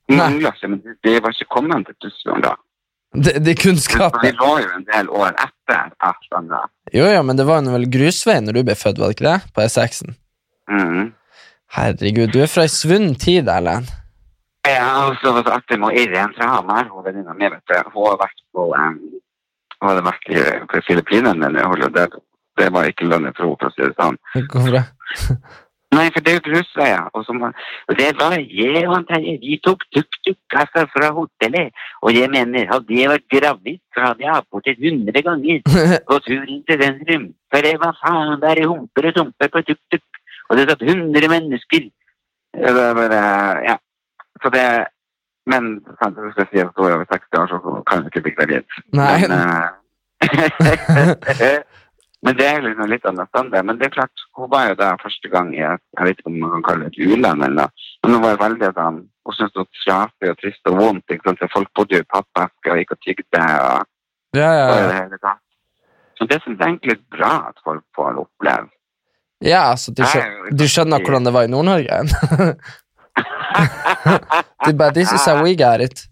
Mangler 0.09 0.51
ikke, 0.53 0.69
men 0.69 0.81
det- 0.83 0.97
det 1.03 1.21
var 1.23 1.31
ikke 1.31 1.49
kommet 1.49 1.85
til 1.85 1.95
Tyskland 2.09 2.43
da. 2.43 2.55
Det, 3.15 3.33
det 3.43 3.53
er 3.53 3.55
Men 3.55 3.55
kunnskap 3.63 4.21
Vi 4.21 4.31
var 4.31 4.59
jo 4.61 4.67
en 4.75 4.83
del 4.91 5.07
år 5.07 5.31
etter. 5.39 5.91
Jo, 6.93 7.05
ja, 7.05 7.21
men 7.23 7.35
det 7.37 7.45
var 7.45 7.61
jo 7.61 7.71
vel 7.71 7.85
grusvei 7.89 8.39
når 8.43 8.53
du 8.53 8.63
ble 8.63 8.75
født, 8.75 8.97
var 8.99 9.07
det 9.11 9.15
ikke 9.17 9.31
det? 9.31 9.53
På 9.53 9.61
E6-en. 9.63 10.15
Mm. 10.69 11.13
Herregud, 11.73 12.31
du 12.33 12.41
er 12.43 12.51
fra 12.51 12.65
ei 12.67 12.71
svunnen 12.71 13.15
tid, 13.19 13.49
Erlend. 13.51 13.89
Ja, 14.65 14.85
og 15.05 15.17
så 15.21 15.33
var 15.35 15.43
det 15.45 15.53
artig 15.53 15.79
med 15.79 15.97
Irén 16.01 16.33
fra 16.37 16.47
Hamar, 16.55 16.87
hun 16.89 17.05
venninna 17.05 17.33
mi, 17.33 17.49
vet 17.49 17.65
du. 17.69 17.75
Hun 17.93 18.07
har 18.09 18.21
vært 18.21 18.39
på 18.53 18.69
um, 18.73 18.95
Hun 19.75 19.89
hadde 19.89 20.05
vært 20.05 20.31
i, 20.31 20.39
på 20.71 20.81
Filippinene, 20.87 21.51
eller 21.51 21.91
det, 21.93 22.07
det 22.57 22.71
var 22.73 22.87
ikke 22.89 23.09
lønnet 23.11 23.35
tro, 23.37 23.51
for 23.59 23.69
å 23.69 23.75
si 23.75 23.83
det 23.83 23.93
sånn. 23.99 24.17
Hvorfor 24.33 24.77
det? 24.77 24.85
Nei, 25.95 26.07
for 26.11 26.23
det 26.23 26.31
er 26.31 26.39
jo 26.39 26.45
grusveier. 26.47 27.03
Og, 27.13 27.23
som, 27.27 27.43
og 27.43 27.99
det 27.99 28.07
var 28.19 28.35
jeg 28.39 28.83
og 28.89 29.05
Terje. 29.07 29.35
Vi 29.43 29.59
tok 29.63 29.85
tuk-tuk 29.95 30.57
altså, 30.61 30.85
fra 30.91 31.11
hotellet. 31.15 31.71
Og 32.01 32.15
jeg 32.15 32.31
mener, 32.33 32.67
hadde 32.71 32.97
jeg 32.97 33.11
vært 33.11 33.27
gravid, 33.31 33.79
så 33.93 34.09
hadde 34.09 34.25
jeg 34.25 34.33
abortet 34.33 34.81
hundre 34.81 35.23
ganger 35.27 35.61
på 36.09 36.19
turen 36.25 36.59
til 36.67 36.83
sentrum. 36.83 37.29
For 37.53 37.67
det 37.67 37.75
var 37.83 37.95
faen 38.01 38.43
bare 38.43 38.67
humper 38.67 39.09
og 39.11 39.17
tumper 39.19 39.53
på 39.53 39.63
tuk-tuk. 39.69 40.05
Og 40.49 40.57
det 40.57 40.67
satt 40.69 40.83
hundre 40.89 41.29
mennesker. 41.31 41.87
Det 42.55 42.71
er 42.71 42.99
bare, 42.99 43.21
ja. 43.69 43.75
Så 44.43 44.51
det 44.53 44.65
Men 45.45 45.63
hvis 45.85 46.37
jeg 46.41 46.47
sier 46.49 46.65
at 46.65 46.77
hun 46.77 46.87
er 46.87 46.95
over 46.95 47.05
60 47.05 47.39
år, 47.39 47.47
så 47.47 47.57
kan 47.87 47.99
hun 47.99 48.07
ikke 48.09 48.21
bli 48.25 48.31
gravid. 48.37 48.63
Men, 48.97 49.31
uh, 49.31 49.67
men 52.25 52.37
det 52.39 52.47
er 52.47 52.63
liksom 52.65 52.89
litt 52.89 53.05
standard. 53.05 53.65
Men 53.65 53.77
det 53.77 53.85
er 53.85 53.97
klart, 53.97 54.23
hun 54.37 54.49
var 54.49 54.71
jo 54.71 54.79
da 54.79 54.87
første 55.03 55.29
gang 55.29 55.51
i 55.53 55.61
et, 55.61 55.83
jeg 55.99 56.07
vet 56.07 56.17
ikke 56.17 56.31
om 56.31 56.39
man 56.41 56.55
kan 56.55 56.65
kalle 56.69 56.87
det 56.87 56.95
et 56.95 57.03
u-land 57.05 57.45
eller 57.45 57.59
noe, 57.59 57.69
men 58.01 58.15
hun 58.15 58.25
var 58.25 58.41
veldig 58.41 58.71
sånn, 58.79 58.97
hun 59.05 59.37
syntes 59.37 59.53
det 59.53 59.61
var 59.61 59.69
trasig 59.83 60.31
og 60.31 60.41
trist 60.41 60.71
og 60.71 60.79
vondt, 60.81 61.13
ikke 61.13 61.29
sant, 61.29 61.45
folk 61.53 61.69
bodde 61.77 61.99
jo 61.99 62.01
i 62.01 62.11
pappesker 62.15 62.73
og 62.73 62.81
gikk 62.81 62.97
og 62.97 63.01
tygde 63.05 63.45
og, 63.67 63.91
Ja, 64.35 64.49
ja, 64.49 64.65
og 64.65 64.79
ja. 64.79 64.87
det 64.89 64.99
hele 65.03 65.21
tatt. 65.21 65.43
Så 66.17 66.25
det 66.31 66.41
syns 66.41 66.57
jeg 66.57 66.71
egentlig 66.71 66.97
er 66.97 67.05
bra 67.13 67.33
at 67.51 67.61
folk 67.67 67.85
får 67.95 68.17
oppleve. 68.25 68.71
Ja 69.43 69.61
altså, 69.73 69.91
du, 69.91 70.03
skjønner, 70.07 70.51
du 70.55 70.65
skjønner 70.69 71.03
hvordan 71.03 71.27
det 71.27 71.33
var 71.35 71.47
i 71.47 71.51
Nord-Norge? 71.51 72.01
er 74.67 74.73
bare 74.73 74.93
This 74.95 75.11
is 75.11 75.25
how 75.25 75.43
we 75.43 75.55
got 75.55 75.81
it. 75.81 76.05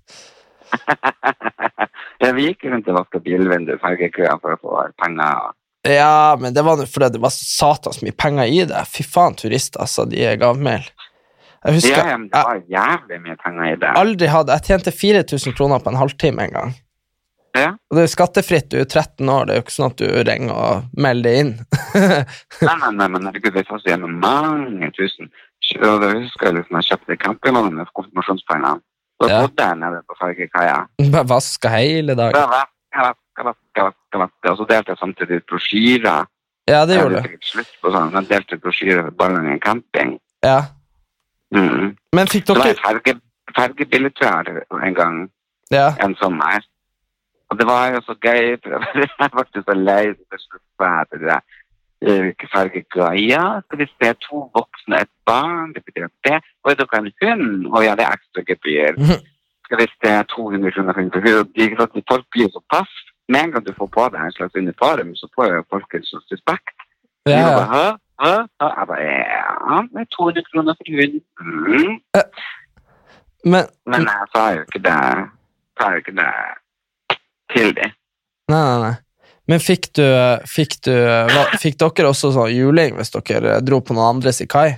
ja, 2.23 2.31
vi 2.33 2.49
gikk 2.49 2.65
rundt 2.71 2.87
og 2.89 2.99
vasket 3.01 3.25
bilvinduer, 3.25 3.79
fargekøer 3.81 4.39
for 4.41 4.55
å 4.55 4.59
få 4.61 4.85
penger. 5.01 5.53
Ja, 5.87 6.35
men 6.39 6.55
det 6.55 6.63
var 6.63 6.79
fordi 6.87 7.09
det 7.15 7.23
var 7.23 7.33
satans 7.35 8.01
mye 8.03 8.15
penger 8.15 8.47
i 8.47 8.61
det. 8.69 8.85
Fy 8.91 9.03
faen, 9.03 9.35
turister, 9.39 9.83
altså. 9.83 10.07
De 10.07 10.21
er 10.23 10.39
gavmilde. 10.39 10.93
Jeg 11.63 11.77
husker 11.77 11.93
Ja, 11.95 12.07
ja, 12.11 12.17
men 12.19 12.29
det 12.31 12.43
var 12.43 12.63
jævlig 12.71 13.19
mye 13.23 13.37
penger 13.39 13.67
i 13.69 13.75
det. 13.79 13.91
aldri 13.99 14.27
hadde 14.27 14.57
Jeg 14.57 14.67
tjente 14.67 14.91
4000 14.91 15.55
kroner 15.55 15.79
på 15.79 15.93
en 15.93 15.99
halvtime 15.99 16.43
en 16.43 16.57
gang. 16.57 16.73
Ja. 17.55 17.69
Og 17.91 17.97
det 17.97 18.03
er 18.07 18.09
skattefritt, 18.09 18.69
du 18.73 18.79
er 18.81 18.85
13 18.89 19.29
år, 19.29 19.45
det 19.45 19.53
er 19.53 19.59
jo 19.59 19.63
ikke 19.67 19.75
sånn 19.75 19.91
at 19.91 19.99
du 20.01 20.07
ringer 20.25 20.53
og 20.57 20.87
melder 20.97 21.27
det 21.29 21.33
inn. 21.43 21.51
Nei, 22.67 22.75
nei, 22.81 22.91
nei, 22.97 23.07
men 23.13 23.27
herregud, 23.29 23.53
vi 23.53 23.63
får 23.67 23.83
gjennom 23.85 24.15
mange 24.23 24.89
tusen. 24.97 25.29
Og 25.77 26.01
da 26.01 26.09
husker 26.17 26.49
jeg 26.49 26.55
liksom, 26.57 26.79
jeg 26.81 26.87
kjøpte 26.89 27.17
campingvogn 27.21 27.75
med 27.77 27.91
konfirmasjonspengene. 27.93 28.81
Så 29.21 29.29
Ja. 29.29 29.41
bodde 29.45 29.63
jeg 29.69 29.77
nede 29.79 30.01
på 30.09 30.15
fargekaia. 30.19 30.79
Bare 31.13 31.27
vaska 31.29 31.69
hele 31.69 32.15
dagen. 32.17 32.33
Da 32.33 32.47
vaska, 32.49 33.05
vaska, 33.05 33.43
vaska, 33.45 33.85
vaska, 33.85 34.17
vaska. 34.23 34.51
Og 34.51 34.57
så 34.57 34.65
delte 34.73 34.91
jeg 34.95 34.97
samtidig 35.03 35.37
ut 35.43 35.45
brosjyrer. 35.53 36.25
Ja, 36.67 36.81
det 36.89 36.97
gjorde 36.97 37.21
du. 37.21 37.21
sikkert 37.29 37.47
slutt 37.51 37.71
på 37.83 37.91
sånn, 37.93 38.11
Jeg 38.17 38.27
delte 38.33 38.55
ut 38.57 38.61
brosjyrer 38.65 39.03
for 39.07 39.11
Ballangen 39.21 39.59
camping. 39.63 40.17
Ja. 40.43 40.57
Mm. 41.55 41.93
Men 42.15 42.27
fikk 42.27 42.45
dere... 42.49 42.63
Det 42.73 42.75
var 42.81 42.83
farge, 42.89 43.15
fargebilletør 43.55 44.51
en 44.83 44.93
gang, 44.97 45.17
Ja. 45.71 45.93
en 45.99 46.15
sommer. 46.19 46.63
Og 47.53 47.59
det 47.59 47.67
var 47.69 47.91
jo 47.93 47.99
så 48.01 48.15
gøy, 48.17 48.55
jeg 49.21 49.29
ble 49.33 49.61
så 49.67 49.75
lei 49.77 50.03
til 50.17 50.39
slutt 50.41 51.11
det 51.11 51.19
der. 51.21 51.43
Eh, 52.03 52.47
Fargegaia, 52.51 53.41
skal 53.63 53.79
vi 53.79 53.85
se 53.91 54.09
to 54.25 54.39
voksne 54.57 55.03
et 55.05 55.11
barn, 55.29 55.69
det 55.75 55.83
betyr 55.85 56.07
at 56.09 56.15
det. 56.25 56.39
Er 56.67 56.79
dere 56.79 56.99
en 56.99 57.11
hund? 57.21 57.67
Å 57.69 57.83
ja, 57.85 57.93
det 57.99 58.07
er 58.07 58.17
ekstra 58.17 58.43
gebyr. 58.47 58.97
Skal 59.67 59.79
vi 59.83 59.87
se 59.93 60.13
200 60.33 60.73
kroner 60.73 60.97
for 60.97 61.93
hund 61.93 62.09
Folk 62.09 62.25
blir 62.33 62.49
så 62.55 62.63
pass. 62.73 62.95
Med 63.29 63.45
en 63.45 63.53
gang 63.53 63.67
du 63.67 63.71
får 63.77 63.91
på 63.93 64.07
deg 64.11 64.25
en 64.25 64.35
slags 64.35 64.57
uniform, 64.57 65.13
så 65.15 65.29
får 65.35 65.53
jo 65.53 65.61
folk 65.69 65.93
en 65.93 66.09
slags 66.09 66.33
respekt. 66.33 66.75
Ja. 67.29 67.37
Ja, 67.37 67.53
bare. 67.59 67.69
Hæ? 67.69 67.85
Hæ? 68.23 68.33
Hæ? 68.63 68.67
Jeg 68.79 68.89
bare, 68.89 69.05
ja, 69.05 69.77
det 69.93 70.01
er 70.01 70.09
200 70.17 70.49
kroner 70.49 70.73
for 70.81 70.97
hund. 70.97 71.15
Mm. 71.45 71.95
Men 73.51 73.63
Men 73.85 74.09
jeg 74.09 74.27
sa 74.35 74.49
jo 74.57 74.65
ikke 74.65 74.83
det, 74.89 74.99
Jeg 75.13 75.79
sa 75.79 75.93
jo 75.93 76.03
ikke 76.03 76.17
det 76.19 76.33
til 77.53 77.73
dem. 77.77 77.93
Nei, 78.51 78.61
nei, 78.61 78.79
nei. 78.83 78.95
Men 79.51 79.59
fikk 79.59 79.89
du, 79.99 80.05
fikk 80.47 80.77
du 80.87 80.93
hva, 80.95 81.49
Fikk 81.59 81.75
dere 81.81 82.11
også 82.13 82.31
sånn 82.31 82.53
juling 82.53 82.95
hvis 82.95 83.11
dere 83.11 83.57
dro 83.63 83.81
på 83.83 83.95
noen 83.95 84.17
andres 84.17 84.39
i 84.43 84.47
kai? 84.47 84.69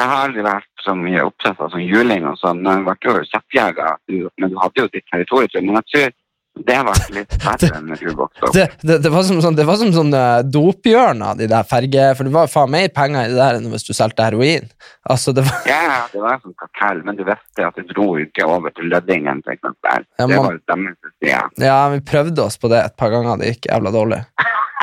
Jeg 0.00 0.08
har 0.08 0.24
aldri 0.24 0.42
vært 0.42 0.82
så 0.82 0.94
mye 0.96 1.22
opptatt 1.28 1.60
av 1.60 1.74
sånn 1.74 1.84
juling 1.84 2.24
og 2.26 2.38
sånn. 2.40 2.62
Jeg 2.64 2.84
ble 2.86 2.94
jo 3.04 3.16
kjeppjeger, 3.28 3.98
men 4.40 4.52
du 4.52 4.56
hadde 4.56 4.80
jo 4.80 4.88
ditt 4.94 5.04
territorium. 5.12 5.66
Men 5.68 5.78
jeg 5.82 5.90
tror 5.92 6.14
det 6.58 6.78
var 6.84 6.98
litt 7.14 7.34
verre 7.40 7.70
enn 7.78 7.92
du. 7.94 8.24
Det, 8.52 8.66
det, 8.82 8.98
det 9.04 9.10
var 9.12 9.24
som 9.26 9.38
sånn, 9.42 9.56
det 9.56 9.64
var 9.68 9.78
som 9.80 9.92
sånn 9.94 10.12
uh, 10.14 10.42
dophjørner, 10.44 11.38
de 11.38 11.48
der 11.50 11.66
ferge... 11.68 12.08
For 12.18 12.26
det 12.26 12.34
var 12.34 12.50
faen 12.50 12.72
mer 12.74 12.90
penger 12.94 13.28
i 13.28 13.32
det 13.32 13.38
der 13.38 13.58
enn 13.60 13.70
hvis 13.72 13.86
du 13.86 13.92
solgte 13.96 14.26
heroin. 14.26 14.68
Altså, 15.08 15.34
det 15.36 15.46
var 15.46 15.70
Ja, 15.70 16.02
det 16.12 16.22
var 16.22 16.42
sånn 16.42 16.56
kartell, 16.60 17.02
men 17.06 17.18
du 17.18 17.24
visste 17.28 17.66
at 17.66 17.78
det 17.78 17.86
dro 17.94 18.12
ikke 18.20 18.48
over 18.50 18.74
til 18.76 18.90
Lødingen, 18.92 19.42
for 19.46 19.56
eksempel. 19.56 20.06
man... 20.18 20.34
Det 20.34 20.42
var 20.42 20.60
deres 20.74 21.16
side. 21.22 21.42
Ja, 21.64 21.80
vi 21.94 22.04
prøvde 22.12 22.46
oss 22.46 22.60
på 22.60 22.72
det 22.72 22.84
et 22.90 22.98
par 23.00 23.14
ganger, 23.14 23.40
det 23.40 23.54
gikk 23.54 23.70
jævla 23.70 23.94
dårlig. 23.94 24.22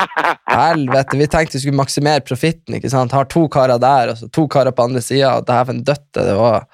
Helvete, 0.48 1.18
vi 1.20 1.30
tenkte 1.30 1.58
vi 1.58 1.64
skulle 1.66 1.78
maksimere 1.78 2.24
profitten, 2.26 2.78
ikke 2.78 2.90
sant? 2.92 3.14
Har 3.14 3.28
to 3.30 3.46
karer 3.52 3.80
der, 3.82 4.14
og 4.14 4.20
så 4.20 4.30
to 4.32 4.48
karer 4.50 4.74
på 4.74 4.88
andre 4.88 5.04
sida, 5.04 5.36
og 5.38 5.46
dæven 5.48 5.84
døtte, 5.86 6.24
det 6.24 6.36
var 6.38 6.64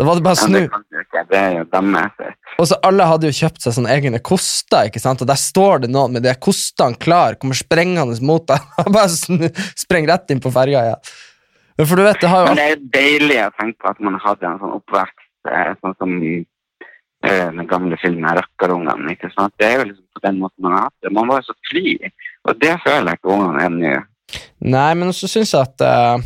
Da 0.00 0.06
var 0.08 0.16
det 0.16 0.24
bare 0.24 0.38
å 0.38 0.46
Men 0.48 0.54
det 0.54 0.60
snu. 0.64 0.68
kan 0.72 0.84
du 0.88 1.00
ikke, 1.02 1.22
jo. 1.52 2.28
Og 2.56 2.68
så 2.70 2.76
alle 2.88 3.04
hadde 3.04 3.28
jo 3.28 3.36
kjøpt 3.36 3.66
seg 3.66 3.74
sånne 3.76 3.90
egne 3.92 4.20
koster, 4.24 4.88
ikke 4.88 5.02
sant? 5.02 5.20
og 5.20 5.28
der 5.28 5.36
står 5.36 5.82
det 5.82 5.90
noen 5.92 6.14
med 6.16 6.24
de 6.24 6.32
kostene 6.40 6.96
klar, 6.96 7.36
kommer 7.36 7.58
sprengende 7.58 8.16
mot 8.24 8.46
deg, 8.48 8.64
bare 8.96 9.10
snu, 9.12 9.50
sprenger 9.76 10.14
rett 10.14 10.32
inn 10.32 10.40
på 10.40 10.52
ferga 10.54 10.86
igjen. 10.86 11.10
Ja. 11.76 11.84
For 11.84 12.00
du 12.00 12.04
vet, 12.06 12.20
det 12.22 12.30
har 12.32 12.46
jo 12.46 12.48
Men 12.48 12.60
det 12.60 12.68
er 12.70 12.80
deilig 12.96 13.36
å 13.44 13.50
tenke 13.60 13.76
på 13.84 13.90
at 13.92 14.00
man 14.04 14.16
hadde 14.24 14.48
en 14.48 14.62
sånn 14.62 14.72
oppvekst, 14.78 15.28
eh, 15.52 15.68
sånn 15.84 15.96
som 16.00 16.16
eh, 16.24 17.50
den 17.58 17.68
gamle 17.68 18.00
filmen 18.00 18.40
'Rakkerungene'. 18.40 19.12
ikke 19.18 19.30
sant? 19.36 19.54
Det 19.60 19.68
er 19.68 19.78
jo 19.82 19.90
liksom 19.90 20.08
på 20.16 20.24
den 20.24 20.40
måten 20.40 20.64
man 20.64 20.78
har 20.78 20.88
hatt 20.88 20.96
det. 21.04 21.12
Man 21.12 21.28
var 21.28 21.44
jo 21.44 21.52
så 21.52 21.56
fri, 21.68 21.94
og 22.48 22.56
det 22.60 22.72
føler 22.84 23.12
jeg 23.12 23.20
ikke 23.20 23.36
ungene 23.36 23.64
er 23.64 23.76
nå. 23.76 23.94
Nei, 24.60 24.90
men 24.94 25.12
så 25.16 25.28
syns 25.28 25.52
jeg 25.52 25.60
at 25.60 25.84
uh, 25.84 26.20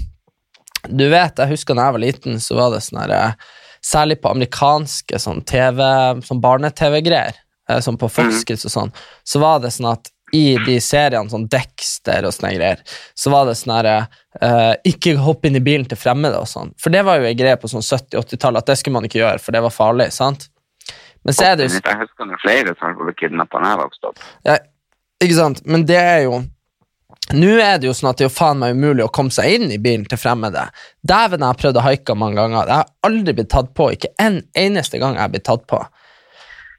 Du 0.86 1.06
vet, 1.08 1.38
jeg 1.38 1.48
husker 1.54 1.74
da 1.74 1.86
jeg 1.86 1.96
var 1.96 2.02
liten, 2.02 2.40
så 2.42 2.58
var 2.58 2.74
det 2.74 2.82
sånn 2.84 3.02
herre 3.02 3.20
eh, 3.30 3.52
Særlig 3.84 4.20
på 4.22 4.30
amerikanske 4.32 5.18
sånn 5.20 5.42
TV, 5.44 5.82
sånn 6.24 6.40
barne-TV-greier, 6.40 7.34
eh, 7.68 7.80
sånn 7.84 7.98
på 8.00 8.08
Fox 8.10 8.40
Mhm. 8.40 8.44
Kids 8.48 8.64
og 8.64 8.72
sånn, 8.72 8.92
så 9.28 9.40
var 9.42 9.60
det 9.60 9.72
sånn 9.76 9.90
at 9.92 10.10
i 10.32 10.56
de 10.66 10.78
seriene, 10.82 11.30
sånn 11.30 11.44
Dexter 11.52 12.24
og 12.26 12.32
sånne 12.34 12.54
greier, 12.56 12.80
så 13.14 13.30
var 13.30 13.44
det 13.46 13.52
sånn 13.54 13.74
herre 13.76 14.08
uh, 14.42 14.74
Ikke 14.88 15.12
hopp 15.20 15.44
inn 15.46 15.54
i 15.54 15.60
bilen 15.62 15.84
til 15.86 15.96
fremmede 16.00 16.40
og 16.40 16.48
sånn. 16.50 16.72
For 16.80 16.90
det 16.90 17.04
var 17.06 17.20
jo 17.20 17.28
en 17.28 17.36
greie 17.38 17.56
på 17.60 17.68
sånn 17.70 17.84
70-80-tallet 17.84 18.64
at 18.64 18.66
det 18.72 18.78
skulle 18.80 18.94
man 18.96 19.04
ikke 19.06 19.20
gjøre, 19.20 19.38
for 19.44 19.52
det 19.54 19.62
var 19.62 19.70
farlig, 19.70 20.08
sant? 20.16 20.48
Men 21.24 21.34
så 21.36 21.44
er 21.52 21.56
det 21.60 21.68
jo 21.68 21.76
Jeg 21.78 22.00
husker 22.00 22.26
når 22.26 22.40
flere 22.42 22.74
som 22.80 22.96
ble 22.98 23.14
kidnappa 23.20 23.62
da 23.62 23.68
jeg 23.76 23.78
vokste 23.84 24.10
opp. 24.10 24.18
ja, 24.48 24.58
ikke 25.22 25.36
sant? 25.38 25.62
Men 25.66 25.84
det 25.86 26.00
er 26.00 26.20
jo 26.24 26.42
Nå 27.32 27.54
er 27.56 27.78
det 27.80 27.88
jo 27.88 27.94
sånn 27.96 28.10
at 28.10 28.18
det 28.20 28.26
er 28.26 28.28
jo 28.28 28.34
faen 28.36 28.58
meg 28.60 28.74
umulig 28.76 29.04
å 29.06 29.12
komme 29.12 29.32
seg 29.32 29.54
inn 29.56 29.70
i 29.72 29.78
bilen 29.80 30.04
til 30.04 30.18
fremmede. 30.20 30.66
Dæven, 31.00 31.40
jeg 31.40 31.48
har 31.48 31.60
prøvd 31.62 31.78
å 31.80 31.84
haike 31.86 32.16
mange 32.20 32.36
ganger. 32.36 32.68
Jeg 32.68 32.76
har 32.82 32.90
aldri 33.08 33.32
blitt 33.38 33.48
tatt 33.54 33.70
på. 33.74 33.86
Ikke 33.96 34.10
en 34.20 34.42
eneste 34.60 35.00
gang 35.00 35.16
jeg 35.16 35.24
har 35.24 35.32
blitt 35.32 35.46
tatt 35.48 35.64
på. 35.70 35.80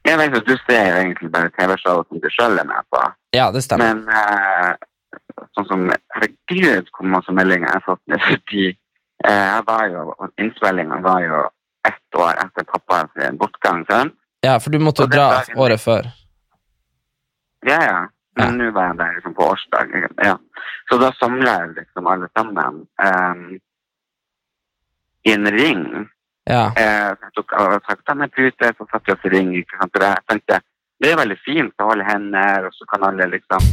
Jeg 0.06 0.20
vet 0.20 0.36
at 0.38 0.46
Du 0.46 0.54
ser 0.62 0.84
jo 0.86 0.98
egentlig 1.00 1.32
bare 1.34 1.50
TV-show 1.58 2.04
som 2.06 2.20
du 2.22 2.28
sjøl 2.30 2.60
er 2.62 2.68
med 2.68 2.86
på. 2.94 3.02
Ja, 3.34 3.48
det 3.50 3.64
stemmer. 3.66 3.90
Men 3.90 4.06
uh, 4.06 5.42
sånn 5.58 5.66
som 5.66 5.82
Herregud, 6.14 6.92
hvor 6.94 7.10
masse 7.10 7.34
meldinger 7.34 7.66
jeg 7.66 7.80
har 7.80 7.86
fått 7.88 8.04
med 8.06 8.22
fordi 8.28 8.68
uh, 9.26 9.32
jeg 9.32 9.64
var 9.66 9.88
jo, 9.90 10.04
Innspillinga 10.38 11.00
var 11.02 11.26
jo 11.26 11.42
ett 11.90 12.20
år 12.22 12.38
etter 12.44 12.68
pappas 12.70 13.10
bortgang. 13.40 13.82
sant? 13.90 14.14
Ja, 14.46 14.60
for 14.62 14.70
du 14.70 14.78
måtte 14.78 15.02
jo 15.08 15.10
dra 15.10 15.26
dagen- 15.40 15.58
året 15.58 15.82
før. 15.82 16.06
Ja, 17.66 17.80
ja. 17.82 17.98
Ja. 18.36 18.44
Men 18.44 18.58
nå 18.60 18.70
var 18.76 18.90
jeg 18.90 18.98
der 18.98 19.14
liksom 19.16 19.34
på 19.36 19.46
årsdag. 19.52 19.94
Ja. 20.24 20.34
Så 20.90 20.98
da 21.00 21.12
samla 21.16 21.54
jeg 21.62 21.72
liksom 21.78 22.10
alle 22.12 22.28
sammen 22.36 22.82
um, 23.06 23.46
i 25.24 25.32
en 25.32 25.50
ring. 25.50 25.86
Ja. 26.46 26.66
Eh, 26.76 27.08
jeg 27.10 27.32
tok 27.34 27.54
sakta 27.88 28.14
med 28.14 28.34
pute, 28.36 28.70
så 28.76 28.86
satt 28.90 29.08
vi 29.08 29.14
oss 29.14 29.24
i 29.24 29.32
ring. 29.32 29.54
Ikke 29.56 29.80
sant? 29.80 29.96
Og 29.96 30.04
jeg 30.04 30.26
tenkte, 30.30 30.60
det 31.02 31.10
er 31.10 31.18
veldig 31.22 31.38
fint 31.42 31.82
å 31.82 31.88
holde 31.90 32.06
hender, 32.06 32.68
og 32.68 32.76
så 32.76 32.86
kan 32.92 33.08
alle 33.08 33.26
liksom 33.32 33.64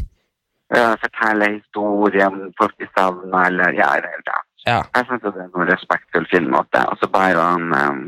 uh, 0.73 0.95
fortelle 1.03 1.51
historier 1.59 2.31
om 2.31 2.47
folk 2.57 2.73
de 2.81 2.87
savna, 2.95 3.45
eller 3.51 3.77
ja, 3.77 3.91
eller, 3.99 4.23
ja. 4.31 4.39
Ja. 4.63 4.79
Jeg 4.95 5.05
synes 5.09 5.23
det 5.23 5.33
er 5.43 5.49
en 5.51 5.69
respektfull 5.69 6.27
fin 6.31 6.47
måte. 6.51 6.79
Og 6.89 6.97
så 7.01 7.09
bare 7.11 7.47
han 7.51 7.73
um, 7.75 8.03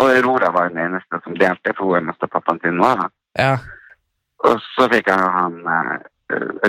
Og 0.00 0.06
Aurora 0.08 0.48
var 0.54 0.70
den 0.70 0.78
eneste 0.78 1.18
som 1.24 1.36
delte, 1.36 1.74
for 1.76 1.90
hun 1.90 1.98
er 1.98 2.04
mest 2.08 2.22
av 2.24 2.30
pappaen 2.32 2.60
sin 2.62 2.78
nå. 2.80 2.90
Ja. 3.36 3.58
Og 4.48 4.62
så 4.72 4.86
fikk 4.92 5.10
jeg 5.10 5.20
jo 5.20 5.28
han 5.34 5.58
uh, 5.66 5.98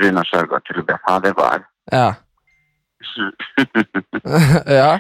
Runar 0.02 0.28
Sjøgaard 0.28 0.66
til 0.68 0.82
å 0.82 0.86
bli 0.88 0.98
faderbar. 1.08 1.64
Ja. 1.92 2.10
ja. 4.80 4.92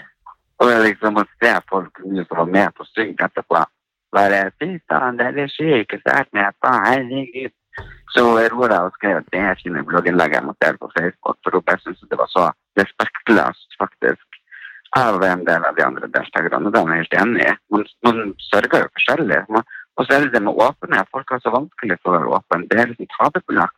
og 0.61 0.71
liksom 0.85 1.19
å 1.21 1.25
se 1.37 1.51
folk 1.69 2.01
som 2.01 2.37
var 2.37 2.49
med 2.49 2.75
på 2.77 2.87
syng 2.93 3.15
etterpå. 3.17 3.63
Bare 4.11 4.43
fy 4.59 4.75
faen, 4.91 5.17
det 5.19 5.29
er 5.29 5.37
det 5.37 5.47
sykeste 5.53 6.11
jeg 6.11 6.27
har 6.35 6.55
vært 6.59 6.87
herregud. 6.87 7.53
Så 8.11 8.25
Aurora 8.27 8.81
og 8.87 8.97
skrev 8.97 9.21
det 9.31 9.39
her 9.39 9.59
sine 9.61 9.83
blogginnlegg 9.87 10.35
jeg 10.35 10.43
måtte 10.43 10.65
dele 10.65 10.81
på 10.81 10.91
Facebook, 10.97 11.37
for 11.43 11.55
hun 11.55 11.63
bare 11.67 11.79
syntes 11.83 12.09
det 12.11 12.19
var 12.19 12.31
så 12.31 12.49
respektløst, 12.79 13.77
faktisk, 13.79 14.41
av 14.99 15.23
en 15.23 15.45
del 15.47 15.63
av 15.63 15.77
de 15.77 15.85
andre 15.85 16.09
deltakerne. 16.11 16.71
Det 16.73 16.81
er 16.81 16.91
jeg 16.91 17.03
helt 17.03 17.19
enig 17.21 17.45
i. 17.47 17.53
Man, 17.71 17.85
man 18.07 18.33
sørger 18.49 18.83
jo 18.83 18.91
forskjellig. 18.97 19.39
Man, 19.55 19.69
og 19.99 20.05
så 20.07 20.15
er 20.15 20.25
det 20.25 20.31
det 20.35 20.41
med 20.45 20.55
åpenhet. 20.55 21.09
Folk 21.13 21.33
har 21.33 21.41
så 21.43 21.51
vanskelig 21.53 21.97
for 22.01 22.13
å 22.13 22.19
være 22.19 22.31
åpne. 22.37 22.67
Det 22.71 22.79
er 22.79 22.91
liksom 22.93 23.09
tabubelagt. 23.17 23.77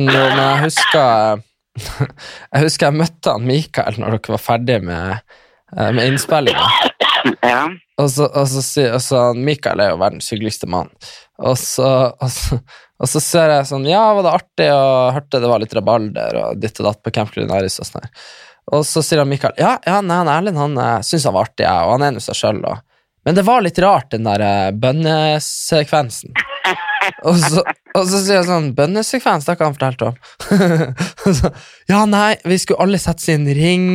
Jo, 0.00 0.10
men 0.10 0.40
jeg 0.40 0.58
husker 0.66 1.40
Jeg 2.52 2.64
husker 2.64 2.88
jeg 2.88 2.98
møtte 2.98 3.32
han 3.34 3.46
Mikael 3.46 3.96
når 4.00 4.16
dere 4.16 4.34
var 4.34 4.42
ferdig 4.42 4.76
med, 4.84 5.22
eh, 5.76 5.90
med 5.96 6.10
innspillinga. 6.10 6.66
Ja. 7.46 7.62
Og 8.00 8.08
så, 8.10 8.26
og 8.26 8.46
så, 8.50 8.62
sier- 8.64 8.94
og 8.96 9.02
så 9.04 9.22
Mikael 9.36 9.82
er 9.84 9.92
jo 9.92 10.00
verdens 10.00 10.30
hyggeligste 10.32 10.68
mann. 10.70 10.90
Og 11.38 11.56
så, 11.60 11.88
og, 12.16 12.30
så, 12.32 12.58
og 13.00 13.10
så 13.12 13.22
ser 13.24 13.54
jeg 13.54 13.68
sånn 13.70 13.86
Ja, 13.88 14.02
var 14.16 14.26
det 14.26 14.36
artig? 14.40 14.68
Og 14.74 15.14
hørte 15.16 15.40
det 15.42 15.50
var 15.52 15.62
litt 15.62 15.74
rabalder 15.76 16.38
og 16.44 16.62
ditt 16.62 16.80
og 16.82 16.90
datt 16.90 17.02
på 17.06 17.12
Camp 17.16 17.32
Culinaris 17.34 17.78
og 17.80 17.88
sånn 17.88 18.04
her. 18.06 18.12
Og 18.76 18.84
så 18.86 19.02
sier 19.04 19.22
han 19.22 19.30
Mikael 19.30 19.56
ja, 19.58 19.76
ja, 19.86 19.98
nei, 20.04 20.20
han 20.20 20.30
Erlend 20.30 20.60
han 20.60 20.78
eh, 20.78 20.98
syns 21.06 21.26
han 21.28 21.36
var 21.36 21.48
artig, 21.48 21.64
ja, 21.66 21.78
og 21.86 21.96
han 21.96 22.06
er 22.08 22.16
nå 22.16 22.22
seg 22.24 22.38
sjøl, 22.38 22.60
da. 22.64 22.76
Men 23.24 23.36
det 23.36 23.44
var 23.46 23.64
litt 23.64 23.78
rart, 23.82 24.10
den 24.14 24.24
der 24.28 24.44
eh, 24.44 24.70
bønnesekvensen. 24.72 26.32
Og 27.24 27.36
så, 27.40 27.62
og 27.96 28.04
så 28.06 28.18
sier 28.20 28.36
jeg 28.36 28.46
sånn 28.46 28.66
Bønnesekvens, 28.76 29.46
det 29.46 29.50
har 29.50 29.56
ikke 29.56 29.66
han 29.66 29.76
fortalt 29.76 30.02
om. 30.04 30.18
Så, 31.40 31.50
ja, 31.88 32.02
nei, 32.08 32.34
vi 32.44 32.58
skulle 32.60 32.84
alle 32.84 33.00
settes 33.00 33.28
i 33.30 33.34
en 33.34 33.48
ring, 33.56 33.86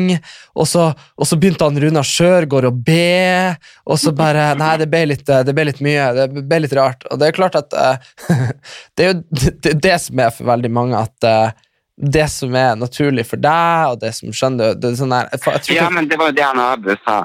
og 0.58 0.68
så, 0.70 0.88
og 0.94 1.28
så 1.30 1.38
begynte 1.40 1.68
han 1.68 1.78
Runar 1.82 2.06
Sjørgaard 2.08 2.68
å 2.70 2.74
be, 2.74 3.56
og 3.86 4.00
så 4.02 4.14
bare 4.16 4.48
Nei, 4.60 4.74
det 4.82 4.90
ble 4.92 5.04
litt, 5.10 5.26
det 5.26 5.56
ble 5.56 5.68
litt 5.70 5.82
mye, 5.86 6.10
det 6.18 6.28
ble 6.34 6.62
litt 6.64 6.76
rart. 6.78 7.06
Og 7.12 7.22
det 7.22 7.30
er 7.30 7.38
klart 7.38 7.58
at 7.60 7.78
eh, 7.78 8.10
Det 8.98 9.06
er 9.06 9.12
jo 9.12 9.18
det, 9.30 9.76
det 9.86 9.96
som 10.02 10.22
er 10.26 10.34
for 10.36 10.50
veldig 10.50 10.72
mange, 10.76 11.02
at 11.06 11.30
eh, 11.30 11.66
det 11.96 12.28
som 12.32 12.56
er 12.60 12.76
naturlig 12.80 13.26
for 13.30 13.42
deg, 13.42 13.94
og 13.94 14.02
det 14.02 14.12
som 14.18 14.34
skjønner 14.36 14.76
det 14.76 14.92
er 14.92 15.00
sånn 15.00 15.14
der, 15.16 15.32
jeg, 15.32 15.62
jeg 15.70 15.80
Ja, 15.80 15.90
men 15.94 16.10
det 16.12 16.20
var 16.20 16.32
jo 16.32 16.38
det 16.38 16.46
han 16.46 16.62
Abu 16.62 16.92
sa, 17.06 17.22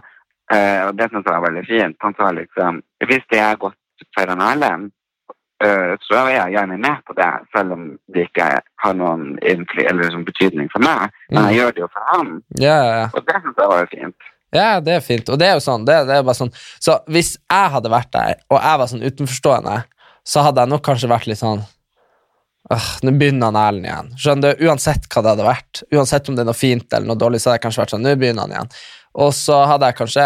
eh, 0.54 0.80
og 0.86 0.96
det 0.98 1.10
synes 1.10 1.26
jeg 1.26 1.34
var 1.36 1.46
veldig 1.48 1.66
fint. 1.68 1.96
Han 2.04 2.16
sa 2.18 2.32
liksom 2.36 2.82
Hvis 3.08 3.28
det 3.32 3.42
er 3.42 3.60
godt 3.60 3.78
for 4.16 4.32
han 4.32 4.42
Erlend, 4.44 4.90
eh, 5.64 5.94
så 6.06 6.18
er 6.24 6.34
jeg 6.36 6.56
gjerne 6.56 6.78
med 6.80 7.04
på 7.06 7.16
det, 7.18 7.30
selv 7.56 7.76
om 7.76 7.86
det 8.14 8.26
ikke 8.28 8.48
har 8.84 8.94
noen 8.96 9.38
liksom 9.42 10.24
betydning 10.24 10.70
for 10.72 10.84
meg. 10.84 11.16
Men 11.30 11.50
jeg 11.50 11.60
gjør 11.60 11.74
det 11.76 11.84
jo 11.84 11.90
for 11.94 12.12
han, 12.14 12.36
ja, 12.58 12.76
ja, 12.76 12.94
ja. 13.02 13.08
og 13.12 13.26
det 13.26 13.40
synes 13.42 13.62
jeg 13.62 13.72
var 13.74 13.90
fint. 13.94 14.30
Ja, 14.50 14.70
det 14.82 14.96
er 14.96 15.02
fint. 15.04 15.28
Og 15.30 15.38
det 15.38 15.46
er 15.46 15.58
jo 15.58 15.62
sånn, 15.62 15.84
det, 15.86 15.94
det 16.08 16.16
er 16.18 16.34
sånn 16.34 16.50
Så 16.82 16.96
hvis 17.14 17.36
jeg 17.38 17.74
hadde 17.74 17.92
vært 17.92 18.10
der, 18.16 18.40
og 18.50 18.58
jeg 18.58 18.80
var 18.80 18.88
sånn 18.90 19.04
utenforstående, 19.04 19.76
så 20.26 20.42
hadde 20.42 20.64
jeg 20.64 20.72
nok 20.72 20.82
kanskje 20.88 21.10
vært 21.12 21.28
litt 21.30 21.40
sånn 21.40 21.62
Åh, 22.70 22.88
nå 23.02 23.10
begynner 23.18 23.48
han 23.48 23.56
Erlend 23.58 23.86
igjen. 23.88 24.08
Skjønner 24.20 24.52
du? 24.54 24.66
Uansett 24.68 25.06
hva 25.10 25.22
det 25.24 25.30
hadde 25.32 25.46
vært, 25.46 25.80
uansett 25.90 26.28
om 26.30 26.36
det 26.36 26.44
er 26.44 26.50
noe 26.50 26.58
fint 26.58 26.92
eller 26.94 27.08
noe 27.08 27.18
dårlig, 27.18 27.40
så 27.40 27.50
hadde 27.50 27.56
jeg 27.56 27.64
kanskje 27.64 27.82
vært 27.82 27.94
sånn 27.96 28.04
Nå 28.06 28.12
begynner 28.20 28.46
han 28.46 28.54
igjen. 28.54 28.68
Og 29.18 29.34
så 29.34 29.56
hadde 29.66 29.90
jeg 29.90 29.98
kanskje 29.98 30.24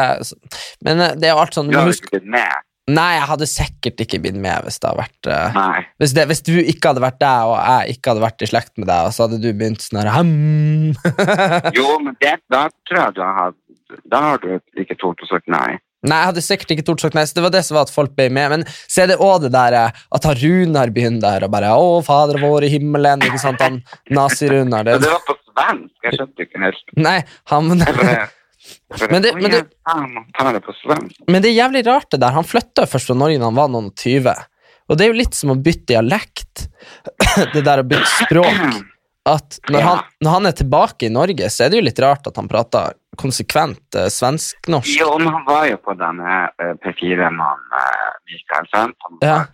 Men 0.85 1.01
eh, 1.01 1.17
det 1.17 1.31
er 1.31 1.35
jo 1.35 1.43
alt 1.43 1.57
sånn 1.57 1.71
Du 1.73 1.79
har 1.79 1.89
ikke 1.89 2.17
blitt 2.19 2.31
med. 2.37 2.65
Nei, 2.85 3.15
jeg 3.17 3.29
hadde 3.31 3.47
sikkert 3.49 4.01
ikke 4.05 4.19
blitt 4.21 4.37
med 4.37 4.67
hvis 4.67 4.77
det 4.77 4.91
hadde 4.91 5.01
vært 5.01 5.29
uh, 5.33 5.79
hvis, 6.03 6.13
det, 6.13 6.27
hvis 6.29 6.43
du 6.45 6.53
ikke 6.61 6.91
hadde 6.91 7.01
vært 7.01 7.17
deg, 7.23 7.47
og 7.49 7.55
jeg 7.57 7.95
ikke 7.97 8.13
hadde 8.13 8.25
vært 8.27 8.45
i 8.45 8.49
slekt 8.51 8.75
med 8.77 8.91
deg, 8.91 9.07
og 9.09 9.15
så 9.17 9.25
hadde 9.25 9.39
du 9.41 9.49
begynt 9.57 9.81
sånn 9.81 10.03
her. 10.03 10.11
Jo, 11.79 11.95
men 12.05 12.13
det, 12.21 12.35
da 12.53 12.67
tror 12.85 13.01
jeg 13.01 13.17
du 13.17 13.23
har 13.25 13.57
Da 14.13 14.21
har 14.27 14.45
du 14.45 14.83
ikke 14.83 14.99
tort 15.01 15.25
å 15.25 15.31
sagt 15.31 15.49
nei. 15.49 15.79
Nei, 16.05 16.19
jeg 16.21 16.29
hadde 16.29 16.45
sikkert 16.45 16.73
ikke 16.75 16.85
tort 16.91 17.01
sagt 17.01 17.17
nei, 17.17 17.25
så 17.25 17.39
det 17.39 17.47
var 17.47 17.53
det 17.55 17.65
som 17.65 17.79
var 17.79 17.89
at 17.89 17.95
folk 17.95 18.13
ble 18.19 18.29
med. 18.29 18.53
Men 18.53 18.67
så 18.69 19.05
er 19.05 19.15
det 19.15 19.17
òg 19.25 19.47
det 19.47 19.55
der 19.55 19.77
eh, 19.79 20.05
at 20.19 20.29
han 20.29 20.37
Runar 20.43 20.93
begynner 20.93 21.25
der 21.25 21.47
og 21.49 21.55
bare 21.55 21.73
Å, 21.73 21.91
Fader 22.05 22.43
vår 22.45 22.69
i 22.69 22.73
himmelen, 22.77 23.25
ikke 23.25 23.41
sant, 23.41 23.65
han 23.65 23.81
Nazi-Runar. 24.19 24.85
Det, 24.85 25.01
det 25.07 25.13
var 25.15 25.25
på 25.25 25.39
svensk. 25.41 25.95
Jeg 26.05 26.19
skjønte 26.19 26.49
ikke 26.49 26.65
helt. 26.67 26.97
nei, 27.01 27.19
han 27.49 27.73
Men 29.11 29.23
det- 29.23 29.35
men 29.35 29.51
det- 29.51 29.73
han. 29.87 30.27
Men 31.29 31.43
det 31.43 31.51
er 31.51 31.57
jævlig 31.63 31.87
rart, 31.87 32.11
det 32.11 32.21
der. 32.21 32.31
Han 32.33 32.45
flytta 32.45 32.87
først 32.87 33.07
fra 33.07 33.15
Norge 33.15 33.39
da 33.39 33.45
han 33.45 33.55
var 33.55 33.69
noen 33.69 33.87
og 33.93 33.97
tyve. 33.97 34.35
Og 34.89 34.99
det 34.99 35.07
er 35.07 35.13
jo 35.13 35.19
litt 35.19 35.35
som 35.35 35.51
å 35.51 35.57
bytte 35.63 35.87
dialekt. 35.95 36.69
det 37.55 37.65
der 37.65 37.83
å 37.83 37.87
bytte 37.89 38.27
språk. 38.27 38.85
At 39.27 39.59
når 39.71 39.81
Ja. 39.81 39.87
han, 39.87 40.01
når 40.23 40.31
han 40.31 40.47
er 40.47 40.53
tilbake 40.53 41.07
i 41.07 41.09
Norge, 41.09 41.47
så 41.49 41.65
er 41.65 41.71
det 41.71 41.79
jo 41.79 41.85
litt 41.87 41.99
rart 42.05 42.27
at 42.27 42.37
han 42.37 42.47
prater 42.49 42.93
konsekvent 43.17 43.97
eh, 43.97 44.11
svensk-norsk. 44.13 44.99
Jo, 45.01 45.17
men 45.19 45.33
han 45.33 45.45
var 45.47 45.65
jo 45.71 45.79
på 45.81 45.95
denne 45.97 46.51
eh, 46.61 46.75
P4-mann 46.85 47.63
uh, 47.73 48.11
Mikael, 48.29 48.69
sant? 48.75 48.97
Han 49.09 49.19
Ja. 49.23 49.37
var. 49.39 49.49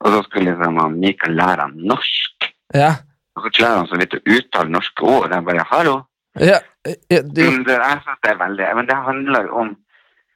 Og 0.00 0.12
så 0.14 0.22
skulle 0.24 0.54
liksom 0.54 0.78
han 0.80 0.98
Mikael 1.00 1.34
lære 1.36 1.60
han 1.66 1.74
norsk. 1.76 2.48
Ja. 2.72 2.94
Og 3.36 3.44
så 3.44 3.50
klarer 3.58 3.76
han 3.82 3.88
så 3.88 3.98
vidt 4.00 4.14
å 4.16 4.22
uttale 4.24 4.70
norske 4.72 5.02
ord. 5.04 5.30
Jeg 5.36 5.44
bare, 5.44 5.64
hallo? 5.68 6.06
Ja, 6.40 6.58
ja 7.10 7.22
det... 7.22 7.46
Det, 7.66 7.76
jeg 7.76 8.00
synes 8.02 8.22
det 8.24 8.32
er 8.32 8.42
veldig, 8.44 8.68
men 8.78 8.90
det 8.90 8.98
handler 9.08 9.48
jo 9.48 9.62
om, 9.62 9.72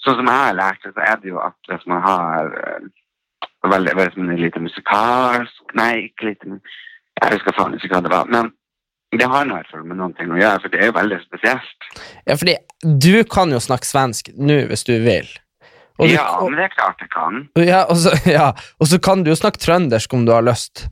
sånn 0.05 0.19
som 0.21 0.31
jeg 0.33 0.47
har 0.47 0.59
lært 0.59 0.87
det, 0.87 0.95
så 0.97 1.05
er 1.07 1.21
det 1.23 1.31
jo 1.33 1.43
at 1.43 1.71
hvis 1.71 1.85
man 1.91 2.03
har 2.07 2.57
eh, 2.63 2.89
veldig, 3.75 3.95
hvis 4.01 4.19
man 4.19 4.33
er 4.35 4.43
lite 4.47 4.65
musikalsk, 4.65 5.63
nei, 5.79 5.93
ikke 6.09 6.33
lite, 6.33 6.59
jeg 7.21 7.37
husker 7.37 7.57
faen 7.59 7.79
ikke 7.79 7.95
hva 7.95 8.03
det 8.07 8.15
var, 8.15 8.33
men 8.33 8.51
det 9.13 9.29
har 9.29 9.45
i 9.45 9.53
hvert 9.53 9.69
fall 9.69 9.85
med 9.85 9.99
noen 10.01 10.15
ting 10.17 10.33
å 10.33 10.41
gjøre, 10.41 10.63
for 10.65 10.73
det 10.73 10.81
er 10.81 10.89
jo 10.89 10.97
veldig 10.97 11.21
spesielt. 11.27 11.89
ja, 12.25 12.37
fordi 12.41 12.57
du 12.83 13.25
kan 13.29 13.53
jo 13.53 13.61
snakke 13.61 13.89
svensk 13.89 14.33
nå 14.37 14.63
hvis 14.71 14.87
du 14.89 14.95
vil. 15.05 15.29
Du, 16.01 16.09
ja, 16.09 16.25
men 16.41 16.57
det 16.57 16.65
er 16.67 16.73
klart 16.73 17.03
jeg 17.05 17.13
kan. 17.13 17.45
ja, 17.61 17.85
og, 17.85 17.99
så, 18.01 18.15
ja, 18.37 18.51
og 18.81 18.89
så 18.89 18.99
kan 19.03 19.23
du 19.23 19.31
jo 19.31 19.39
snakke 19.39 19.61
trøndersk 19.63 20.17
om 20.17 20.25
du 20.27 20.33
har 20.35 20.45
lyst. 20.47 20.87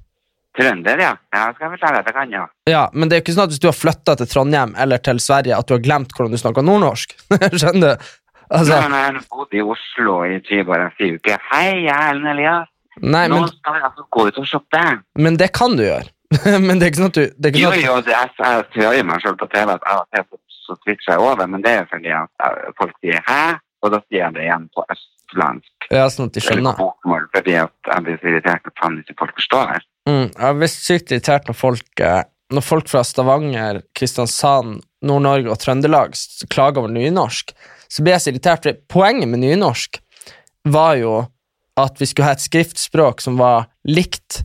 Trønder, 0.61 1.03
ja. 1.03 1.11
Ja, 1.35 1.45
skal 1.55 1.67
jeg 1.67 1.73
fortelle 1.79 2.01
at 2.03 2.11
jeg 2.11 2.17
kan, 2.17 2.33
ja. 2.35 2.47
Ja, 2.69 2.83
Men 2.93 3.09
det 3.09 3.17
er 3.17 3.23
jo 3.23 3.25
ikke 3.27 3.37
sånn 3.37 3.47
at 3.49 3.55
hvis 3.55 3.63
du 3.63 3.69
har 3.71 3.77
flytta 3.77 4.17
til 4.21 4.29
Trondheim 4.31 4.75
eller 4.79 5.03
til 5.03 5.21
Sverige, 5.23 5.57
at 5.57 5.69
du 5.69 5.77
har 5.77 5.85
glemt 5.85 6.13
hvordan 6.17 6.37
du 6.37 6.41
snakker 6.41 6.67
nordnorsk. 6.67 7.17
Skjønner 7.61 7.97
du? 7.97 8.11
Altså, 8.51 8.81
Når 8.83 9.05
jeg 9.07 9.25
bodde 9.31 9.59
i 9.61 9.63
Oslo 9.63 10.15
i 10.27 10.39
20 10.43 10.73
år, 10.75 10.81
jeg 10.85 10.95
sier 10.99 11.11
jo 11.13 11.19
ikke 11.21 11.37
«Hei, 11.53 11.67
jeg 11.87 11.95
er 11.95 12.09
Ellen 12.11 12.31
Elias, 12.33 12.71
nei, 12.99 13.29
nå 13.31 13.45
men, 13.45 13.53
skal 13.53 13.77
vi 13.77 13.85
altså 13.87 14.07
gå 14.11 14.25
ut 14.27 14.41
og 14.43 14.49
shoppe». 14.51 14.81
men 15.15 15.39
det 15.39 15.53
kan 15.55 15.77
du 15.79 15.85
gjøre. 15.87 16.11
men 16.67 16.79
det 16.79 16.87
er 16.87 16.91
ikke 16.91 17.03
sånn 17.03 17.13
at 17.13 17.19
du 17.19 17.25
det 17.31 17.51
er 17.51 17.55
ikke 17.55 17.63
Jo, 17.63 17.71
sånn 17.71 17.79
at, 17.79 17.87
jo, 17.87 17.97
det 18.09 18.17
er, 18.19 18.33
jeg 18.75 18.85
hører 18.85 19.07
meg 19.07 19.23
sjøl 19.23 19.39
på 19.39 19.51
TV 19.55 19.75
at 19.77 19.87
av 19.87 20.03
og 20.03 20.19
til 20.19 20.41
så, 20.61 20.77
twitcher 20.83 21.15
jeg 21.15 21.23
over, 21.23 21.47
men 21.51 21.63
det 21.65 21.77
er 21.79 21.87
fordi 21.91 22.13
at 22.15 22.47
eh, 22.47 22.71
folk 22.79 22.95
sier 22.99 23.23
«Hæ?» 23.27 23.43
Og 23.81 23.95
da 23.95 24.01
sier 24.05 24.27
jeg 24.27 24.35
det 24.37 24.43
igjen 24.45 24.67
på 24.77 24.85
østlandsk. 24.93 25.87
ja, 25.89 26.05
sånn 26.13 26.29
at 26.29 26.37
de 26.37 26.43
skjønner. 26.45 26.75
Eller 26.75 26.81
bokmål, 26.83 27.23
fordi 27.33 27.55
at 27.63 27.93
jeg 27.93 28.05
blir 28.07 28.19
så 28.21 28.29
irritert 28.29 28.69
at 28.69 28.83
faen 28.83 28.99
ikke 29.01 29.17
folk 29.23 29.33
forstår. 29.39 29.87
Mm, 30.09 30.31
jeg 30.33 30.57
blir 30.59 30.71
sykt 30.73 31.13
irritert 31.13 31.49
når 31.49 31.57
folk 31.59 32.01
eh, 32.01 32.23
Når 32.51 32.65
folk 32.67 32.89
fra 32.91 33.03
Stavanger, 33.07 33.83
Kristiansand, 33.95 34.81
Nord-Norge 35.07 35.53
og 35.53 35.61
Trøndelag 35.63 36.17
klager 36.51 36.83
over 36.83 36.91
nynorsk. 36.91 37.53
Så 37.87 38.03
blir 38.03 38.17
jeg 38.17 38.25
så 38.25 38.33
irritert, 38.33 38.67
for 38.67 38.81
poenget 38.91 39.31
med 39.31 39.45
nynorsk 39.45 40.01
var 40.69 40.97
jo 40.99 41.13
at 41.81 42.01
vi 42.01 42.09
skulle 42.09 42.27
ha 42.27 42.35
et 42.35 42.43
skriftspråk 42.43 43.23
som 43.23 43.39
var 43.41 43.69
likt, 43.89 44.43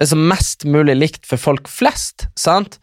altså 0.00 0.16
mest 0.16 0.64
mulig 0.64 0.94
likt 0.96 1.26
for 1.28 1.40
folk 1.40 1.68
flest, 1.68 2.28
sant? 2.38 2.78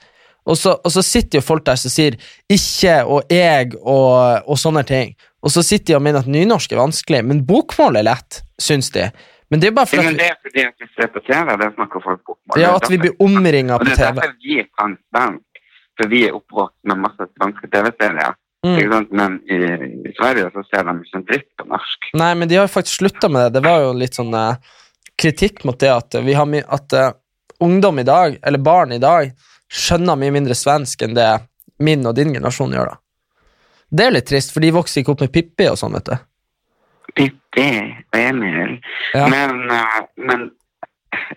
Og 0.45 0.59
så, 0.59 0.75
og 0.77 0.93
så 0.93 1.01
sitter 1.01 1.39
jo 1.39 1.45
folk 1.45 1.65
der 1.65 1.79
som 1.79 1.89
sier 1.89 2.17
'ikke' 2.51 3.05
og 3.09 3.23
'jeg' 3.31 3.77
og, 3.81 4.43
og 4.45 4.59
sånne 4.59 4.83
ting. 4.85 5.15
Og 5.41 5.51
så 5.51 5.63
sitter 5.63 5.85
de 5.85 5.95
og 5.95 6.03
mener 6.05 6.19
at 6.19 6.29
nynorsk 6.29 6.71
er 6.71 6.83
vanskelig, 6.83 7.23
men 7.25 7.45
bokmål 7.45 7.97
er 7.97 8.05
lett, 8.05 8.43
syns 8.61 8.91
de. 8.91 9.09
Men 9.49 9.61
det 9.61 9.67
er 9.69 9.75
bare 9.77 9.85
Ja, 9.91 9.97
for 9.97 10.07
men 10.07 10.17
det 10.17 10.29
er 10.29 10.37
fordi 10.41 10.63
at 10.65 10.73
vi 10.81 10.87
ser 10.95 11.11
på 11.13 11.21
TV, 11.25 11.57
det 11.61 11.67
snakker 11.75 12.01
folk 12.03 12.29
om. 12.33 12.37
ja, 12.57 12.75
at 12.75 12.87
vi 12.89 12.97
blir 12.97 13.13
omringa 13.21 13.75
Og 13.75 13.85
TV. 13.85 13.89
det 13.89 13.99
er 13.99 14.13
derfor 14.13 14.33
vi 14.41 14.57
kan 14.79 14.97
svensk, 15.13 15.61
for 15.97 16.09
vi 16.09 16.23
er 16.27 16.33
oppvokst 16.39 16.77
med 16.89 16.97
masse 17.03 17.27
svenske 17.37 17.69
TV-serier. 17.73 18.33
Mm. 18.65 19.05
Men 19.11 19.35
i, 19.45 19.57
i 20.09 20.11
Sverige 20.17 20.49
så 20.55 20.63
ser 20.71 20.83
de 20.87 20.95
ikke 20.97 21.19
en 21.19 21.25
dritt 21.29 21.49
på 21.59 21.67
norsk. 21.69 22.07
Nei, 22.17 22.31
men 22.33 22.49
de 22.49 22.57
har 22.57 22.67
faktisk 22.67 22.97
slutta 23.03 23.29
med 23.29 23.45
det. 23.45 23.59
Det 23.59 23.67
var 23.69 23.83
jo 23.83 23.91
litt 23.93 24.17
sånn 24.17 24.33
eh, 24.33 24.57
kritikk 25.21 25.63
mot 25.69 25.77
det 25.79 25.91
at 25.93 26.17
vi 26.25 26.33
har 26.33 26.49
my 26.49 26.63
at, 26.65 26.93
eh, 26.97 27.11
ungdom 27.61 27.99
i 28.01 28.07
dag, 28.07 28.39
eller 28.41 28.57
barn 28.65 28.91
i 28.97 28.99
dag, 28.99 29.29
skjønner 29.71 30.17
mye 30.17 30.33
mindre 30.33 30.57
svensk 30.57 31.05
enn 31.05 31.13
det 31.13 31.29
min 31.85 32.05
og 32.09 32.15
din 32.17 32.33
generasjon 32.33 32.73
gjør. 32.73 32.89
da. 32.95 32.97
Det 33.95 34.05
er 34.07 34.15
litt 34.17 34.27
trist, 34.27 34.51
for 34.51 34.65
de 34.65 34.73
vokser 34.73 35.03
ikke 35.03 35.13
opp 35.13 35.21
med 35.21 35.31
Pippi 35.35 35.69
og 35.69 35.77
sånn, 35.77 35.93
vet 35.93 36.09
du. 36.09 36.17
Pippi 37.13 37.69
og 38.13 38.19
Emil. 38.19 38.75
Ja. 39.13 39.27
Men, 39.31 39.69
eh, 39.71 40.01
men 40.17 40.49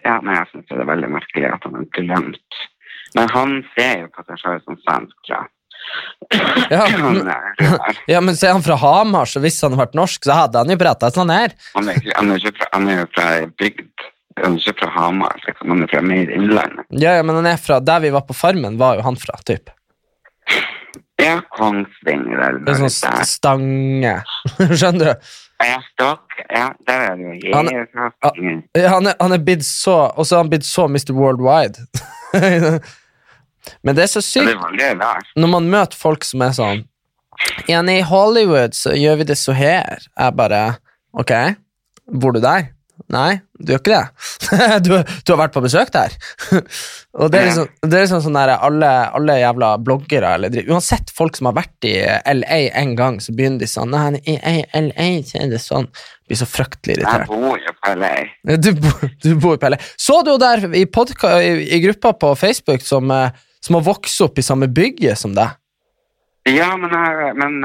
ja, 0.03 0.19
nei, 0.25 0.35
jeg 0.41 0.51
syns 0.53 0.67
det 0.71 0.81
er 0.81 0.91
veldig 0.91 1.13
merkelig 1.13 1.53
at 1.53 1.69
han 1.69 1.79
er 1.81 1.87
glemt. 1.97 2.65
Men 3.17 3.31
han 3.33 3.55
ser 3.77 4.05
jo 4.05 4.11
på 4.15 4.25
seg 4.27 4.43
selv 4.43 4.67
som 4.67 4.83
svensk, 4.83 5.17
tror 5.27 5.39
jeg. 5.47 5.55
Ja, 6.69 6.85
men, 6.99 7.21
ja, 8.11 8.21
men 8.21 8.37
så 8.37 8.49
er 8.49 8.57
han 8.57 8.65
fra 8.67 8.77
Hamar, 8.83 9.31
så 9.31 9.41
hvis 9.41 9.57
han 9.63 9.73
hadde 9.73 9.85
vært 9.87 9.97
norsk, 9.97 10.27
så 10.27 10.37
hadde 10.43 10.61
han 10.61 10.73
jo 10.75 10.77
prata 10.81 11.09
sånn 11.15 11.33
her. 11.33 11.55
han, 11.77 11.89
er, 11.89 12.03
han, 12.19 12.33
er 12.35 12.43
ikke 12.43 12.57
fra, 12.59 12.69
han 12.75 12.91
er 12.91 13.01
jo 13.01 13.09
fra 13.15 13.29
bygd. 13.63 14.07
Han 14.43 14.55
er 14.55 14.63
ikke 14.63 14.77
fra 14.83 14.91
Hamar, 14.95 15.41
liksom. 15.47 15.73
han 15.73 15.87
er 15.87 15.91
fra 15.91 16.03
mer 16.05 16.35
innlandet. 16.35 16.87
Ja, 16.93 17.17
ja, 17.19 17.25
men 17.27 17.41
han 17.41 17.49
er 17.49 17.59
fra 17.63 17.81
der 17.81 18.05
vi 18.05 18.13
var 18.15 18.27
på 18.29 18.37
Farmen, 18.37 18.77
var 18.81 18.99
jo 18.99 19.07
han 19.07 19.19
fra, 19.19 19.39
typ. 19.49 19.73
Ja, 21.19 21.41
Kongsvinger 21.57 22.39
eller 22.39 22.61
Det 22.63 22.75
er 22.77 22.85
noe 22.85 22.95
sånn 22.95 23.25
stange. 23.27 24.15
Skjønner 24.79 25.15
du? 25.15 25.31
Ja, 25.65 25.81
Stokk. 25.93 26.37
Ja, 26.55 26.69
der 26.87 27.01
er 27.09 27.17
det 27.19 27.25
jo 27.43 27.55
Han- 27.55 29.07
er, 29.07 29.15
han 29.21 29.33
er 29.35 29.39
blitt 29.43 29.65
så 29.67 29.97
Og 30.17 30.27
så 30.27 30.37
er 30.37 30.43
han 30.45 30.51
blitt 30.53 30.65
så 30.69 30.87
Mr. 30.89 31.11
Worldwide. 31.17 31.83
Men 33.83 33.97
det 33.97 34.05
er 34.07 34.11
så 34.13 34.23
sykt 34.25 34.47
det 34.79 34.93
når 35.37 35.51
man 35.51 35.67
møter 35.71 35.99
folk 35.99 36.25
som 36.25 36.41
er 36.47 36.55
sånn 36.57 36.85
Ja, 37.69 37.83
i 37.83 38.01
Hollywood 38.07 38.75
så 38.75 38.95
gjør 38.97 39.17
vi 39.21 39.25
det 39.29 39.37
så 39.39 39.53
her. 39.55 39.99
Jeg 40.19 40.37
bare 40.39 40.63
Ok, 41.19 41.33
bor 42.23 42.33
du 42.33 42.41
der? 42.41 42.71
Nei, 43.09 43.39
du 43.57 43.73
gjør 43.73 43.81
ikke 43.81 43.95
det. 43.95 44.81
du, 44.85 44.91
du 45.01 45.33
har 45.33 45.41
vært 45.41 45.55
på 45.55 45.63
besøk 45.65 45.93
der. 45.95 46.13
og 47.19 47.31
det 47.33 47.41
er 47.41 47.47
liksom, 47.49 47.71
det 47.81 47.97
er 47.97 48.05
liksom 48.05 48.21
sånn 48.27 48.37
der 48.37 48.53
alle, 48.57 48.91
alle 49.17 49.39
jævla 49.41 49.71
bloggere 49.81 50.35
eller 50.37 50.59
Uansett 50.69 51.13
folk 51.17 51.39
som 51.39 51.49
har 51.49 51.57
vært 51.57 51.89
i 51.89 51.95
LA 52.05 52.61
en 52.83 52.93
gang, 52.99 53.17
så 53.25 53.33
begynner 53.37 53.65
de 53.65 53.71
sånn 53.71 53.95
Nei, 53.95 54.21
i 54.29 54.37
LA 54.77 55.09
så 55.25 55.41
er 55.41 55.53
det 55.55 55.63
sånn. 55.65 55.89
Blir 56.29 56.41
så 56.43 56.49
fryktelig 56.49 56.99
Jeg 57.01 57.29
bor 57.31 57.57
jo 57.57 57.73
på 57.81 57.95
LA. 57.97 58.13
Du, 58.61 58.73
du 59.25 59.31
bor 59.41 59.57
i 59.57 59.63
Pelle. 59.63 59.81
Så 59.97 60.21
du 60.27 60.35
der 60.41 60.69
i, 60.77 60.85
podka, 60.85 61.39
i, 61.41 61.65
i 61.73 61.81
gruppa 61.87 62.13
på 62.13 62.35
Facebook 62.37 62.85
som, 62.85 63.09
eh, 63.15 63.33
som 63.65 63.79
har 63.79 63.89
vokst 63.89 64.21
opp 64.27 64.37
i 64.37 64.45
samme 64.45 64.69
bygget 64.69 65.17
som 65.21 65.33
deg? 65.37 65.57
Ja, 66.49 66.69
men, 66.81 66.93
jeg, 66.93 67.33
men 67.39 67.57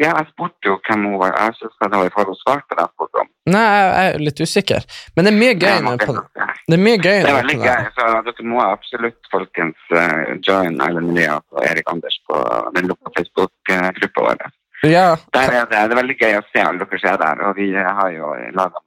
ja, 0.00 0.10
jeg 0.10 0.26
spurte 0.30 0.70
jo 0.70 0.76
hvem 0.86 1.06
hun 1.10 1.18
var. 1.20 1.34
Jeg 1.36 1.56
syns 1.58 1.78
det 1.82 1.90
var 1.94 2.08
i 2.08 2.12
forhold 2.14 2.38
til 2.42 2.76
det 2.78 2.84
jeg 2.84 2.92
spurte 2.94 3.22
om. 3.22 3.30
Nei, 3.54 3.64
jeg 3.64 3.90
jeg 3.96 4.12
er 4.12 4.24
litt 4.26 4.42
usikker. 4.42 4.86
Men 5.14 5.26
det 5.26 5.32
er 5.32 5.38
mye 5.40 5.56
gøy. 5.56 5.76
Må 5.86 5.94
på, 6.02 6.14
det. 6.16 6.46
det 6.66 6.78
er 6.78 6.84
mye 6.88 7.00
gøy. 7.00 7.18
Det 7.18 7.32
er 7.32 7.40
veldig 7.40 7.58
gøy. 7.62 7.90
Så 7.98 8.08
dere 8.28 8.48
må 8.52 8.62
absolutt, 8.64 9.20
folkens, 9.32 9.78
uh, 9.94 10.32
join 10.46 10.80
Erlend 10.86 11.12
Elias 11.12 11.44
og 11.54 11.62
Erik 11.66 11.92
Anders 11.92 12.18
på 12.28 12.40
den 12.78 12.90
lukka 12.90 13.14
Facebook-gruppa 13.18 14.26
vår. 14.30 14.48
Ja, 14.84 15.06
Der 15.32 15.48
er 15.48 15.64
det, 15.70 15.78
det 15.86 15.94
er 15.96 15.98
veldig 15.98 16.18
gøy 16.20 16.34
å 16.38 16.44
se 16.50 16.62
alle 16.62 16.84
dere 16.84 17.00
ser 17.00 17.22
der. 17.22 17.46
Og 17.48 17.56
vi 17.58 17.70
har 17.76 18.10
jo 18.14 18.34
laga 18.56 18.82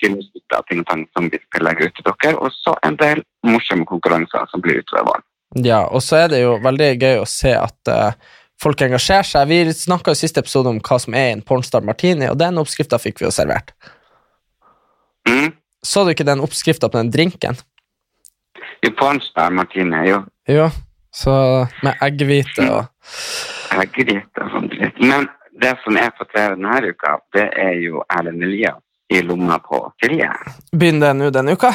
filmsnutter 0.00 0.58
av 0.58 0.68
ting 0.68 0.84
som 0.86 1.28
vi 1.30 1.40
skal 1.40 1.66
legge 1.66 1.88
ut 1.88 1.96
til 1.96 2.08
dere. 2.08 2.36
Og 2.38 2.52
så 2.54 2.76
en 2.86 2.98
del 3.00 3.22
morsomme 3.46 3.86
konkurranser 3.88 4.48
som 4.50 4.64
blir 4.64 4.82
utover 4.82 5.08
våren. 5.10 5.28
ja, 5.64 5.82
og 5.84 6.00
så 6.00 6.22
er 6.22 6.28
det 6.32 6.42
jo 6.42 6.54
veldig 6.64 6.90
gøy 6.96 7.18
å 7.20 7.28
se 7.28 7.50
at 7.52 7.90
eh, 7.92 8.14
folk 8.62 8.84
engasjerer 8.84 9.26
seg. 9.26 9.50
Vi 9.50 9.74
snakka 9.74 10.14
i 10.14 10.18
siste 10.18 10.42
episode 10.42 10.70
om 10.70 10.78
hva 10.82 10.98
som 11.02 11.16
er 11.18 11.32
en 11.32 11.42
pornstar 11.44 11.84
martini, 11.86 12.28
og 12.30 12.38
den 12.40 12.60
oppskrifta 12.62 13.00
fikk 13.02 13.22
vi 13.22 13.28
jo 13.28 13.34
servert. 13.34 13.74
Mm? 15.28 15.52
Så 15.82 16.04
du 16.04 16.12
ikke 16.12 16.26
den 16.26 16.42
oppskrifta 16.44 16.90
på 16.90 17.00
den 17.00 17.10
drinken? 17.10 17.58
Jo, 18.82 18.90
Pornstar 18.98 19.50
martini, 19.54 19.98
jo. 20.08 20.22
Jo, 20.50 20.68
så 21.14 21.32
med 21.82 21.98
eggehvite 22.02 22.66
og 22.70 22.88
Eggehvite 23.78 24.46
og 24.56 24.66
dritt. 24.72 24.98
Men 25.00 25.28
det 25.62 25.76
som 25.84 25.96
er 25.96 26.10
på 26.16 26.26
TV 26.30 26.56
denne 26.56 26.80
uka, 26.90 27.16
det 27.34 27.46
er 27.62 27.76
jo 27.82 28.02
Erlend 28.10 28.42
Elias 28.42 28.80
i 29.12 29.22
lomma 29.22 29.58
på 29.62 29.80
Silje. 30.02 30.30
Begynner 30.72 31.12
det 31.12 31.18
nå 31.20 31.30
denne 31.34 31.54
uka? 31.54 31.72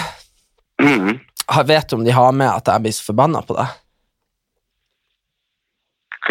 Mm. 0.81 1.19
Vet 1.67 1.89
du 1.89 1.95
om 1.95 2.03
de 2.05 2.15
har 2.15 2.33
med 2.35 2.49
at 2.51 2.67
jeg 2.67 2.83
blir 2.83 2.95
så 2.95 3.07
forbanna 3.11 3.43
på 3.45 3.55
deg? 3.57 3.75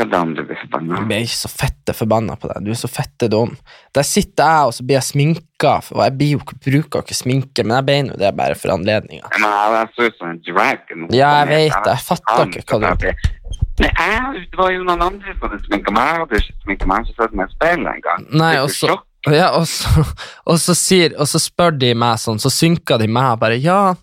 Om 0.04 0.34
du 0.36 0.42
blir 0.44 0.58
forbanna? 0.60 0.98
Jeg 0.98 1.08
blir 1.08 1.22
ikke 1.24 1.38
så 1.40 1.48
fette 1.48 1.94
forbanna 1.96 2.36
på 2.36 2.50
deg. 2.50 2.64
Du 2.66 2.70
er 2.70 2.78
så 2.80 2.90
fette 2.92 3.28
dum. 3.32 3.54
Der 3.96 4.04
sitter 4.04 4.44
jeg, 4.44 4.66
og 4.68 4.74
så 4.76 4.84
blir 4.84 4.98
jeg 4.98 5.06
sminka. 5.08 5.72
Og 5.94 6.02
jeg 6.04 6.16
blir 6.18 6.30
jo, 6.34 6.38
ikke- 6.42 6.58
bruker 6.66 7.02
ikke 7.06 7.16
sminke, 7.16 7.64
men 7.64 7.76
jeg 7.78 7.86
ble 7.86 7.96
nå 8.10 8.18
det 8.20 8.36
bare 8.36 8.54
for 8.54 8.74
anledninga. 8.74 9.30
Men 9.40 9.48
jeg 9.48 9.88
så 9.96 10.06
ut 10.06 10.18
som 10.18 10.28
en 10.30 10.42
dragon. 10.44 11.08
Ja, 11.16 11.44
jeg 11.44 11.48
vet 11.48 11.84
det. 11.84 11.96
Jeg 11.96 12.04
fatter 12.10 12.60
ikke 12.60 12.80
hva 12.80 12.96
du 12.98 13.12
Nei, 13.76 13.90
jeg, 13.92 14.46
det 14.50 14.56
var 14.58 14.70
jo 14.72 14.84
noen 14.84 15.02
andre 15.04 15.34
som 15.34 15.50
hadde 15.50 15.64
sminka 15.66 15.92
meg. 15.92 16.06
Jeg 16.08 16.20
hadde 16.22 16.38
ikke 16.40 16.62
sminka 16.64 16.86
meg, 16.86 17.06
så 17.06 17.14
satt 17.18 17.34
meg 17.36 17.48
i 17.50 17.52
speilet 17.52 18.08
en. 18.16 18.26
Nei, 18.40 18.54
og 18.62 18.70
så, 18.72 18.96
ja, 19.28 19.50
og, 19.58 19.66
så, 19.68 20.04
og, 20.46 20.56
så 20.62 20.74
sier, 20.74 21.12
og 21.20 21.28
så 21.28 21.40
spør 21.42 21.76
de 21.76 21.92
meg 21.94 22.16
sånn, 22.22 22.40
så 22.40 22.48
synker 22.52 22.98
de 22.98 23.08
meg 23.08 23.38
bare 23.38 23.58
Ja, 23.60 23.94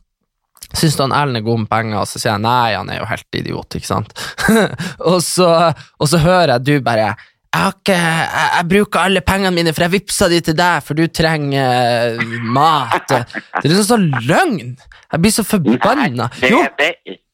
syns 0.78 0.98
du 0.98 1.04
han 1.06 1.16
Erlend 1.16 1.42
er 1.42 1.46
god 1.46 1.64
med 1.64 1.72
penger? 1.72 2.00
Og 2.02 2.10
så 2.10 2.20
sier 2.22 2.34
jeg 2.34 2.46
nei, 2.46 2.74
han 2.76 2.90
er 2.92 3.02
jo 3.02 3.10
helt 3.10 3.40
idiot, 3.40 3.78
ikke 3.78 3.90
sant? 3.90 4.16
og, 5.12 5.20
så, 5.26 5.50
og 5.74 6.10
så 6.10 6.22
hører 6.24 6.58
jeg 6.58 6.68
du 6.68 6.74
bare 6.86 7.14
jeg, 7.54 7.62
har 7.62 7.74
ikke, 7.76 7.96
jeg, 7.96 8.46
jeg 8.58 8.66
bruker 8.72 9.00
alle 9.04 9.22
pengene 9.22 9.54
mine, 9.54 9.74
for 9.78 9.86
jeg 9.86 9.94
vippsa 9.94 10.26
de 10.32 10.40
til 10.42 10.56
deg, 10.58 10.82
for 10.82 10.98
du 10.98 11.04
trenger 11.14 12.16
eh, 12.18 12.40
mat. 12.50 13.04
Det 13.06 13.20
er 13.62 13.68
liksom 13.70 13.86
sånn 13.92 14.08
løgn! 14.26 14.72
Jeg 15.14 15.22
blir 15.22 15.36
så 15.36 15.46
forbanna. 15.46 16.32
Jo, 16.50 16.64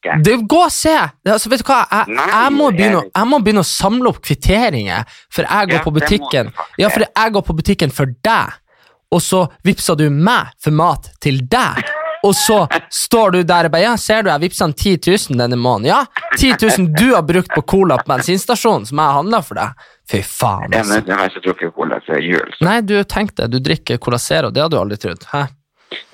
det 0.03 0.35
gå 0.51 0.59
og 0.65 0.73
se! 0.75 0.95
Altså, 1.23 1.51
vet 1.51 1.63
du 1.63 1.69
hva? 1.69 1.85
Jeg, 1.87 2.17
jeg, 2.19 2.51
må 2.55 2.67
begynne, 2.75 3.05
jeg 3.07 3.29
må 3.31 3.39
begynne 3.43 3.63
å 3.63 3.69
samle 3.69 4.11
opp 4.11 4.19
kvitteringer, 4.25 5.07
for 5.31 5.47
jeg 5.47 5.71
går 5.71 5.85
på 5.87 5.95
butikken. 5.95 6.51
Ja, 6.79 6.91
for 6.91 7.07
jeg 7.07 7.35
går 7.37 7.47
på 7.47 7.55
butikken 7.55 7.95
for 7.95 8.11
deg, 8.27 8.59
og 9.15 9.23
så 9.23 9.45
vippsa 9.63 9.95
du 9.99 10.09
meg 10.11 10.51
for 10.59 10.75
mat 10.75 11.13
til 11.23 11.39
deg. 11.47 11.79
Og 12.23 12.33
så 12.35 12.67
står 12.91 13.31
du 13.31 13.43
der 13.47 13.69
og 13.69 13.71
bare 13.71 13.81
Ja, 13.85 13.93
ser 13.97 14.23
du, 14.23 14.29
jeg 14.29 14.41
vippsa 14.43 14.65
han 14.67 14.73
10 14.73 14.97
000 15.07 15.37
denne 15.39 15.55
måneden. 15.59 15.87
Ja, 15.91 16.05
10 16.37 16.57
000 16.77 16.87
du 16.99 17.13
har 17.15 17.23
brukt 17.23 17.53
på 17.55 17.61
cola 17.61 17.97
på 18.01 18.09
bensinstasjonen, 18.11 18.85
som 18.89 18.99
jeg 18.99 19.15
handla 19.19 19.41
for 19.45 19.59
deg. 19.61 19.85
Fy 20.09 20.19
faen, 20.25 20.73
altså. 20.73 20.99
jeg 21.05 21.15
har 21.15 21.29
ikke 21.29 21.43
drukket 21.45 21.75
cola 21.75 21.99
siden 22.05 22.25
jul. 22.25 22.51
så- 22.57 22.65
Nei, 22.65 22.81
du 22.81 22.95
tenkte 23.03 23.47
du 23.47 23.59
drikker 23.59 23.97
Cola 24.01 24.17
Zero, 24.17 24.49
det 24.51 24.61
hadde 24.63 24.75
du 24.75 24.81
aldri 24.81 24.97
trodd. 24.97 25.23
Hæ? 25.31 25.45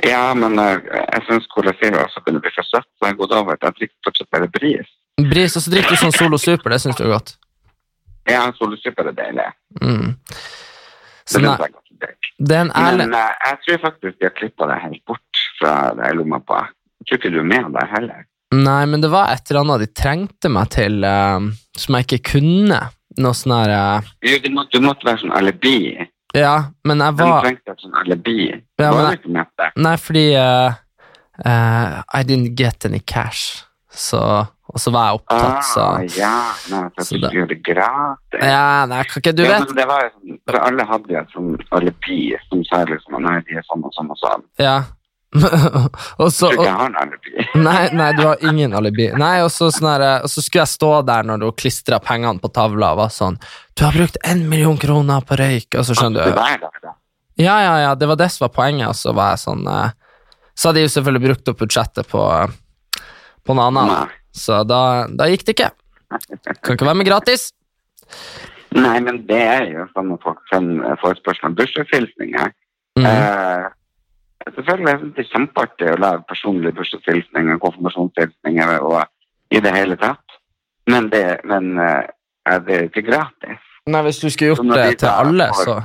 Ja, 0.03 0.33
men 0.33 0.59
eh, 0.59 0.77
jeg 1.13 1.23
syns 1.27 1.47
Cola 1.53 1.73
Zero 1.81 2.03
også 2.03 2.21
kunne 2.25 2.39
bli 2.43 2.51
for 2.55 2.63
søtt, 2.63 2.87
så 2.99 3.07
jeg 3.09 3.17
går 3.17 3.33
over 3.39 3.55
til 3.55 3.67
jeg 3.71 3.75
drikker 3.79 3.97
fortsatt 4.09 4.29
bare 4.31 4.47
bris. 4.51 4.91
Bris, 5.31 5.55
og 5.55 5.63
så 5.63 5.71
drikker 5.71 5.95
du 5.95 6.01
sånn 6.03 6.11
Solo 6.15 6.37
Super, 6.37 6.69
det 6.75 6.81
syns 6.83 6.95
du 6.99 7.03
er 7.07 7.13
godt. 7.15 7.35
Ja, 8.29 8.51
Solosuper 8.57 9.11
er 9.11 9.15
deilig. 9.17 9.45
Mm. 9.81 10.15
Så 11.25 11.39
det 11.41 12.55
er 12.57 12.61
en 12.61 12.71
ærlig 12.75 13.05
Men 13.07 13.13
eh, 13.17 13.31
jeg 13.47 13.57
tror 13.65 13.79
faktisk 13.85 14.19
de 14.19 14.27
har 14.27 14.33
klippa 14.37 14.67
det 14.69 14.77
helt 14.83 15.01
bort 15.09 15.21
fra 15.65 15.75
det 15.97 16.05
jeg 16.11 16.19
lomma 16.21 16.39
på. 16.45 16.61
Jeg 17.01 17.09
tror 17.09 17.19
ikke 17.23 17.33
du 17.35 17.39
er 17.41 17.49
med 17.49 17.73
der 17.75 17.89
heller. 17.97 18.23
Nei, 18.55 18.81
men 18.87 19.01
det 19.03 19.09
var 19.11 19.33
et 19.33 19.49
eller 19.49 19.63
annet 19.65 19.81
de 19.83 19.87
trengte 19.97 20.49
meg 20.53 20.69
til 20.77 21.03
eh, 21.03 21.47
som 21.81 21.97
jeg 21.97 22.05
ikke 22.07 22.21
kunne. 22.37 22.77
Noe 23.17 23.35
sånn 23.35 23.53
her 23.57 23.71
eh, 23.73 24.09
Jo, 24.29 24.37
du 24.43 24.49
måtte, 24.53 24.77
du 24.77 24.85
måtte 24.85 25.07
være 25.07 25.23
sånn 25.25 25.33
alibi. 25.35 25.77
Ja, 26.35 26.55
men 26.83 26.99
jeg 27.03 27.15
De 27.17 27.23
var 27.29 27.45
trengte 27.45 27.73
et 27.73 27.83
sånn 27.83 27.95
alibi. 28.01 28.39
Ja, 28.79 28.89
var 28.91 28.97
men- 29.01 29.13
du 29.15 29.19
ikke 29.21 29.33
med 29.37 29.51
det? 29.59 29.69
Nei, 29.85 29.95
fordi 30.03 30.25
eh, 30.39 30.73
eh, 31.45 32.01
I 32.19 32.23
didn't 32.27 32.55
get 32.59 32.85
any 32.85 32.99
cash. 32.99 33.63
Så, 33.95 34.19
og 34.19 34.79
så 34.81 34.91
var 34.91 35.05
jeg 35.07 35.21
opptatt, 35.21 35.63
så 35.69 35.83
Ah, 35.85 36.01
ja, 36.19 36.31
nei, 36.73 36.81
så 36.99 37.15
du 37.15 37.29
gjorde 37.31 37.53
det 37.53 37.61
gratis. 37.63 38.41
Ja, 38.43 38.83
nei, 38.91 38.97
kan 39.07 39.21
ikke 39.21 39.31
Du 39.37 39.43
ja, 39.45 39.59
vet 39.61 39.71
det 39.77 39.85
var 39.87 40.01
jo 40.03 40.09
sånn, 40.17 40.39
for 40.49 40.57
alle 40.59 40.87
hadde 40.89 41.13
jo 41.15 41.19
et 41.21 41.31
sånn 41.31 41.53
alibi 41.79 42.17
som 42.49 42.63
sa 42.67 42.81
liksom 42.89 43.15
nei, 43.23 43.37
de 43.47 43.55
er 43.55 43.63
sånn 43.69 43.85
og 43.87 43.95
sånn 43.95 44.11
og 44.11 44.19
sånn. 44.19 44.43
Ja. 44.59 44.75
og 46.21 46.29
så 46.33 46.51
ikke 46.53 46.71
har 46.71 46.89
en 46.89 46.97
alibi. 46.99 47.45
Nei, 47.67 47.89
nei, 47.95 48.09
du 48.15 48.23
har 48.25 48.43
ingen 48.45 48.75
alibi. 48.77 49.07
Nei, 49.19 49.33
og 49.43 49.49
så, 49.53 49.69
sånn 49.73 50.27
skulle 50.31 50.63
jeg 50.63 50.71
stå 50.71 50.91
der 51.07 51.27
når 51.27 51.41
du 51.43 51.47
klistra 51.57 51.99
pengene 52.03 52.41
på 52.41 52.51
tavla 52.55 52.93
og 52.95 53.01
var 53.03 53.13
sånn 53.13 53.37
Du 53.75 53.85
har 53.85 53.95
brukt 53.95 54.19
én 54.27 54.45
million 54.51 54.77
kroner 54.79 55.25
på 55.25 55.37
røyk, 55.39 55.69
og 55.75 55.87
så 55.87 55.97
skjønner 55.97 56.31
du. 56.31 56.89
Ja, 57.41 57.55
ja, 57.63 57.75
ja, 57.83 57.93
det 57.99 58.07
var 58.07 58.19
det 58.19 58.29
som 58.31 58.45
var 58.47 58.53
poenget, 58.55 58.87
og 58.93 58.95
så 58.95 59.11
var 59.15 59.33
jeg 59.33 59.43
sånn 59.43 59.65
eh, 59.67 59.95
Så 60.55 60.69
hadde 60.69 60.83
jeg 60.83 60.89
jo 60.89 60.93
selvfølgelig 60.95 61.25
brukt 61.27 61.51
opp 61.51 61.63
budsjettet 61.63 62.11
på, 62.11 62.23
på 63.43 63.57
noe 63.57 63.69
annet, 63.71 64.19
så 64.35 64.63
da, 64.67 64.81
da 65.11 65.27
gikk 65.31 65.47
det 65.47 65.57
ikke. 65.57 65.71
Kan 66.63 66.77
ikke 66.77 66.87
være 66.87 66.99
med 67.01 67.09
gratis. 67.09 67.49
Nei, 68.75 68.99
men 69.03 69.21
det 69.27 69.39
er 69.39 69.67
jo 69.71 69.87
sånn 69.95 70.13
at 70.15 70.23
folk 70.23 70.39
sender 70.51 70.99
forespørsel 70.99 71.49
om 71.49 71.55
bursdagshilsninger. 71.59 72.53
Mm. 72.99 73.05
Eh, 73.07 73.67
selvfølgelig 74.53 75.15
det 75.15 75.23
er 75.25 75.29
kjempeartig 75.33 75.87
å 75.93 75.97
lage 75.99 76.23
personlige 76.29 76.75
bursdagshilsninger, 76.77 77.57
konfirmasjonshilsninger 77.63 78.79
og 78.85 79.03
i 79.51 79.59
det 79.59 79.73
hele 79.75 79.95
tatt. 79.97 80.37
Men 80.87 81.09
det, 81.09 81.39
men, 81.49 81.77
eh, 81.79 82.03
er 82.45 82.59
det 82.59 82.75
er 82.75 82.83
ikke 82.89 83.05
gratis. 83.09 83.61
Nei, 83.87 84.01
hvis 84.05 84.19
du 84.21 84.29
skulle 84.29 84.53
gjort 84.55 84.75
det 84.75 84.99
til 84.99 85.07
alle, 85.09 85.47
får- 85.53 85.65
så 85.65 85.83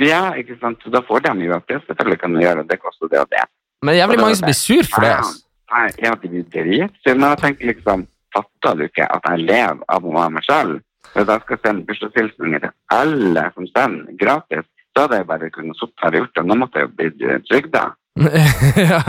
Ja, 0.00 0.32
ikke 0.32 0.56
sant? 0.60 0.78
Så 0.82 0.90
da 0.90 1.00
får 1.04 1.20
de 1.26 1.44
jo 1.44 1.52
at 1.54 1.66
det 1.68 1.82
selvfølgelig 1.86 2.20
kan 2.20 2.32
du 2.34 2.40
gjøre, 2.40 2.62
det 2.68 2.78
koster 2.80 3.08
det 3.08 3.18
og 3.20 3.28
det. 3.30 3.42
Men 3.82 3.94
jævlig 3.96 4.18
mange 4.20 4.36
som 4.36 4.46
blir 4.46 4.54
sur 4.56 4.82
for 4.94 5.00
det. 5.04 5.10
altså. 5.16 5.42
Nei, 5.72 5.88
ja, 6.02 6.14
det 6.14 6.30
blir 6.30 6.44
dritsure. 6.54 7.14
Men 7.18 7.28
jeg 7.30 7.38
tenker 7.38 7.66
liksom, 7.66 8.06
fatter 8.34 8.74
du 8.78 8.82
ikke 8.86 9.06
at 9.12 9.20
jeg 9.28 9.38
lever 9.50 9.82
av 9.88 10.04
å 10.04 10.12
være 10.14 10.30
meg 10.30 10.44
selv? 10.44 10.80
Hvis 11.14 11.26
jeg 11.26 11.40
skal 11.44 11.58
sende 11.66 11.86
bursdagshilsninger 11.86 12.58
til 12.60 12.70
alle 12.90 13.44
som 13.54 13.66
sender 13.66 14.16
gratis, 14.20 14.64
så 14.90 15.04
hadde 15.04 15.20
jeg 15.20 15.28
bare 15.30 15.50
kunnet 15.54 15.78
sitte 15.78 16.04
her 16.04 16.14
og 16.14 16.24
gjort 16.24 16.36
det. 16.36 16.46
Nå 16.50 16.58
måtte 16.60 16.80
jeg 16.80 16.88
jo 16.88 16.94
bli 16.98 17.40
trygda. 17.48 17.82
ja, 18.90 19.00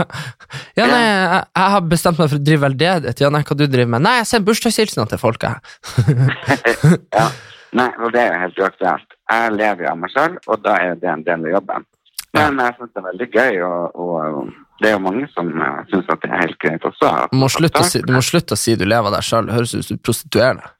ja 0.78 0.84
nei, 0.86 1.00
jeg, 1.02 1.40
jeg 1.58 1.70
har 1.74 1.88
bestemt 1.90 2.20
meg 2.20 2.30
for 2.30 2.38
å 2.38 2.44
drive 2.46 2.64
veldedighet. 2.66 3.22
Ja, 3.24 3.32
nei, 3.34 3.42
hva 3.48 3.56
du 3.58 3.64
driver 3.66 3.94
med? 3.96 4.04
Nei, 4.06 4.18
jeg 4.20 4.28
sender 4.30 4.48
bursdagshilsener 4.50 5.10
til 5.10 5.20
folket, 5.20 5.72
ja. 7.18 7.26
Nei, 7.72 7.88
og 8.04 8.12
det 8.12 8.20
er 8.20 8.34
jo 8.34 8.40
helt 8.42 8.58
uaktuelt. 8.60 9.14
Jeg 9.32 9.52
lever 9.56 9.86
jo 9.86 9.90
av 9.94 10.00
meg 10.02 10.12
selv, 10.12 10.40
og 10.44 10.60
da 10.60 10.76
er 10.76 10.98
det 11.00 11.08
en 11.08 11.24
del 11.24 11.46
av 11.48 11.54
jobben. 11.56 11.86
Men 12.36 12.60
jeg 12.60 12.76
syns 12.76 12.92
det 12.92 13.00
er 13.00 13.06
veldig 13.06 13.28
gøy, 13.32 13.58
og, 13.64 13.96
og 14.02 14.52
det 14.80 14.90
er 14.90 14.94
jo 14.94 15.02
mange 15.04 15.26
som 15.32 15.48
uh, 15.56 15.80
syns 15.88 16.12
at 16.12 16.20
det 16.22 16.30
er 16.30 16.44
helt 16.44 16.58
greit 16.60 16.84
også. 16.88 17.10
Du 17.32 17.38
må 17.40 17.48
slutte 17.52 17.80
å 17.80 17.88
si, 17.88 18.02
du 18.04 18.14
slutte 18.24 18.56
å 18.56 18.60
si 18.60 18.76
du 18.76 18.84
lever 18.86 19.08
av 19.08 19.16
deg 19.16 19.26
sjøl. 19.26 19.48
Det 19.48 19.56
høres 19.56 19.74
ut 19.76 19.88
som 19.88 19.98
du 19.98 20.04
prostituerer 20.04 20.60
deg. 20.60 20.70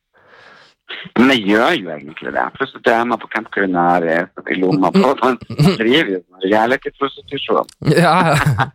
Men 1.18 1.32
jeg 1.34 1.42
gjør 1.50 1.72
jo 1.76 1.90
egentlig 1.94 2.32
det. 2.34 2.44
Prostituerer 2.56 3.08
meg 3.08 3.20
på 3.22 3.30
Camp 3.32 3.50
Culinaris 3.54 4.50
i 4.52 4.58
lomma 4.60 4.90
på 4.94 5.12
Man 5.22 5.38
driver 5.80 6.12
jo 6.14 6.20
med 6.20 6.46
reality-prostitusjon. 6.46 7.72
Ja, 7.92 8.14
ja. 8.32 8.68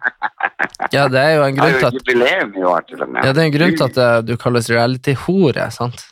ja, 0.94 1.08
det 1.12 1.22
er 1.22 1.34
jo 1.38 1.46
en 1.48 1.58
grunn 1.60 1.74
Det 1.74 1.80
til 1.80 1.86
jo 1.86 1.88
at 1.88 2.00
jubileum 2.00 2.52
i 2.56 2.66
år, 2.74 2.86
til 2.90 3.06
og 3.06 3.14
med. 3.14 3.24
ja, 3.26 3.34
det 3.34 3.44
er 3.44 3.50
en 3.50 3.56
grunn 3.58 3.78
til 3.78 3.88
at 3.88 4.02
eh, 4.04 4.18
du 4.28 4.36
kalles 4.42 4.70
reality-hore, 4.74 5.70
sant? 5.76 6.06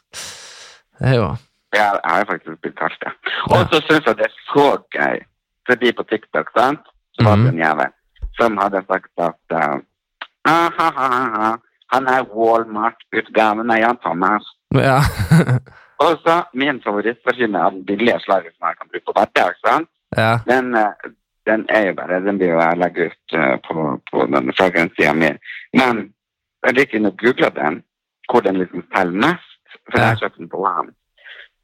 Det 0.99 1.11
er 1.13 1.19
jo 1.19 1.27
Ja, 1.75 1.91
jeg 1.91 2.11
har 2.11 2.27
faktisk 2.29 2.61
blitt 2.63 2.77
kalt 2.79 2.97
det. 3.03 3.11
Og 3.51 3.67
så 3.71 3.81
syns 3.83 4.07
jeg 4.07 4.19
det 4.21 4.29
er 4.29 4.35
så 4.47 4.67
gøy, 4.95 5.21
fordi 5.67 5.91
på 5.97 6.07
TikTok, 6.07 6.53
sant, 6.55 6.85
så 7.15 7.27
var 7.27 7.41
det 7.41 7.51
en 7.51 7.63
jævel 7.63 7.91
som 8.39 8.57
hadde 8.59 8.81
sagt 8.87 9.11
at 9.23 9.55
uh, 9.55 9.77
ah, 10.45 10.69
ha, 10.77 10.87
ha, 10.97 11.07
ha, 11.07 11.41
ha. 11.43 11.51
han 11.93 12.07
er 12.11 12.27
Walmart-utgaven 12.35 13.71
av 13.71 13.79
Jan 13.79 14.01
Thomas. 14.03 14.51
Ja. 14.75 14.99
Og 16.03 16.17
så 16.23 16.43
min 16.53 16.81
favorittmaskin 16.83 17.55
er 17.55 17.69
den 17.69 17.85
billige 17.85 18.19
slaget 18.19 18.53
som 18.55 18.67
jeg 18.67 18.77
kan 18.79 18.89
bruke 18.91 19.05
på 19.05 19.15
hverdag, 19.17 19.53
sant? 19.65 19.89
ja. 20.17 20.39
Den, 20.47 20.75
eh, 20.75 21.11
den 21.47 21.65
er 21.69 21.87
jo 21.87 21.93
bare, 21.93 22.19
den 22.25 22.37
blir 22.37 22.53
jo 22.53 22.59
jeg 22.59 22.77
legger 22.77 23.11
ut 23.11 23.33
eh, 23.39 23.57
på, 23.67 24.01
på 24.11 24.25
den 24.33 24.53
fragrance-sida 24.57 25.13
mi. 25.13 25.31
Men 25.73 26.03
jeg 26.65 26.77
liker 26.77 26.99
ikke 26.99 27.11
å 27.11 27.17
google 27.23 27.51
den, 27.55 27.81
hvor 28.31 28.45
den 28.45 28.59
liksom 28.61 28.85
selger 28.95 29.21
mest, 29.27 29.79
for 29.91 30.01
jeg 30.01 30.21
kjøpt 30.21 30.39
den 30.41 30.49
på 30.49 30.61
Wam. 30.63 30.93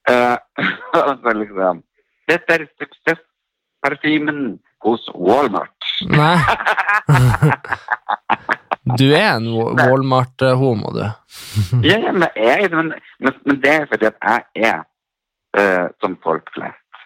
Uh, 0.10 0.38
og 0.98 1.12
så 1.22 1.34
liksom 1.38 1.84
Dette 2.30 2.56
er 2.56 2.64
suksessparfymen 2.82 4.60
hos 4.86 5.06
Walmart. 5.14 5.92
Nei. 6.10 6.38
Du 8.82 9.12
er 9.14 9.36
en 9.36 9.48
Walmart-homo, 9.54 10.92
du. 10.92 11.04
ja, 11.90 11.98
ja, 12.02 12.12
men, 12.12 12.30
jeg, 12.36 12.70
men, 12.72 12.94
men, 13.20 13.34
men 13.46 13.60
det 13.62 13.74
er 13.76 13.86
fordi 13.92 14.08
at 14.10 14.18
jeg 14.26 14.72
er 14.72 14.80
uh, 15.58 15.88
som 16.02 16.18
folk 16.24 16.50
flest. 16.56 17.04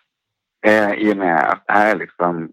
Uh, 0.68 0.94
I 0.96 1.10
og 1.12 1.18
med 1.18 1.34
at 1.36 1.66
jeg 1.70 1.90
er 1.90 2.00
liksom 2.04 2.48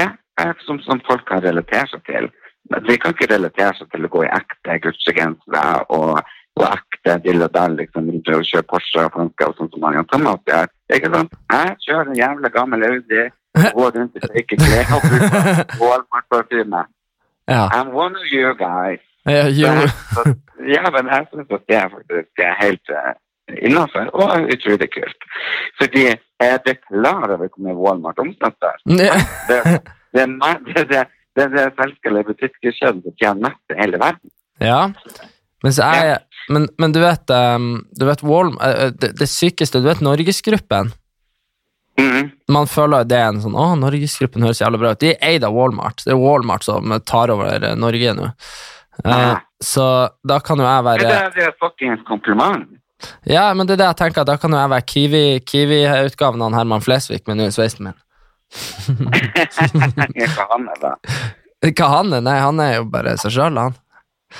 Ja, 0.00 0.08
jeg 0.38 0.48
er 0.48 0.64
som, 0.66 0.80
som 0.80 1.02
folk 1.10 1.26
kan 1.28 1.44
relatere 1.44 1.86
seg 1.92 2.06
til. 2.08 2.30
Men 2.70 2.86
De 2.88 2.96
kan 2.96 3.12
ikke 3.12 3.34
relatere 3.34 3.76
seg 3.76 3.92
til 3.92 4.08
å 4.08 4.12
gå 4.16 4.24
i 4.24 4.32
ekte 4.32 4.78
Gucci-gensere 4.86 5.84
og, 5.92 6.24
og 6.56 6.66
ekte 6.70 7.18
dill 7.26 7.44
og 7.44 7.52
dall, 7.52 7.76
liksom, 7.76 8.08
og 8.08 8.48
kjøre 8.48 8.64
Porsche 8.70 9.04
og 9.04 9.12
franske 9.18 9.50
og 9.50 9.60
sånn 9.60 9.72
som 9.74 9.84
man 9.84 10.00
gjør. 10.48 10.72
Ikke 10.96 11.12
sant? 11.12 11.36
Jeg 11.52 11.76
kjører 11.84 12.08
en 12.08 12.20
jævla 12.22 12.54
gammel 12.56 12.88
Audi, 12.88 13.26
går 13.76 13.96
rundt 13.98 14.16
i 14.16 14.24
fake 14.24 14.60
klær 14.64 14.96
og 14.96 15.04
bruker 15.12 15.80
Walmart-parfyme. 15.84 16.86
Ja. 17.48 17.68
I'm 17.72 17.92
one 17.92 18.16
of 18.20 18.26
your 18.32 18.54
guys. 18.58 19.02
Ja, 19.24 19.48
jo. 19.48 19.68
Så, 20.14 20.34
ja, 20.74 20.84
men 20.92 21.08
jeg 21.12 21.26
syns 21.30 21.52
at 21.56 21.64
det 21.68 21.76
er 21.76 21.88
faktisk 21.92 22.44
er 22.44 22.54
helt 22.60 22.92
uh, 22.92 23.12
innenfor, 23.66 24.10
og 24.12 24.48
utrolig 24.54 24.88
kult. 24.96 25.28
Fordi 25.80 26.04
er 26.40 26.56
det 26.66 26.76
klar 26.88 27.28
over 27.28 27.48
hvor 27.48 27.62
mye 27.64 27.76
Walmart 27.76 28.20
omsetter? 28.24 28.80
Ja. 28.88 29.16
Det, 29.48 29.60
det, 30.12 30.24
er 30.24 30.58
det, 30.66 30.88
det, 30.92 31.04
det, 31.36 31.46
det 31.46 32.18
er 32.18 32.28
butikkjeden 32.28 33.02
som 33.04 33.16
tjener 33.20 33.48
mest 33.48 33.72
i 33.72 33.80
hele 33.80 34.00
verden. 34.00 34.30
Ja. 34.60 34.82
Mens 35.64 35.80
jeg 35.80 36.18
Men, 36.52 36.68
men 36.78 36.92
du 36.92 37.00
vet, 37.00 37.30
um, 37.32 37.86
du 37.96 38.04
vet 38.04 38.22
Walm, 38.22 38.58
eh, 38.60 38.90
det, 38.92 39.14
det 39.16 39.28
sykeste 39.32 39.80
Du 39.80 39.86
vet 39.88 40.02
Norgesgruppen? 40.04 40.90
Mhm. 42.00 42.30
Man 42.50 42.66
føler 42.66 43.04
det 43.06 43.18
er 43.20 43.28
en 43.30 43.38
sånn 43.42 43.54
Å, 43.54 43.68
Norgesgruppen 43.78 44.42
høres 44.42 44.58
jævlig 44.58 44.80
bra 44.82 44.90
ut. 44.94 45.00
De 45.02 45.12
er 45.12 45.20
eid 45.28 45.44
av 45.46 45.54
Walmart. 45.54 46.02
Det 46.02 46.10
er 46.10 46.18
Walmart 46.18 46.66
som 46.66 46.90
tar 47.06 47.30
over 47.30 47.62
eh, 47.62 47.76
Norge 47.78 48.14
nå. 48.18 48.30
Uh, 49.04 49.36
så 49.62 49.84
da 50.26 50.38
kan 50.42 50.58
jo 50.58 50.66
jeg 50.66 50.84
være 50.86 51.12
Det 51.34 51.44
er 51.48 51.54
fuckings 51.58 52.02
kompliment. 52.06 52.66
Ja, 53.26 53.48
men 53.54 53.66
det 53.66 53.74
er 53.74 53.80
det 53.82 53.88
jeg 53.92 53.98
tenker, 54.04 54.26
da 54.26 54.36
kan 54.38 54.54
jo 54.54 54.58
jeg 54.60 54.70
være 54.70 54.86
Kiwi- 54.90 55.40
Kiwi-utgaven 55.50 56.42
av 56.46 56.54
Herman 56.54 56.82
Flesvig 56.84 57.24
med 57.26 57.40
nå 57.40 57.48
sveisen 57.54 57.88
min. 57.88 57.96
Hva 60.34 60.46
han 60.52 60.68
er 60.70 60.78
da? 60.82 60.92
Hva 61.64 61.88
han 61.96 62.12
er? 62.14 62.22
Nei, 62.24 62.36
han 62.38 62.60
er 62.62 62.76
jo 62.76 62.84
bare 62.92 63.16
seg 63.20 63.34
sjøl, 63.34 63.58
han. 63.58 63.74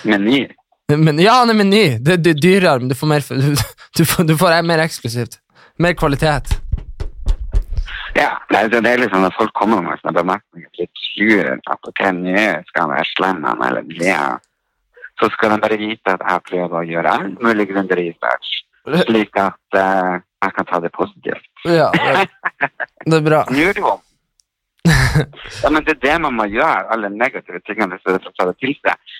Meny. 0.07 0.45
Men, 0.93 1.19
ja, 1.23 1.41
han 1.41 1.51
er 1.51 1.59
meny. 1.59 1.85
Det, 2.05 2.19
det 2.25 2.35
er 2.35 2.43
dyrere, 2.43 2.79
men 2.83 2.93
du 2.93 2.97
får 2.99 3.11
mer, 3.11 3.25
du, 3.31 3.65
du 3.99 4.05
får, 4.07 4.29
du 4.29 4.35
får 4.41 4.59
mer 4.69 4.85
eksklusivt. 4.85 5.41
Mer 5.83 5.97
kvalitet. 5.99 6.53
Ja, 8.15 8.31
det, 8.49 8.81
det 8.81 8.91
er 8.91 9.01
liksom 9.03 9.25
når 9.25 9.35
folk 9.35 9.53
kommer 9.59 9.83
med 9.83 9.99
sånne 10.01 10.15
bemerkninger 10.21 10.71
litt 10.79 11.71
at 11.71 11.89
ok, 11.91 12.03
nå 12.15 12.45
skal 12.69 12.93
være 12.93 13.09
slem 13.11 13.43
han, 13.47 13.63
eller 13.67 14.03
ja. 14.03 14.37
så 15.21 15.31
skal 15.35 15.55
de 15.55 15.59
bare 15.65 15.79
vite 15.81 16.15
at 16.15 16.23
jeg 16.23 16.45
prøver 16.51 16.79
å 16.79 16.87
gjøre 16.87 17.15
all 17.19 17.35
mulig 17.43 17.69
grundig 17.73 17.99
research, 17.99 18.55
slik 19.07 19.39
at 19.41 19.79
uh, 19.79 20.23
jeg 20.45 20.57
kan 20.57 20.71
ta 20.71 20.81
det 20.85 20.93
positivt. 20.95 21.47
Ja, 21.67 21.91
det, 21.95 22.27
det 23.11 23.19
er 23.19 23.29
bra. 23.29 23.45
Nå 23.51 23.61
du 23.61 23.79
det 23.79 23.85
jo 23.85 23.95
ja, 25.63 25.71
men 25.71 25.85
det 25.87 25.95
er 25.95 26.03
det 26.03 26.17
man 26.21 26.35
må 26.37 26.45
gjøre, 26.53 26.91
alle 26.93 27.09
negative 27.11 27.63
tingene, 27.65 27.97
i 27.97 28.11
er 28.11 28.19
for 28.19 28.31
å 28.31 28.37
ta 28.37 28.51
det 28.51 28.59
til 28.61 28.75
seg. 28.83 29.15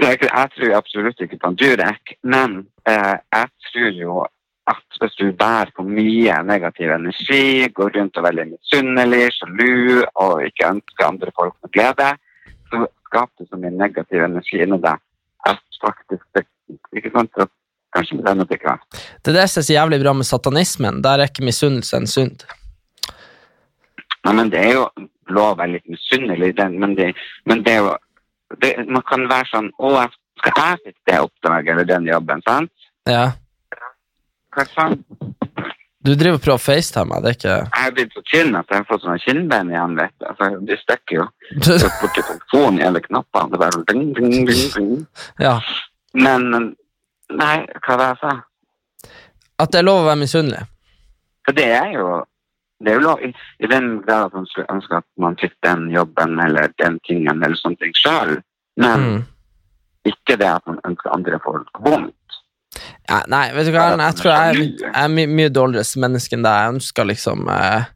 Det 0.00 0.10
jeg 0.10 0.50
tror 0.54 0.74
absolutt 0.76 1.22
ikke 1.24 1.38
på 1.40 1.50
en 1.50 1.56
Durek, 1.58 2.14
men 2.22 2.60
uh, 2.86 3.16
jeg 3.16 3.48
tror 3.70 3.96
jo 3.96 4.20
at 4.70 4.98
hvis 5.00 5.16
du 5.18 5.30
bærer 5.36 5.72
på 5.76 5.84
mye 5.86 6.38
negativ 6.46 6.92
energi, 6.94 7.68
går 7.76 7.94
rundt 7.96 8.16
og 8.16 8.22
er 8.22 8.28
veldig 8.28 8.46
misunnelig, 8.54 9.22
sjalu 9.36 10.02
og 10.22 10.44
ikke 10.46 10.72
ønsker 10.74 11.06
andre 11.06 11.34
folk 11.36 11.56
med 11.62 11.72
glede, 11.76 12.10
så 12.70 12.84
skaper 13.08 13.44
du 13.44 13.48
så 13.48 13.60
mye 13.60 13.74
negativ 13.74 14.24
energi 14.26 14.62
inni 14.62 14.78
deg 14.82 15.00
at 15.48 15.62
faktisk 15.82 16.24
det 16.36 16.44
ikke 16.94 17.10
sant, 17.14 17.32
så 17.34 17.46
kanskje 17.94 18.20
det 18.20 18.30
er 18.30 18.38
noe 18.38 18.48
Det 18.50 19.32
er 19.32 19.38
det 19.40 19.48
som 19.50 19.60
er 19.60 19.66
så 19.66 19.74
jævlig 19.74 20.00
bra 20.02 20.12
med 20.14 20.28
satanismen. 20.28 21.02
Der 21.02 21.18
er 21.18 21.30
ikke 21.30 21.46
misunnelse 21.46 21.96
en 21.96 22.06
synd. 22.06 22.44
Nei, 24.24 24.34
men 24.36 24.50
det 24.52 24.60
er 24.60 24.72
jo 24.76 24.86
lov 25.32 25.54
å 25.54 25.58
være 25.58 25.76
litt 25.78 25.88
misunnelig, 25.88 26.54
den, 26.58 26.78
men, 26.82 26.94
det, 26.98 27.12
men 27.48 27.62
det 27.66 27.76
er 27.78 27.84
jo 27.84 27.92
det, 28.60 28.72
Man 28.90 29.04
kan 29.06 29.28
være 29.30 29.46
sånn 29.46 29.68
Å, 29.78 30.08
skal 30.40 30.56
jeg 30.58 30.80
fikk 30.84 30.96
det 31.06 31.20
oppdraget 31.22 31.72
eller 31.72 31.88
den 31.88 32.08
jobben, 32.10 32.42
sant? 32.46 32.72
Ja. 33.08 33.30
Hva 34.54 34.64
faen? 34.74 34.96
Du 36.00 36.14
driver 36.16 36.38
og 36.38 36.42
prøver 36.42 36.56
å 36.56 36.62
facetime 36.64 37.10
meg, 37.10 37.22
det 37.22 37.28
er 37.30 37.36
ikke 37.36 37.54
Jeg 37.56 37.82
har 37.84 37.90
blitt 37.96 38.14
så 38.16 38.22
tynn 38.30 38.54
at 38.56 38.70
jeg 38.72 38.78
har 38.80 38.86
fått 38.88 39.02
sånne 39.04 39.20
kinnbein 39.20 39.68
igjen, 39.74 39.96
vet 39.98 40.14
du. 40.16 40.24
Altså, 40.30 40.48
de 40.70 40.78
stikker 40.80 41.18
jo 41.18 41.26
borti 42.00 42.22
telefonen 42.24 42.80
i 42.80 42.86
alle 42.88 43.02
knappene. 43.04 43.50
Det 43.52 43.60
bare 43.60 43.82
ding, 43.90 44.06
ding, 44.16 44.32
ding, 44.48 44.62
ding. 44.74 44.94
Ja. 45.44 45.58
Men 46.16 46.48
Nei, 47.30 47.56
hva 47.86 47.94
var 47.94 48.00
det 48.00 48.06
jeg 48.10 48.18
sa? 48.24 49.10
At 49.62 49.70
det 49.70 49.78
er 49.82 49.86
lov 49.86 50.00
å 50.00 50.06
være 50.08 50.18
misunnelig. 50.24 50.64
For 51.46 51.54
det 51.54 51.68
er 51.76 51.92
jo 51.94 52.06
det 52.80 52.90
er 52.90 52.96
jo 52.96 53.02
lov, 53.04 53.20
i, 53.22 53.28
I 53.60 53.68
den 53.68 53.90
grad 54.06 54.30
at 54.30 54.34
man 54.38 54.46
skulle 54.48 54.72
ønske 54.72 54.96
at 55.02 55.04
man 55.20 55.36
fikk 55.38 55.52
den 55.62 55.84
jobben 55.92 56.38
eller 56.40 56.72
den 56.80 56.96
tingen 57.06 57.42
eller 57.44 57.58
sånne 57.60 57.76
ting 57.84 57.92
sjøl, 58.00 58.38
men 58.80 59.04
Mm. 59.04 59.20
ikke 60.08 60.38
det 60.40 60.48
at 60.48 60.64
man 60.66 60.80
ønsker 60.88 61.12
andre 61.12 61.38
folk 61.44 61.68
vondt. 61.84 62.14
Ja, 63.10 63.24
nei, 63.26 63.46
vet 63.56 63.66
du 63.66 63.72
hva, 63.74 63.88
jeg 63.98 64.18
tror 64.20 64.30
jeg 64.30 64.66
er, 64.86 64.90
er 65.02 65.08
my 65.10 65.24
mye 65.26 65.50
dårligere 65.50 66.02
menneske 66.04 66.36
enn 66.36 66.44
deg. 66.46 66.60
Jeg 66.62 66.74
ønsker 66.76 67.08
liksom 67.10 67.48
eh, 67.50 67.88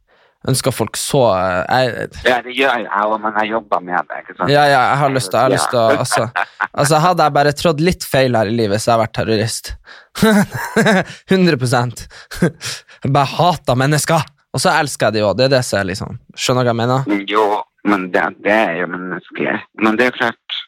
ønsker 0.51 0.75
folk 0.75 0.97
så 0.99 1.21
eh, 1.37 1.61
jeg, 1.87 2.09
Ja, 2.27 2.39
det 2.43 2.55
gjør 2.57 2.83
jeg 2.83 2.89
òg, 3.05 3.15
men 3.23 3.37
jeg 3.39 3.51
jobber 3.53 3.83
med 3.85 4.09
det. 4.09 4.21
ikke 4.21 4.35
sant? 4.35 4.51
Ja, 4.51 4.65
ja, 4.69 4.81
jeg 4.91 4.99
har 5.01 5.13
lyst 5.15 5.31
til, 5.31 5.39
jeg 5.39 5.47
har 5.47 5.53
lyst 5.55 5.71
til 5.71 5.79
å 5.81 5.85
altså, 6.03 6.25
altså, 6.71 6.99
Hadde 7.05 7.27
jeg 7.27 7.35
bare 7.39 7.55
trådt 7.61 7.83
litt 7.83 8.07
feil 8.07 8.37
her 8.37 8.51
i 8.51 8.57
livet, 8.59 8.83
så 8.83 8.93
jeg 8.93 9.03
vært 9.05 9.15
terrorist. 9.17 9.71
100 11.31 12.05
Jeg 12.43 13.13
bare 13.15 13.31
hater 13.37 13.79
mennesker! 13.79 14.27
Og 14.55 14.61
så 14.63 14.71
elsker 14.71 15.09
jeg 15.09 15.17
de 15.17 15.23
òg. 15.27 15.33
Det 15.39 15.49
er 15.49 15.55
det 15.57 15.63
som 15.67 15.81
er 15.81 15.89
liksom 15.89 16.19
Skjønner 16.39 16.63
du 16.63 16.69
hva 16.69 16.75
jeg 16.75 16.79
mener? 16.79 17.25
Jo, 17.27 17.47
men 17.91 18.05
det, 18.13 18.27
det 18.45 18.53
er 18.55 18.77
jo 18.81 18.91
menneskelig. 18.93 19.57
Men 19.83 19.97
det 19.99 20.07
er 20.09 20.15
klart, 20.19 20.61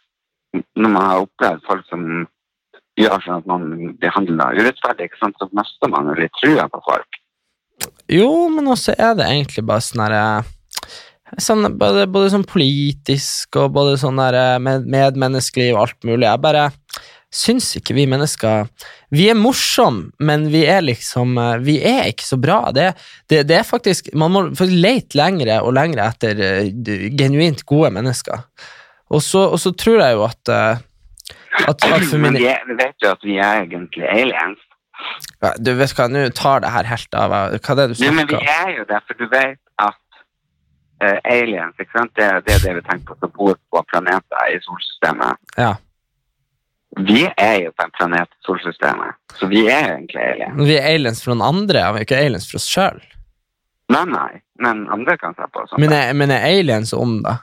når 0.76 0.92
man 0.92 1.06
har 1.06 1.24
opplevd 1.24 1.64
folk 1.68 1.86
som 1.92 2.04
gjør 2.98 3.24
sånn 3.24 3.42
at 3.42 3.50
man 3.50 3.96
behandler 4.02 4.60
urettferdig, 4.60 5.10
ikke 5.10 5.22
sant, 5.22 5.40
så 5.40 5.50
mister 5.58 5.94
man 5.94 6.12
jo 6.12 6.18
litt 6.20 6.36
trua 6.42 6.68
på 6.74 6.84
folk. 6.86 7.20
Jo, 8.10 8.30
men 8.50 8.70
også 8.74 8.96
er 8.98 9.18
det 9.20 9.28
egentlig 9.30 9.66
bare 9.68 9.86
sånn 9.86 10.06
herre 10.06 10.24
sånn, 11.42 11.68
både, 11.78 12.08
både 12.10 12.32
sånn 12.34 12.48
politisk 12.48 13.60
og 13.60 13.76
både 13.76 13.98
sånn 14.02 14.20
der 14.22 14.38
eh, 14.40 14.56
med, 14.64 14.88
medmenneskelig 14.90 15.74
og 15.76 15.84
alt 15.84 16.08
mulig. 16.08 16.26
Jeg 16.26 16.44
bare 16.44 16.66
syns 17.34 17.74
ikke 17.76 17.96
vi 17.98 18.06
mennesker 18.08 18.70
Vi 19.12 19.26
er 19.28 19.36
morsomme, 19.36 20.14
men 20.24 20.48
vi 20.52 20.64
er 20.68 20.86
liksom 20.86 21.36
eh, 21.42 21.58
Vi 21.68 21.78
er 21.84 22.08
ikke 22.12 22.28
så 22.28 22.40
bra. 22.40 22.62
Det, 22.76 22.94
det, 23.30 23.44
det 23.50 23.60
er 23.60 23.68
faktisk 23.68 24.10
Man 24.16 24.34
må 24.34 24.46
lete 24.72 25.20
lengre 25.20 25.60
og 25.64 25.76
lengre 25.78 26.08
etter 26.08 26.40
eh, 26.40 26.72
genuint 27.20 27.66
gode 27.68 27.92
mennesker. 28.00 28.48
Og 29.12 29.24
så, 29.24 29.46
og 29.52 29.60
så 29.62 29.72
tror 29.76 30.02
jeg 30.02 30.18
jo 30.18 30.26
at 30.28 30.52
eh, 30.52 30.86
at, 31.66 31.84
at 31.84 32.14
Men 32.14 32.38
vi, 32.38 32.48
vi 32.70 32.78
vet 32.80 33.04
jo 33.04 33.12
at 33.12 33.24
vi 33.26 33.38
er 33.38 33.64
egentlig 33.66 34.06
aliens. 34.10 34.64
Ja, 35.42 35.54
Du 35.62 35.74
vet 35.78 35.94
hva, 35.98 36.08
nå 36.10 36.28
tar 36.36 36.62
det 36.66 36.74
her 36.74 36.90
helt 36.90 37.18
av. 37.18 37.34
Hva 37.34 37.74
er 37.74 37.80
det 37.82 37.88
du 37.92 37.98
snakker 37.98 38.16
men 38.18 38.30
vi 38.32 38.54
er 38.54 38.72
jo 38.78 38.86
det, 38.90 39.02
for 39.08 39.20
du 39.20 39.28
vet 39.32 39.60
at 39.84 40.00
uh, 41.04 41.18
aliens, 41.24 41.76
ikke 41.80 41.94
sant? 41.94 42.14
Det, 42.18 42.30
det 42.48 42.56
er 42.56 42.64
det 42.66 42.78
vi 42.80 42.86
tenker 42.88 43.12
på 43.12 43.20
som 43.22 43.34
bor 43.36 43.60
på 43.74 43.84
planeter 43.92 44.54
i 44.54 44.58
solsystemet. 44.66 45.44
Ja. 45.58 45.76
Vi 46.98 47.28
er 47.28 47.58
jo 47.66 47.74
på 47.78 47.86
en 47.86 47.94
planet 47.98 48.32
i 48.32 48.48
solsystemet, 48.48 49.18
så 49.38 49.50
vi 49.52 49.68
er 49.68 49.92
egentlig 49.98 50.24
aliens. 50.24 50.56
Men 50.56 50.70
Vi 50.70 50.78
er 50.80 50.90
aliens 50.94 51.22
for 51.24 51.36
noen 51.36 51.46
andre, 51.46 51.84
vi 51.94 52.02
er 52.02 52.08
ikke 52.08 52.22
aliens 52.24 52.50
for 52.50 52.62
oss 52.62 52.70
sjøl. 52.72 53.02
Nei, 53.94 54.04
nei, 54.12 54.32
men 54.64 54.88
andre 54.92 55.16
kan 55.20 55.36
se 55.38 55.46
på 55.54 55.62
oss 55.64 55.76
Men 55.80 55.94
er, 55.96 56.10
men 56.18 56.32
er 56.34 56.44
aliens 56.50 56.92
om, 56.96 57.22
da? 57.24 57.38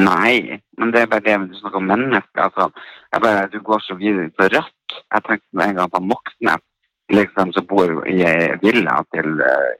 Nei, 0.00 0.58
men 0.80 0.92
det 0.92 1.02
er 1.02 1.10
bare 1.10 1.24
det 1.26 1.36
du 1.50 1.58
snakker 1.60 1.82
om 1.82 1.88
mennesker. 1.90 2.46
Altså, 2.46 2.70
jeg 3.12 3.24
bare, 3.24 3.48
du 3.52 3.58
går 3.60 3.82
så 3.84 3.96
videre 4.00 4.30
på 4.38 4.48
rødt. 4.48 4.98
Jeg 5.12 5.24
tenkte 5.28 5.66
en 5.66 5.78
gang 5.80 5.92
på 5.92 6.00
Moxnes, 6.00 6.64
liksom, 7.12 7.52
som 7.52 7.66
bor 7.68 7.92
i 8.08 8.22
ei 8.24 8.54
villa 8.62 9.02
til 9.12 9.42
eh, 9.44 9.72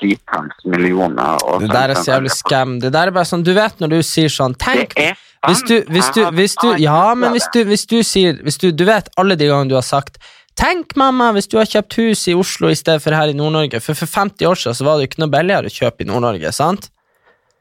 titalls 0.00 0.64
millioner. 0.64 1.44
Og 1.44 1.60
Det 1.66 1.70
der 1.74 1.92
er 1.92 2.00
så 2.00 2.14
jævlig 2.14 2.32
skam. 2.32 2.78
Det 2.80 2.92
der 2.94 3.10
er 3.10 3.16
bare 3.16 3.28
sånn, 3.28 3.44
du 3.44 3.52
vet 3.56 3.80
når 3.82 3.98
du 3.98 4.00
sier 4.06 4.32
sånn 4.32 4.56
Tenk 4.56 4.96
Det 4.96 5.12
hvis 5.46 5.62
du, 5.68 5.74
hvis 5.86 6.08
du, 6.16 6.24
hvis 6.34 6.56
du 6.58 6.72
Ja, 6.82 7.14
men 7.14 7.30
hvis 7.30 7.46
du, 7.54 7.60
hvis 7.68 7.86
du 7.86 8.00
sier 8.02 8.40
hvis 8.42 8.58
du, 8.58 8.72
du 8.74 8.82
vet 8.88 9.06
alle 9.20 9.36
de 9.38 9.46
gangene 9.46 9.70
du 9.70 9.76
har 9.78 9.86
sagt 9.86 10.18
Tenk, 10.58 10.96
mamma, 10.98 11.30
hvis 11.36 11.46
du 11.46 11.54
har 11.60 11.68
kjøpt 11.70 11.94
hus 12.00 12.24
i 12.26 12.34
Oslo 12.34 12.72
i 12.72 12.74
stedet 12.74 12.98
for 13.04 13.14
her 13.14 13.30
i 13.30 13.36
Nord-Norge. 13.38 13.78
For 13.78 13.94
for 13.94 14.10
50 14.10 14.42
år 14.48 14.58
siden 14.58 14.74
så 14.74 14.86
var 14.88 14.96
det 14.98 15.04
jo 15.04 15.10
ikke 15.12 15.20
noe 15.22 15.30
billigere 15.30 15.70
å 15.70 15.74
kjøpe 15.76 16.02
i 16.02 16.08
Nord-Norge, 16.08 16.50
sant? 16.56 16.88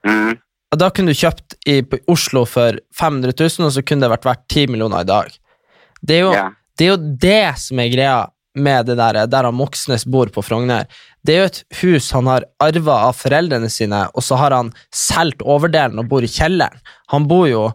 Mm. 0.01 0.39
Da 0.75 0.89
kunne 0.91 1.13
du 1.13 1.17
kjøpt 1.17 1.55
i 1.69 1.81
på 1.87 1.99
Oslo 2.11 2.43
for 2.45 2.75
500 2.99 3.31
000, 3.39 3.67
og 3.69 3.71
så 3.77 3.83
kunne 3.87 4.03
det 4.03 4.11
vært 4.11 4.25
verdt 4.27 4.47
10 4.51 4.67
millioner 4.73 5.05
i 5.05 5.07
dag. 5.07 5.29
Det 6.03 6.17
er 6.17 6.25
jo, 6.25 6.33
Ja. 6.33 6.49
det, 6.77 6.85
er 6.85 6.89
jo 6.91 6.97
det 7.23 7.57
som 7.59 7.79
er 7.79 7.89
greia 7.93 8.17
med 8.57 8.85
det 8.89 8.97
der, 8.97 9.25
der 9.29 9.43
han 9.45 9.53
Moxnes 9.55 10.03
bor 10.05 10.25
på 10.33 10.41
Frogner. 10.43 10.85
Det 11.23 11.35
er 11.35 11.39
jo 11.43 11.49
et 11.51 11.63
hus 11.81 12.11
han 12.11 12.25
har 12.27 12.43
arva 12.59 12.95
av 13.07 13.13
foreldrene 13.15 13.69
sine, 13.69 14.07
og 14.13 14.23
så 14.25 14.35
har 14.37 14.51
han 14.51 14.73
solgt 14.93 15.41
overdelen 15.45 15.99
og 15.99 16.09
bor 16.09 16.21
i 16.25 16.27
kjelleren. 16.31 16.79
Han 17.13 17.27
bor 17.29 17.47
jo 17.47 17.67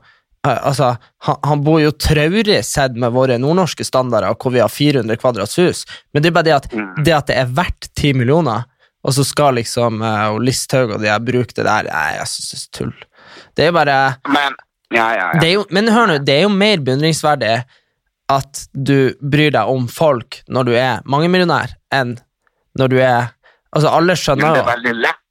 eh, 0.44 0.58
altså, 0.66 0.96
han, 1.22 1.36
han 1.44 1.62
bor 1.62 1.80
jo 1.80 1.92
traurig 1.92 2.64
sett 2.66 2.96
med 2.98 3.12
våre 3.14 3.38
nordnorske 3.38 3.84
standarder, 3.86 4.34
hvor 4.34 4.52
vi 4.52 4.58
har 4.60 4.68
400 4.68 5.16
kvadrats 5.22 5.56
hus, 5.62 5.84
men 6.12 6.22
det 6.22 6.32
er 6.32 6.36
bare 6.40 6.48
det 6.50 6.56
at 6.58 6.68
Mm. 6.72 7.04
det, 7.04 7.12
at 7.14 7.26
det 7.30 7.36
er 7.38 7.46
verdt 7.56 7.88
10 7.94 8.12
millioner, 8.18 8.64
og 9.02 9.14
så 9.16 9.24
skal 9.26 9.58
liksom 9.58 10.02
uh, 10.04 10.38
Listhaug 10.42 10.94
og 10.96 11.02
de 11.02 11.10
her 11.10 11.22
bruke 11.22 11.54
det 11.56 11.66
der 11.66 11.88
Nei, 11.90 12.08
jeg 12.18 12.28
syns 12.30 12.50
det 12.50 12.58
er 12.58 12.74
tull. 12.78 12.92
Det 13.56 13.64
er 13.64 13.72
jo 13.72 13.76
bare 13.76 13.98
Men, 14.30 14.58
ja, 14.94 15.06
ja, 15.16 15.28
ja. 15.34 15.40
det 15.42 15.54
jo, 15.54 15.64
Men 15.74 15.90
hør 15.92 16.10
nå, 16.10 16.18
det 16.22 16.36
er 16.38 16.44
jo 16.46 16.52
mer 16.54 16.82
beundringsverdig 16.84 17.56
at 18.32 18.62
du 18.72 19.12
bryr 19.20 19.52
deg 19.52 19.68
om 19.68 19.88
folk 19.90 20.40
når 20.48 20.68
du 20.68 20.76
er 20.78 21.02
mangemillionær, 21.10 21.74
enn 21.92 22.16
når 22.78 22.92
du 22.92 23.00
er 23.02 23.32
Altså, 23.72 23.88
alle 23.88 24.12
Men 24.12 24.18
skjønner 24.20 24.50
det 24.52 24.60
er 24.60 24.68
veldig 24.68 24.90
lett 25.00 25.22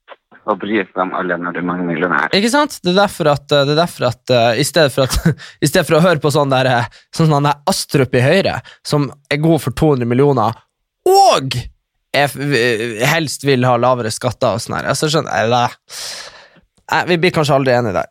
å 0.49 0.55
bry 0.57 0.79
seg 0.81 1.01
om 1.03 1.11
alle 1.13 1.35
når 1.37 1.53
du 1.53 1.59
er 1.59 1.65
mangemillionær. 1.67 2.31
Ikke 2.33 2.49
sant? 2.49 2.79
Det 2.81 2.89
er 2.89 2.97
derfor 3.03 3.29
at, 3.35 3.43
det 3.51 3.75
er 3.75 3.77
derfor 3.77 4.07
at 4.09 4.33
uh, 4.33 4.47
i, 4.57 4.65
stedet 4.65 4.89
for 4.95 5.05
at 5.05 5.37
i 5.63 5.69
stedet 5.69 5.85
for 5.85 5.99
å 5.99 6.01
høre 6.01 6.21
på 6.23 6.31
sånn 6.33 6.49
der, 6.49 6.69
eh, 6.71 7.03
sånn 7.13 7.29
han 7.35 7.45
der 7.45 7.61
Astrup 7.69 8.17
i 8.17 8.23
Høyre, 8.25 8.55
som 8.81 9.11
er 9.29 9.41
god 9.43 9.61
for 9.61 9.77
200 9.77 10.09
millioner, 10.09 10.57
og 11.05 11.59
f- 12.13 13.05
helst 13.13 13.45
vil 13.47 13.63
ha 13.67 13.77
lavere 13.79 14.11
skatter 14.11 14.57
og 14.57 14.63
sånn 14.63 14.77
her. 14.79 14.89
Altså, 14.91 15.09
skjønner 15.11 15.31
jeg, 15.39 17.07
Vi 17.07 17.17
blir 17.23 17.31
kanskje 17.31 17.55
aldri 17.55 17.73
enige 17.77 17.95
der. 18.01 18.09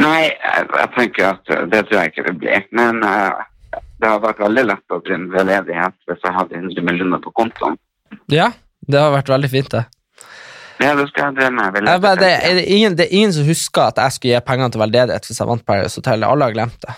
Nei, 0.00 0.30
jeg, 0.30 0.66
jeg 0.78 0.90
tenker 0.96 1.28
at 1.34 1.54
det 1.70 1.84
tror 1.88 2.00
jeg 2.00 2.12
ikke 2.12 2.26
det 2.30 2.36
blir. 2.40 2.66
Men 2.72 3.02
uh, 3.04 3.44
det 4.00 4.08
har 4.08 4.22
vært 4.22 4.40
veldig 4.42 4.64
lett 4.70 4.94
å 4.96 5.00
drive 5.04 5.28
veldedighet 5.36 5.96
hvis 6.08 6.24
jeg 6.24 6.36
hadde 6.38 6.60
100 6.62 6.86
millioner 6.88 7.20
på 7.22 7.32
kontoen. 7.36 7.76
Ja, 8.32 8.50
det 8.88 9.00
har 9.02 9.12
vært 9.14 9.28
veldig 9.30 9.50
fint, 9.52 9.70
det. 9.76 9.84
Ja, 10.80 10.94
det 10.96 11.10
skal 11.10 11.26
jeg 11.28 11.36
drive 11.36 11.50
med 11.52 11.76
Jeg 11.84 12.00
bare, 12.00 12.16
det, 12.16 12.30
er 12.40 12.54
det, 12.56 12.64
ingen, 12.72 12.94
det 12.96 13.04
er 13.10 13.16
ingen 13.18 13.34
som 13.36 13.44
husker 13.44 13.90
at 13.90 13.98
jeg 14.00 14.16
skulle 14.16 14.32
gi 14.38 14.44
pengene 14.46 14.72
til 14.72 14.80
veldedighet 14.80 15.26
hvis 15.28 15.40
jeg 15.42 15.50
vant 15.50 15.66
Paris 15.68 15.98
Hotel. 16.00 16.24
Alle 16.24 16.48
har 16.48 16.56
glemt 16.56 16.78
det. 16.86 16.94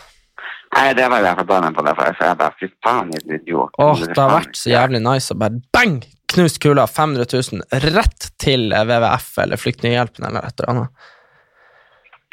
Nei, 0.73 0.89
det 0.97 1.05
var 1.12 1.20
jeg 1.20 1.37
forbanna 1.43 1.70
på 1.77 1.85
deg 1.85 1.97
for 1.99 2.25
jeg 2.25 2.39
bare 2.41 2.57
fy 2.61 2.68
faen, 2.85 3.11
din 3.12 3.37
idiot. 3.37 3.75
Åh, 3.83 4.05
det 4.09 4.16
har 4.16 4.33
vært 4.33 4.57
så 4.57 4.73
jævlig 4.73 5.03
nice 5.05 5.35
å 5.35 5.39
bare 5.41 5.61
bang! 5.75 6.01
Knust 6.33 6.62
kula, 6.64 6.87
500 6.89 7.27
000, 7.29 7.64
rett 7.93 8.29
til 8.41 8.70
eh, 8.73 8.87
WWF 8.89 9.35
eller 9.43 9.61
Flyktninghjelpen 9.61 10.25
eller 10.31 10.47
et 10.49 10.62
eller 10.62 10.70
annet. 10.73 11.11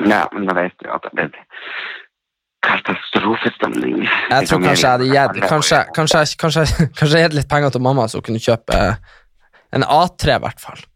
Ja, 0.08 0.22
men 0.32 0.46
da 0.48 0.56
vet 0.56 0.78
du 0.80 0.88
at 0.88 1.04
det 1.04 1.12
blir 1.18 1.34
katastrofestemning. 2.64 4.06
Jeg 4.06 4.48
tror 4.48 4.64
kanskje 4.64 4.86
jeg 4.86 4.94
hadde 4.94 5.10
gitt 5.12 5.50
kanskje, 5.52 5.82
kanskje, 5.98 6.24
kanskje, 6.40 6.64
kanskje 7.00 7.20
jeg 7.20 7.28
hadde 7.28 7.40
litt 7.42 7.52
penger 7.52 7.76
til 7.76 7.84
mamma, 7.84 8.08
så 8.08 8.22
hun 8.22 8.28
kunne 8.30 8.44
kjøpe 8.44 8.80
eh, 8.80 9.20
en 9.76 9.84
A3, 9.84 10.40
i 10.40 10.44
hvert 10.46 10.64
fall. 10.64 10.88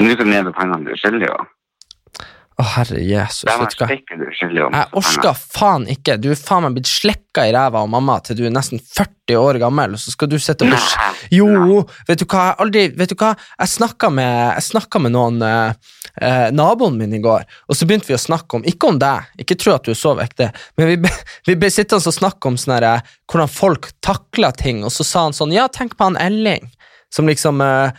Nå 0.00 0.16
kan 0.16 0.28
du 0.28 0.32
leve 0.32 0.56
pengene 0.56 0.88
du 0.88 0.96
skylder, 0.96 1.28
jo. 1.28 1.38
Å, 2.58 2.64
herre 2.74 2.98
Jesus, 3.06 3.44
Det 3.46 3.54
var 3.54 3.68
skyldig 4.34 4.62
om. 4.66 4.74
Jeg 4.74 4.90
orsker 4.98 5.36
faen 5.38 5.84
ikke. 5.92 6.16
Du 6.18 6.32
er 6.32 6.38
faen 6.38 6.64
meg 6.66 6.74
blitt 6.74 6.88
slekka 6.90 7.44
i 7.46 7.52
ræva 7.54 7.84
av 7.84 7.90
mamma 7.92 8.16
til 8.26 8.34
du 8.40 8.48
er 8.48 8.50
nesten 8.50 8.80
40 8.82 9.38
år 9.38 9.60
gammel, 9.62 9.94
og 9.94 10.02
så 10.02 10.10
skal 10.10 10.30
du 10.32 10.34
sitte 10.42 10.66
og. 10.66 11.04
Jo, 11.38 11.84
vet 12.08 12.18
du 12.18 12.24
hva, 12.26 12.48
jeg 12.48 12.56
aldri 12.64 12.82
Vet 12.98 13.12
du 13.12 13.16
hva, 13.20 13.34
jeg 13.60 13.70
snakka 13.76 14.10
med, 14.10 14.32
jeg 14.56 14.66
med 15.04 15.14
noen 15.14 15.38
eh, 15.44 15.92
eh, 16.18 16.48
Naboen 16.54 16.98
min 16.98 17.14
i 17.14 17.20
går, 17.22 17.46
og 17.68 17.78
så 17.78 17.86
begynte 17.86 18.10
vi 18.10 18.16
å 18.16 18.20
snakke 18.22 18.58
om 18.58 18.66
Ikke 18.66 18.90
om 18.90 18.98
deg, 19.02 19.28
ikke 19.38 19.58
tro 19.60 19.76
at 19.76 19.86
du 19.86 19.92
er 19.92 19.98
så 19.98 20.16
viktig, 20.18 20.48
men 20.80 20.90
vi, 20.90 21.12
vi 21.50 21.58
ble 21.60 21.70
sittende 21.70 22.10
og 22.10 22.18
snakke 22.18 22.50
om 22.50 22.58
sånn 22.58 22.88
hvordan 23.28 23.52
folk 23.52 23.90
takler 24.02 24.56
ting, 24.58 24.82
og 24.82 24.94
så 24.94 25.06
sa 25.06 25.28
han 25.28 25.36
sånn 25.36 25.54
Ja, 25.54 25.68
tenk 25.70 25.94
på 25.98 26.10
han 26.10 26.18
Elling. 26.18 26.66
Som 27.14 27.28
liksom 27.30 27.60
eh, 27.64 27.90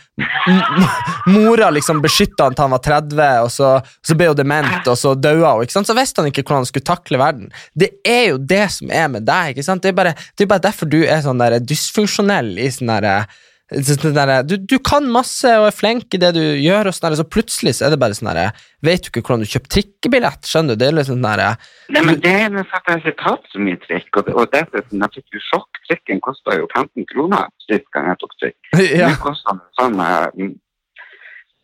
Mora 1.26 1.70
liksom 1.74 1.98
beskytta 2.02 2.46
han 2.46 2.54
til 2.54 2.62
han 2.62 2.74
var 2.76 2.82
30, 2.84 3.22
og 3.42 3.50
så, 3.50 3.72
så 4.06 4.16
ble 4.16 4.30
hun 4.30 4.38
dement, 4.38 4.86
og 4.86 4.96
så 4.98 5.16
daua 5.18 5.56
hun. 5.58 5.70
Så 5.70 5.96
visste 5.98 6.22
han 6.22 6.30
ikke 6.30 6.44
hvordan 6.44 6.62
han 6.62 6.70
skulle 6.70 6.86
takle 6.86 7.20
verden. 7.20 7.50
Det 7.74 7.90
er 8.06 8.30
jo 8.30 8.40
det 8.40 8.64
som 8.76 8.92
er 8.94 9.10
med 9.12 9.26
deg. 9.28 9.58
Det 9.58 9.92
er 9.92 9.96
bare, 9.98 10.14
det 10.36 10.46
er 10.46 10.52
bare 10.54 10.66
derfor 10.70 10.90
du 10.90 11.00
er 11.02 11.24
sånn 11.26 11.42
der 11.42 11.58
dysfunksjonell 11.60 12.54
i 12.60 12.70
sånn 12.74 12.92
derre 12.94 13.22
sånn 13.24 13.46
der, 13.70 14.32
du, 14.42 14.56
du 14.58 14.78
kan 14.82 15.06
masse 15.12 15.50
og 15.60 15.68
er 15.68 15.74
flink 15.74 16.14
i 16.16 16.18
det 16.18 16.32
du 16.34 16.42
gjør, 16.42 16.90
og 16.90 16.96
sånn 16.96 17.14
så 17.18 17.26
plutselig 17.26 17.76
så 17.78 17.86
er 17.86 17.94
det 17.94 18.00
bare 18.02 18.16
sånn 18.18 18.32
der, 18.32 18.56
Vet 18.82 19.04
du 19.04 19.10
ikke 19.10 19.22
hvordan 19.26 19.44
du 19.44 19.50
kjøper 19.50 19.72
trikkebillett? 19.74 20.48
Skjønner 20.48 20.74
du? 20.74 20.80
Det 20.80 20.88
er 20.88 20.96
litt 20.96 21.10
sånn 21.10 21.22
derre 21.22 21.52
Nei, 21.92 22.02
men 22.06 22.18
det 22.24 22.32
er 22.32 22.56
at 22.62 22.88
jeg 22.88 23.02
ikke 23.02 23.16
tatt 23.20 23.46
så 23.52 23.60
mye 23.62 23.78
trikk, 23.84 24.08
og, 24.18 24.32
og 24.34 24.50
dessuten, 24.54 25.04
jeg 25.04 25.14
fikk 25.18 25.36
jo 25.36 25.44
sjokk. 25.50 25.82
Trikken 25.90 26.22
kosta 26.24 26.56
jo 26.56 26.66
15 26.72 27.06
kroner 27.12 27.46
sist 27.66 27.86
gang 27.94 28.10
jeg 28.10 28.20
tok 28.22 28.36
trikk. 28.40 28.58
ja, 29.00 29.12
Nå 29.12 29.22
koster 29.22 29.54
den 29.54 29.62
sånn 29.78 30.56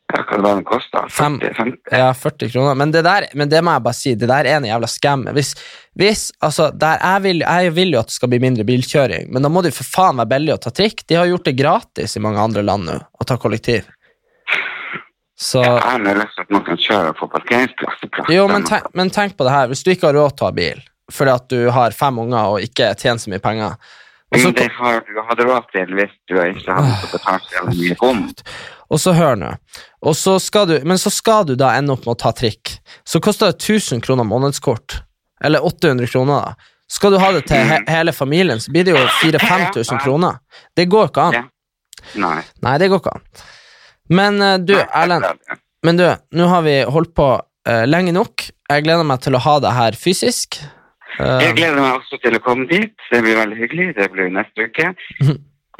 hva 0.06 0.38
den 0.42 0.62
kosta? 0.66 1.04
Fem. 1.10 1.38
40, 1.40 1.54
50? 1.58 1.80
ja, 1.90 2.14
40 2.14 2.52
kroner. 2.52 2.78
Men 2.78 2.92
det 2.94 3.02
der, 3.06 3.26
men 3.34 3.50
det 3.50 3.62
må 3.64 3.74
jeg 3.74 3.84
bare 3.86 3.98
si, 3.98 4.14
det 4.14 4.28
der 4.30 4.46
er 4.46 4.60
en 4.60 4.68
jævla 4.68 4.90
scam. 4.90 5.26
Hvis, 5.34 5.52
hvis 5.98 6.28
altså, 6.38 6.70
jeg, 6.80 7.22
vil, 7.26 7.42
jeg 7.42 7.74
vil 7.74 7.96
jo 7.96 8.00
at 8.00 8.12
det 8.12 8.16
skal 8.16 8.32
bli 8.32 8.40
mindre 8.42 8.66
bilkjøring, 8.68 9.28
men 9.34 9.42
da 9.42 9.50
må 9.52 9.64
det 9.66 9.74
for 9.76 9.88
faen 9.88 10.22
være 10.22 10.32
billig 10.36 10.54
å 10.54 10.62
ta 10.62 10.72
trikk. 10.74 11.04
De 11.10 11.18
har 11.18 11.28
gjort 11.30 11.50
det 11.50 11.56
gratis 11.58 12.16
i 12.16 12.22
mange 12.22 12.42
andre 12.42 12.64
land 12.66 12.88
nå, 12.88 12.98
å 13.02 13.28
ta 13.28 13.38
kollektiv. 13.40 13.88
Så 15.36 15.60
Jeg 15.60 15.80
har 15.84 16.00
lyst 16.00 16.38
til 16.38 16.46
at 16.46 16.52
man 16.54 16.62
kan 16.64 16.78
kjøre 16.80 17.12
på 17.18 17.26
parkeringsplass. 17.28 18.04
Jo, 18.32 18.46
men 18.48 18.64
tenk, 18.64 18.86
men 18.96 19.10
tenk 19.12 19.36
på 19.36 19.44
det 19.44 19.52
her. 19.52 19.66
Hvis 19.68 19.84
du 19.84 19.90
ikke 19.92 20.08
har 20.08 20.16
råd 20.16 20.38
til 20.38 20.46
å 20.46 20.52
ha 20.52 20.56
bil 20.56 20.84
fordi 21.12 21.30
at 21.30 21.50
du 21.52 21.68
har 21.70 21.94
fem 21.94 22.16
unger 22.18 22.56
og 22.56 22.64
ikke 22.66 22.88
tjener 22.98 23.22
så 23.22 23.30
mye 23.30 23.42
penger 23.42 23.76
så, 24.34 24.48
Men 24.48 24.56
det 24.58 24.70
har 24.74 25.04
du 25.06 25.20
hadde 25.22 25.44
råd 25.46 25.68
til 25.70 25.92
hvis 25.94 26.14
du 26.26 26.34
ikke 26.40 26.74
hadde 26.74 27.10
betalt 27.12 27.44
så 27.46 27.62
mye 27.68 27.94
rom. 28.00 28.24
Og 28.88 29.00
så 29.02 29.14
hør 29.16 29.36
nå. 29.40 29.50
Men 30.86 30.98
så 31.02 31.10
skal 31.10 31.46
du 31.48 31.54
da 31.58 31.72
ende 31.76 31.94
opp 31.96 32.06
med 32.06 32.14
å 32.14 32.20
ta 32.20 32.32
trikk. 32.36 32.76
Så 33.04 33.20
koster 33.24 33.50
det 33.52 33.58
1000 33.64 34.04
kroner 34.04 34.26
månedskort. 34.28 35.00
Eller 35.44 35.64
800 35.64 36.06
kroner, 36.06 36.40
da. 36.40 36.72
Skal 36.88 37.12
du 37.12 37.18
ha 37.18 37.32
det 37.34 37.42
til 37.48 37.58
he 37.66 37.80
hele 37.90 38.12
familien, 38.14 38.60
så 38.62 38.70
blir 38.70 38.86
det 38.86 38.94
jo 38.94 39.02
4000-5000 39.24 40.02
kroner. 40.04 40.38
Det 40.78 40.86
går 40.86 41.10
ikke 41.10 41.24
an. 41.32 41.48
Nei. 42.22 42.38
Nei, 42.62 42.76
det 42.78 42.88
går 42.92 43.02
ikke 43.02 43.16
an. 43.16 43.24
Men 44.14 44.38
eh, 44.42 44.58
du, 44.62 44.76
Erlend, 44.78 45.26
men 45.82 45.98
du, 45.98 46.06
nå 46.38 46.46
har 46.52 46.62
vi 46.62 46.76
holdt 46.86 47.12
på 47.18 47.26
uh, 47.42 47.84
lenge 47.90 48.14
nok. 48.14 48.46
Jeg 48.70 48.86
gleder 48.86 49.06
meg 49.06 49.22
til 49.24 49.34
å 49.34 49.42
ha 49.42 49.56
deg 49.62 49.74
her 49.74 49.98
fysisk. 49.98 50.60
Uh, 51.18 51.42
Jeg 51.42 51.56
gleder 51.58 51.80
meg 51.80 51.98
også 51.98 52.20
til 52.22 52.38
å 52.38 52.42
komme 52.44 52.68
dit. 52.70 52.94
Det 53.10 53.22
blir 53.24 53.38
veldig 53.40 53.58
hyggelig. 53.58 53.88
Det 53.98 54.08
blir 54.14 54.30
neste 54.34 54.70
uke. 54.70 54.92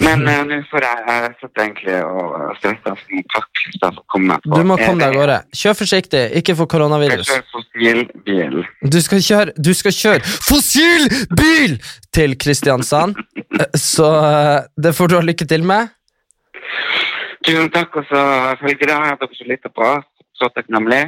Men 0.04 0.26
eh, 0.28 0.42
nå 0.44 0.56
får 0.70 0.84
jeg 0.84 1.04
Jeg 1.08 1.34
sitter 1.40 1.62
egentlig 1.62 1.94
og 2.04 2.56
stresser. 2.58 2.98
så 3.00 3.20
Takk 3.32 3.46
Kristian, 3.56 3.94
for 3.94 4.02
å 4.02 4.08
komme 4.12 4.36
på. 4.44 4.58
Du 4.58 4.64
må 4.68 4.76
komme 4.76 5.00
deg 5.00 5.08
av 5.08 5.14
gårde. 5.16 5.38
Kjør 5.56 5.78
forsiktig, 5.78 6.22
ikke 6.40 6.56
få 6.58 6.66
Jeg 6.66 6.72
koronavirus. 6.74 7.30
kjører 7.30 7.46
fossilbil. 7.54 8.58
Du 8.92 8.98
skal 9.00 9.24
kjøre, 9.28 9.54
du 9.56 9.72
skal 9.74 9.96
kjøre 9.96 10.20
fossilbil 10.50 11.78
til 12.12 12.36
Kristiansand, 12.36 13.16
Eh, 13.56 13.70
så 13.80 14.04
eh, 14.20 14.66
det 14.76 14.92
får 14.92 15.08
du 15.08 15.14
ha 15.16 15.22
lykke 15.24 15.46
til 15.48 15.62
med. 15.64 15.88
Tusen 17.46 17.70
takk, 17.72 17.94
og 17.96 18.04
så 18.10 18.20
følgere 18.60 18.98
har 19.00 19.16
dere 19.20 19.38
som 19.38 19.48
lytter 19.48 19.72
på. 19.72 19.90
Så 20.36 20.50
takknemlig. 20.52 21.04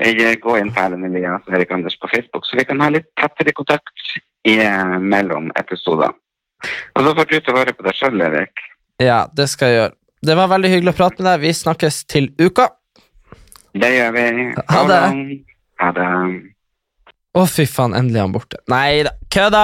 Jeg 0.00 0.40
går 0.40 0.58
inn 0.62 0.70
på 0.74 0.80
Erlend 0.80 1.04
Elias 1.10 1.44
og 1.46 1.54
Erik 1.54 1.70
Anders 1.74 1.96
på 2.00 2.08
Facebook, 2.10 2.46
så 2.48 2.56
vi 2.58 2.64
kan 2.64 2.80
ha 2.80 2.88
litt 2.90 3.06
tettere 3.20 3.52
kontakt 3.52 4.06
i, 4.48 4.56
mellom 4.98 5.50
episoder. 5.60 6.14
Og 6.94 7.04
så 7.04 7.12
får 7.18 7.28
du 7.30 7.36
til 7.36 7.52
å 7.54 7.60
høre 7.60 7.74
på 7.76 7.86
deg 7.86 7.98
sjøl, 7.98 8.24
Erik. 8.28 8.64
Ja, 9.02 9.24
det 9.34 9.48
skal 9.52 9.70
jeg 9.70 9.80
gjøre. 9.80 9.94
Det 10.24 10.38
var 10.38 10.50
veldig 10.54 10.70
hyggelig 10.72 10.94
å 10.94 10.98
prate 11.02 11.20
med 11.20 11.28
deg. 11.28 11.44
Vi 11.44 11.52
snakkes 11.58 12.04
til 12.08 12.30
uka. 12.40 12.70
Det 13.74 13.90
gjør 13.90 14.12
vi. 14.14 14.26
Ha 14.70 14.82
det. 14.88 15.04
Ha 15.82 15.88
det. 15.96 16.10
Å, 17.34 17.42
fy 17.50 17.64
faen, 17.66 17.96
endelig 17.98 18.20
er 18.20 18.26
han 18.28 18.34
borte. 18.36 18.60
Nei 18.70 19.02
da, 19.02 19.10
kødda! 19.34 19.62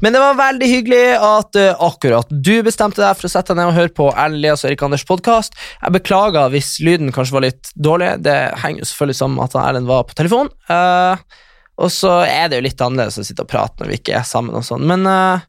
Men 0.00 0.14
det 0.16 0.22
var 0.22 0.38
veldig 0.38 0.68
hyggelig 0.70 1.02
at 1.20 1.58
uh, 1.60 1.82
akkurat 1.84 2.30
du 2.32 2.54
bestemte 2.64 3.02
deg 3.02 3.18
for 3.18 3.28
å 3.28 3.32
sette 3.34 3.52
deg 3.52 3.60
ned 3.60 3.74
og 3.74 3.76
høre 3.76 3.92
på 3.92 4.06
Erlend 4.08 4.40
Elias 4.40 4.64
og 4.64 4.70
Erik 4.70 4.86
Anders 4.86 5.04
podkast. 5.04 5.58
Jeg 5.82 5.94
beklager 5.98 6.48
hvis 6.54 6.78
lyden 6.80 7.12
kanskje 7.12 7.36
var 7.36 7.44
litt 7.44 7.74
dårlig. 7.76 8.14
Det 8.24 8.38
henger 8.62 8.80
jo 8.80 8.88
selvfølgelig 8.88 9.18
sammen 9.20 9.36
med 9.36 9.50
at 9.50 9.58
Erlend 9.66 9.90
var 9.92 10.06
på 10.08 10.16
telefon. 10.16 10.48
Uh, 10.72 11.42
og 11.84 11.90
så 11.92 12.20
er 12.24 12.48
det 12.48 12.60
jo 12.60 12.66
litt 12.68 12.82
annerledes 12.86 13.20
å 13.20 13.26
sitte 13.26 13.44
og 13.44 13.50
prate 13.50 13.82
når 13.82 13.92
vi 13.92 13.98
ikke 14.00 14.16
er 14.20 14.26
sammen 14.28 14.56
og 14.56 14.64
sånn. 14.66 14.84
Men 14.86 15.08
eh, 15.10 15.46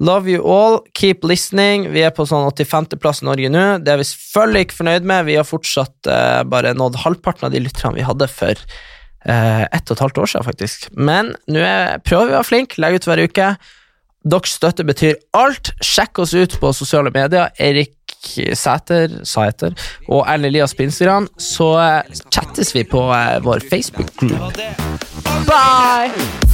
love 0.00 0.26
you 0.30 0.42
all, 0.42 0.80
keep 0.98 1.22
listening. 1.24 1.88
Vi 1.94 2.02
er 2.02 2.10
på 2.16 2.26
sånn 2.26 2.48
85.-plass 2.50 3.22
i 3.22 3.28
Norge 3.28 3.50
nå. 3.52 3.64
Det 3.84 3.92
er 3.94 4.00
vi 4.02 4.08
selvfølgelig 4.08 4.64
ikke 4.66 4.78
fornøyd 4.80 5.06
med. 5.06 5.26
Vi 5.28 5.36
har 5.38 5.46
fortsatt 5.48 6.10
eh, 6.10 6.42
bare 6.50 6.74
nådd 6.74 6.98
halvparten 7.04 7.46
av 7.48 7.54
de 7.54 7.62
lytterne 7.62 7.94
vi 7.98 8.04
hadde 8.08 8.28
for 8.32 8.58
eh, 8.58 9.62
ett 9.70 9.86
og 9.90 9.96
et 9.96 10.02
halvt 10.06 10.18
år 10.24 10.32
siden, 10.34 10.46
faktisk. 10.50 10.88
Men 10.98 11.34
nå 11.46 11.62
er- 11.62 11.98
prøver 12.04 12.26
vi 12.26 12.34
å 12.34 12.38
være 12.40 12.50
flinke, 12.50 12.80
Legg 12.82 12.98
ut 12.98 13.06
hver 13.10 13.22
uke. 13.28 13.52
Deres 14.24 14.54
støtte 14.56 14.86
betyr 14.88 15.18
alt. 15.36 15.74
Sjekk 15.84 16.18
oss 16.24 16.32
ut 16.34 16.54
på 16.62 16.70
sosiale 16.74 17.10
medier. 17.12 17.50
Erik 17.60 17.92
Sæter, 18.56 19.18
Sæter 19.28 19.74
og 20.08 20.22
Erlend 20.24 20.48
Elias 20.48 20.72
på 20.74 20.86
Instagram. 20.86 21.28
Så 21.36 21.68
eh, 21.78 22.02
chattes 22.32 22.72
vi 22.74 22.86
på 22.88 23.04
eh, 23.12 23.36
vår 23.44 23.60
Facebook-klubb. 23.68 24.58
Bye! 25.44 26.53